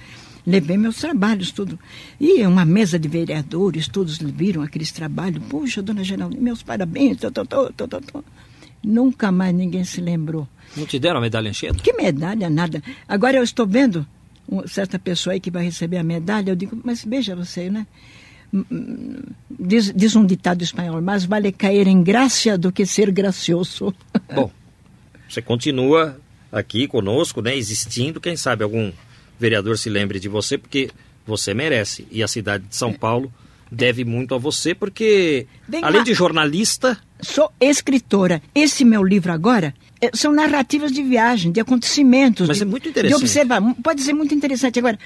levei 0.46 0.76
meus 0.76 0.96
trabalhos, 0.96 1.50
tudo. 1.50 1.78
E 2.20 2.46
uma 2.46 2.66
mesa 2.66 2.98
de 2.98 3.08
vereadores, 3.08 3.88
todos 3.88 4.18
viram 4.18 4.60
aqueles 4.60 4.92
trabalhos. 4.92 5.42
Puxa, 5.48 5.80
dona 5.80 6.04
Geraldine, 6.04 6.42
meus 6.42 6.62
parabéns. 6.62 7.16
Tô, 7.16 7.30
tô, 7.30 7.46
tô, 7.46 7.72
tô, 7.72 7.88
tô, 7.88 8.00
tô. 8.02 8.24
Nunca 8.84 9.32
mais 9.32 9.54
ninguém 9.54 9.82
se 9.84 10.02
lembrou. 10.02 10.46
Não 10.76 10.84
te 10.84 10.98
deram 10.98 11.16
a 11.18 11.22
medalha 11.22 11.48
Anchieta? 11.48 11.82
Que 11.82 11.94
medalha, 11.94 12.50
nada. 12.50 12.82
Agora 13.08 13.38
eu 13.38 13.42
estou 13.42 13.66
vendo 13.66 14.06
uma 14.48 14.66
certa 14.66 14.98
pessoa 14.98 15.34
aí 15.34 15.40
que 15.40 15.50
vai 15.50 15.64
receber 15.64 15.98
a 15.98 16.02
medalha. 16.02 16.50
Eu 16.50 16.56
digo, 16.56 16.78
mas 16.84 17.04
veja 17.04 17.34
você, 17.34 17.70
né? 17.70 17.86
Hum, 18.52 18.64
hum, 18.70 19.16
Diz, 19.58 19.92
diz 19.94 20.14
um 20.14 20.24
ditado 20.24 20.62
espanhol, 20.62 21.00
mais 21.00 21.24
vale 21.24 21.50
cair 21.50 21.86
em 21.86 22.02
graça 22.02 22.58
do 22.58 22.70
que 22.70 22.84
ser 22.86 23.10
gracioso. 23.10 23.94
Bom, 24.32 24.50
você 25.28 25.40
continua 25.42 26.18
aqui 26.52 26.86
conosco, 26.86 27.40
né, 27.40 27.56
existindo. 27.56 28.20
Quem 28.20 28.36
sabe 28.36 28.62
algum 28.62 28.92
vereador 29.38 29.78
se 29.78 29.88
lembre 29.88 30.20
de 30.20 30.28
você, 30.28 30.56
porque 30.56 30.90
você 31.26 31.54
merece. 31.54 32.06
E 32.10 32.22
a 32.22 32.28
cidade 32.28 32.64
de 32.68 32.76
São 32.76 32.92
Paulo 32.92 33.32
deve 33.70 34.04
muito 34.04 34.34
a 34.34 34.38
você, 34.38 34.74
porque 34.74 35.46
além 35.82 36.04
de 36.04 36.14
jornalista, 36.14 36.98
Sou 37.24 37.50
escritora. 37.58 38.42
Esse 38.54 38.84
meu 38.84 39.02
livro 39.02 39.32
agora 39.32 39.74
são 40.12 40.32
narrativas 40.32 40.92
de 40.92 41.02
viagem, 41.02 41.52
de 41.52 41.60
acontecimentos. 41.60 42.48
Mas 42.48 42.56
de, 42.58 42.62
é 42.62 42.66
muito 42.66 42.88
interessante. 42.88 43.18
De 43.18 43.24
observar. 43.24 43.62
Pode 43.82 44.02
ser 44.02 44.12
muito 44.12 44.34
interessante. 44.34 44.78
Agora, 44.78 44.98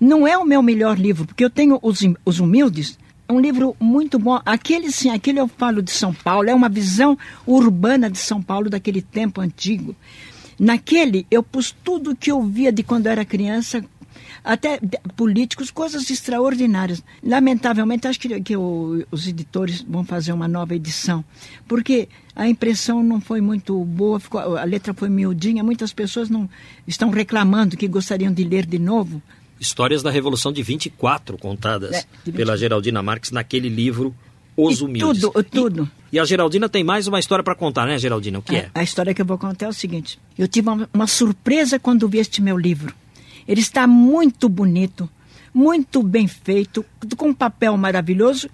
não 0.00 0.26
é 0.26 0.36
o 0.38 0.44
meu 0.44 0.62
melhor 0.62 0.98
livro, 0.98 1.26
porque 1.26 1.44
eu 1.44 1.50
tenho 1.50 1.78
Os, 1.82 2.02
Hum- 2.02 2.14
Os 2.24 2.40
Humildes. 2.40 2.98
É 3.28 3.32
um 3.32 3.40
livro 3.40 3.74
muito 3.80 4.18
bom. 4.18 4.40
Aquele 4.46 4.92
sim, 4.92 5.10
aquele 5.10 5.40
eu 5.40 5.48
falo 5.48 5.82
de 5.82 5.90
São 5.90 6.14
Paulo. 6.14 6.48
É 6.48 6.54
uma 6.54 6.68
visão 6.68 7.18
urbana 7.46 8.08
de 8.08 8.18
São 8.18 8.40
Paulo 8.40 8.70
daquele 8.70 9.02
tempo 9.02 9.40
antigo. 9.40 9.96
Naquele, 10.58 11.26
eu 11.30 11.42
pus 11.42 11.74
tudo 11.84 12.16
que 12.16 12.30
eu 12.30 12.42
via 12.42 12.72
de 12.72 12.82
quando 12.82 13.06
eu 13.06 13.12
era 13.12 13.24
criança, 13.24 13.84
até 14.46 14.78
políticos, 15.16 15.70
coisas 15.70 16.08
extraordinárias. 16.08 17.02
Lamentavelmente, 17.22 18.06
acho 18.06 18.18
que, 18.20 18.40
que 18.40 18.56
o- 18.56 19.04
os 19.10 19.26
editores 19.26 19.82
vão 19.82 20.04
fazer 20.04 20.32
uma 20.32 20.46
nova 20.48 20.74
edição, 20.74 21.24
porque 21.68 22.08
a 22.34 22.48
impressão 22.48 23.02
não 23.02 23.20
foi 23.20 23.40
muito 23.40 23.84
boa, 23.84 24.20
ficou- 24.20 24.56
a 24.56 24.64
letra 24.64 24.94
foi 24.94 25.08
miudinha, 25.08 25.62
muitas 25.64 25.92
pessoas 25.92 26.30
não 26.30 26.48
estão 26.86 27.10
reclamando 27.10 27.76
que 27.76 27.88
gostariam 27.88 28.32
de 28.32 28.44
ler 28.44 28.64
de 28.64 28.78
novo. 28.78 29.20
histórias 29.58 30.02
da 30.02 30.10
Revolução 30.10 30.52
de 30.52 30.62
24 30.62 31.36
contadas 31.38 31.92
É, 31.94 32.04
de 32.24 32.30
pela 32.32 32.56
Geraldina 32.58 33.02
Marques 33.02 33.30
naquele 33.30 33.70
livro 33.70 34.14
Os 34.56 34.80
E 34.80 34.84
Humildes. 34.84 35.22
tudo, 35.22 35.42
tudo. 35.44 35.90
E, 36.12 36.16
e 36.16 36.18
a 36.20 36.24
Geraldina 36.26 36.68
tem 36.68 36.84
mais 36.84 37.06
uma 37.08 37.18
história 37.18 37.42
para 37.42 37.54
contar, 37.54 37.86
né, 37.86 37.98
Geraldina? 37.98 38.38
O 38.38 38.42
que 38.42 38.54
é? 38.56 38.70
A, 38.74 38.80
a 38.80 38.82
história 38.82 39.12
que 39.14 39.20
eu 39.22 39.26
vou 39.26 39.38
contar 39.38 39.66
é 39.66 39.68
o 39.70 39.72
seguinte: 39.72 40.18
eu 40.38 40.46
tive 40.46 40.68
uma, 40.68 40.88
uma 40.92 41.06
surpresa 41.06 41.78
quando 41.78 42.06
vi 42.08 42.18
este 42.18 42.40
meu 42.42 42.56
livro. 42.58 42.94
Ele 43.46 43.60
está 43.60 43.86
muito 43.86 44.48
bonito, 44.48 45.08
muito 45.54 46.02
bem 46.02 46.26
feito, 46.26 46.84
com 47.16 47.28
um 47.28 47.34
papel 47.34 47.76
maravilhoso. 47.76 48.48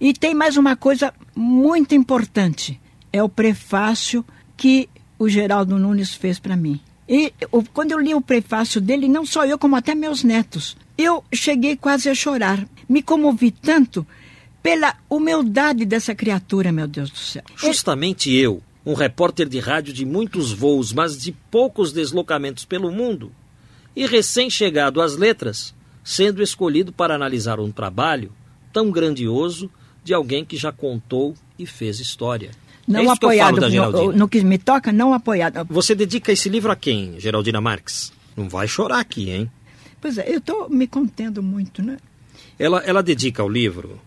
E 0.00 0.12
tem 0.12 0.34
mais 0.34 0.56
uma 0.56 0.76
coisa 0.76 1.12
muito 1.34 1.94
importante: 1.94 2.80
é 3.12 3.22
o 3.22 3.28
prefácio 3.28 4.24
que 4.56 4.88
o 5.18 5.28
Geraldo 5.28 5.78
Nunes 5.78 6.14
fez 6.14 6.38
para 6.38 6.56
mim. 6.56 6.80
E 7.08 7.32
o- 7.52 7.62
quando 7.62 7.92
eu 7.92 8.00
li 8.00 8.14
o 8.14 8.20
prefácio 8.20 8.80
dele, 8.80 9.08
não 9.08 9.26
só 9.26 9.44
eu, 9.44 9.58
como 9.58 9.76
até 9.76 9.94
meus 9.94 10.22
netos, 10.24 10.76
eu 10.96 11.22
cheguei 11.32 11.76
quase 11.76 12.08
a 12.08 12.14
chorar. 12.14 12.66
Me 12.88 13.02
comovi 13.02 13.50
tanto 13.50 14.06
pela 14.62 14.94
humildade 15.10 15.84
dessa 15.84 16.14
criatura, 16.14 16.72
meu 16.72 16.86
Deus 16.88 17.10
do 17.10 17.18
céu. 17.18 17.42
Justamente 17.56 18.32
eu, 18.32 18.62
um 18.86 18.94
repórter 18.94 19.46
de 19.48 19.58
rádio 19.58 19.92
de 19.92 20.04
muitos 20.06 20.52
voos, 20.52 20.92
mas 20.92 21.18
de 21.20 21.32
poucos 21.50 21.92
deslocamentos 21.92 22.64
pelo 22.64 22.90
mundo, 22.90 23.30
e 23.96 24.06
recém-chegado 24.06 25.00
às 25.00 25.16
letras, 25.16 25.74
sendo 26.02 26.42
escolhido 26.42 26.92
para 26.92 27.14
analisar 27.14 27.60
um 27.60 27.70
trabalho 27.70 28.32
tão 28.72 28.90
grandioso 28.90 29.70
de 30.02 30.12
alguém 30.12 30.44
que 30.44 30.56
já 30.56 30.72
contou 30.72 31.34
e 31.58 31.66
fez 31.66 32.00
história. 32.00 32.50
Não 32.86 33.00
é 33.00 33.08
apoiado 33.08 33.60
no, 33.70 34.12
no 34.12 34.28
que 34.28 34.42
me 34.42 34.58
toca, 34.58 34.92
não 34.92 35.14
apoiado. 35.14 35.66
Você 35.70 35.94
dedica 35.94 36.32
esse 36.32 36.48
livro 36.48 36.70
a 36.70 36.76
quem, 36.76 37.18
Geraldina 37.18 37.60
Marques? 37.60 38.12
Não 38.36 38.48
vai 38.48 38.68
chorar 38.68 38.98
aqui, 38.98 39.30
hein? 39.30 39.50
Pois 40.00 40.18
é, 40.18 40.28
eu 40.28 40.38
estou 40.38 40.68
me 40.68 40.86
contendo 40.86 41.42
muito, 41.42 41.82
né? 41.82 41.96
Ela, 42.58 42.80
ela 42.80 43.02
dedica 43.02 43.42
o 43.42 43.48
livro 43.48 43.98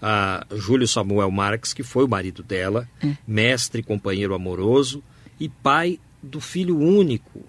a 0.00 0.46
Júlio 0.54 0.86
Samuel 0.86 1.30
Marques, 1.30 1.72
que 1.74 1.82
foi 1.82 2.04
o 2.04 2.08
marido 2.08 2.42
dela, 2.42 2.88
É. 3.02 3.16
mestre, 3.26 3.82
companheiro 3.82 4.34
amoroso 4.34 5.02
e 5.38 5.48
pai 5.48 5.98
do 6.22 6.40
filho 6.40 6.78
único, 6.78 7.42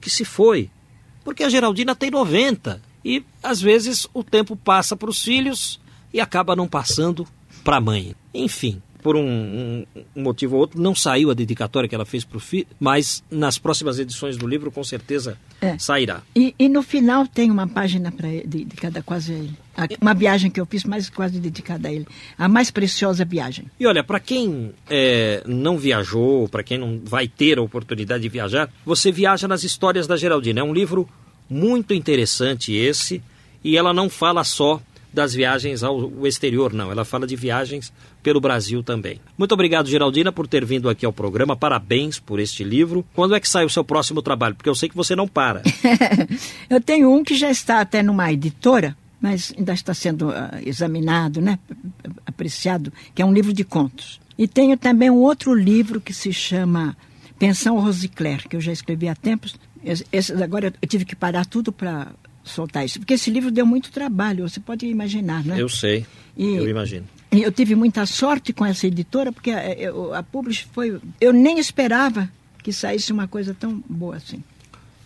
que 0.00 0.10
se 0.10 0.24
foi. 0.24 0.68
Porque 1.24 1.42
a 1.44 1.48
Geraldina 1.48 1.94
tem 1.94 2.10
90 2.10 2.80
e 3.04 3.22
às 3.42 3.60
vezes 3.60 4.06
o 4.12 4.22
tempo 4.24 4.56
passa 4.56 4.96
para 4.96 5.10
os 5.10 5.22
filhos 5.22 5.80
e 6.12 6.20
acaba 6.20 6.56
não 6.56 6.66
passando 6.68 7.26
para 7.64 7.76
a 7.76 7.80
mãe. 7.80 8.14
Enfim, 8.34 8.80
por 9.02 9.16
um, 9.16 9.22
um- 9.22 9.86
motivo 10.22 10.56
ou 10.56 10.60
outro, 10.62 10.80
não 10.80 10.94
saiu 10.94 11.30
a 11.30 11.34
dedicatória 11.34 11.88
que 11.88 11.94
ela 11.94 12.04
fez 12.04 12.24
para 12.24 12.36
o 12.36 12.40
filho, 12.40 12.66
mas 12.78 13.22
nas 13.30 13.58
próximas 13.58 13.98
edições 13.98 14.36
do 14.36 14.46
livro 14.46 14.70
com 14.70 14.84
certeza 14.84 15.38
É. 15.60 15.78
sairá. 15.78 16.22
E, 16.36 16.54
e 16.58 16.68
no 16.68 16.82
final 16.82 17.26
tem 17.26 17.50
uma 17.50 17.66
página 17.66 18.10
pra 18.12 18.28
ele, 18.28 18.46
dedicada 18.46 19.02
quase 19.02 19.32
ele. 19.32 19.52
Uma 20.00 20.14
viagem 20.14 20.50
que 20.50 20.60
eu 20.60 20.66
fiz, 20.66 20.84
mas 20.84 21.08
quase 21.08 21.38
dedicada 21.38 21.88
a 21.88 21.92
ele. 21.92 22.06
A 22.38 22.48
mais 22.48 22.70
preciosa 22.70 23.24
viagem. 23.24 23.66
E 23.78 23.86
olha, 23.86 24.02
para 24.02 24.20
quem 24.20 24.72
é, 24.88 25.42
não 25.46 25.78
viajou, 25.78 26.48
para 26.48 26.62
quem 26.62 26.78
não 26.78 27.00
vai 27.04 27.28
ter 27.28 27.58
a 27.58 27.62
oportunidade 27.62 28.22
de 28.22 28.28
viajar, 28.28 28.70
você 28.84 29.12
viaja 29.12 29.46
nas 29.46 29.64
histórias 29.64 30.06
da 30.06 30.16
Geraldina. 30.16 30.60
É 30.60 30.64
um 30.64 30.72
livro 30.74 31.08
muito 31.48 31.92
interessante 31.92 32.72
esse, 32.72 33.22
e 33.62 33.76
ela 33.76 33.92
não 33.92 34.08
fala 34.08 34.44
só 34.44 34.80
das 35.12 35.34
viagens 35.34 35.82
ao 35.82 36.26
exterior, 36.26 36.72
não. 36.72 36.90
Ela 36.90 37.04
fala 37.04 37.26
de 37.26 37.34
viagens 37.34 37.92
pelo 38.22 38.40
Brasil 38.40 38.82
também. 38.82 39.20
Muito 39.36 39.52
obrigado, 39.52 39.88
Geraldina, 39.88 40.30
por 40.30 40.46
ter 40.46 40.64
vindo 40.64 40.88
aqui 40.88 41.04
ao 41.04 41.12
programa. 41.12 41.56
Parabéns 41.56 42.18
por 42.18 42.38
este 42.38 42.62
livro. 42.62 43.04
Quando 43.14 43.34
é 43.34 43.40
que 43.40 43.48
sai 43.48 43.64
o 43.64 43.70
seu 43.70 43.84
próximo 43.84 44.22
trabalho? 44.22 44.54
Porque 44.54 44.68
eu 44.68 44.74
sei 44.74 44.88
que 44.88 44.96
você 44.96 45.16
não 45.16 45.26
para. 45.26 45.62
eu 46.70 46.80
tenho 46.80 47.12
um 47.12 47.24
que 47.24 47.34
já 47.34 47.50
está 47.50 47.80
até 47.80 48.02
numa 48.02 48.32
editora, 48.32 48.96
mas 49.20 49.52
ainda 49.56 49.72
está 49.72 49.92
sendo 49.94 50.30
ah, 50.30 50.58
examinado, 50.64 51.40
né? 51.40 51.58
apreciado, 52.26 52.92
que 53.14 53.22
é 53.22 53.24
um 53.24 53.32
livro 53.32 53.52
de 53.52 53.64
contos. 53.64 54.20
E 54.38 54.48
tenho 54.48 54.76
também 54.76 55.10
um 55.10 55.18
outro 55.18 55.54
livro 55.54 56.00
que 56.00 56.12
se 56.14 56.32
chama 56.32 56.96
Pensão 57.38 57.78
Rosicler, 57.80 58.48
que 58.48 58.56
eu 58.56 58.60
já 58.60 58.72
escrevi 58.72 59.08
há 59.08 59.14
tempos. 59.14 59.56
Esse, 59.84 60.06
esse- 60.12 60.32
agora 60.42 60.72
eu 60.80 60.88
tive 60.88 61.04
que 61.04 61.14
parar 61.16 61.44
tudo 61.46 61.70
para 61.72 62.08
soltar 62.42 62.84
isso, 62.84 62.98
porque 62.98 63.14
esse 63.14 63.30
livro 63.30 63.50
deu 63.50 63.66
muito 63.66 63.90
trabalho, 63.92 64.48
você 64.48 64.58
pode 64.60 64.86
imaginar, 64.86 65.44
né? 65.44 65.60
Eu 65.60 65.68
sei, 65.68 66.06
E- 66.36 66.54
eu 66.56 66.68
imagino. 66.68 67.06
E 67.32 67.42
eu 67.42 67.52
tive 67.52 67.74
muita 67.76 68.04
sorte 68.06 68.52
com 68.52 68.64
essa 68.66 68.86
editora, 68.86 69.30
porque 69.30 69.50
a, 69.50 69.72
eu- 69.74 70.12
a 70.14 70.22
Publish 70.22 70.66
foi. 70.72 70.98
Eu 71.20 71.32
nem 71.32 71.58
esperava 71.58 72.28
que 72.62 72.72
saísse 72.72 73.12
uma 73.12 73.28
coisa 73.28 73.54
tão 73.54 73.82
boa 73.88 74.16
assim. 74.16 74.42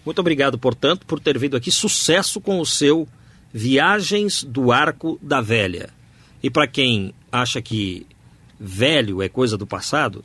Muito 0.07 0.19
obrigado, 0.21 0.59
portanto, 0.59 1.05
por 1.07 1.19
ter 1.21 1.39
vindo 1.39 1.57
aqui. 1.57 1.71
Sucesso 1.71 2.41
com 2.41 2.61
o 2.61 2.67
seu 2.67 3.07
Viagens 3.57 4.42
do 4.42 4.72
Arco 4.72 5.16
da 5.22 5.40
Velha. 5.40 5.90
E 6.42 6.50
para 6.50 6.66
quem 6.66 7.14
acha 7.30 7.62
que 7.62 8.05
velho 8.59 9.22
é 9.22 9.28
coisa 9.28 9.57
do 9.57 9.64
passado, 9.64 10.24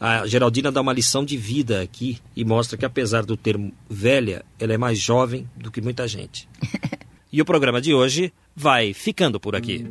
a 0.00 0.24
Geraldina 0.28 0.70
dá 0.70 0.80
uma 0.80 0.92
lição 0.92 1.24
de 1.24 1.36
vida 1.36 1.82
aqui 1.82 2.18
e 2.36 2.44
mostra 2.44 2.78
que, 2.78 2.84
apesar 2.84 3.26
do 3.26 3.36
termo 3.36 3.72
velha, 3.90 4.44
ela 4.60 4.72
é 4.72 4.78
mais 4.78 4.96
jovem 4.96 5.50
do 5.56 5.72
que 5.72 5.80
muita 5.80 6.06
gente. 6.06 6.48
E 7.30 7.42
o 7.42 7.44
programa 7.44 7.78
de 7.78 7.92
hoje 7.92 8.32
vai 8.56 8.94
ficando 8.94 9.38
por 9.38 9.54
aqui. 9.54 9.86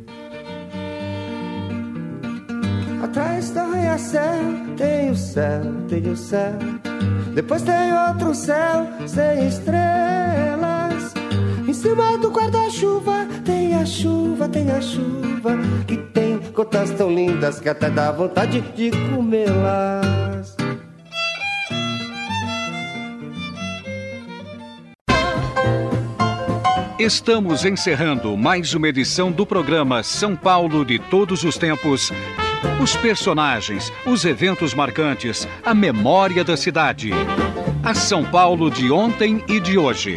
Atrás 3.00 3.50
do 3.50 3.60
arranha-céu 3.60 4.42
tem 4.76 5.10
o 5.12 5.16
céu, 5.16 5.62
tem 5.88 6.10
o 6.10 6.16
céu. 6.16 6.58
Depois 7.36 7.62
tem 7.62 7.92
outro 7.92 8.34
céu 8.34 8.88
sem 9.06 9.46
estrelas. 9.46 10.67
Em 11.68 11.74
cima 11.74 12.16
do 12.16 12.30
guarda-chuva 12.30 13.28
tem 13.44 13.74
a 13.74 13.84
chuva, 13.84 14.48
tem 14.48 14.70
a 14.70 14.80
chuva. 14.80 15.54
Que 15.86 15.98
tem 15.98 16.40
gotas 16.54 16.90
tão 16.92 17.12
lindas 17.14 17.60
que 17.60 17.68
até 17.68 17.90
dá 17.90 18.10
vontade 18.10 18.62
de 18.74 18.90
comê-las. 18.90 20.56
Estamos 26.98 27.66
encerrando 27.66 28.34
mais 28.34 28.72
uma 28.72 28.88
edição 28.88 29.30
do 29.30 29.44
programa 29.44 30.02
São 30.02 30.34
Paulo 30.34 30.86
de 30.86 30.98
Todos 30.98 31.44
os 31.44 31.58
Tempos. 31.58 32.10
Os 32.82 32.96
personagens, 32.96 33.92
os 34.06 34.24
eventos 34.24 34.72
marcantes, 34.72 35.46
a 35.62 35.74
memória 35.74 36.42
da 36.42 36.56
cidade. 36.56 37.10
A 37.84 37.92
São 37.92 38.24
Paulo 38.24 38.70
de 38.70 38.90
ontem 38.90 39.44
e 39.46 39.60
de 39.60 39.76
hoje. 39.76 40.16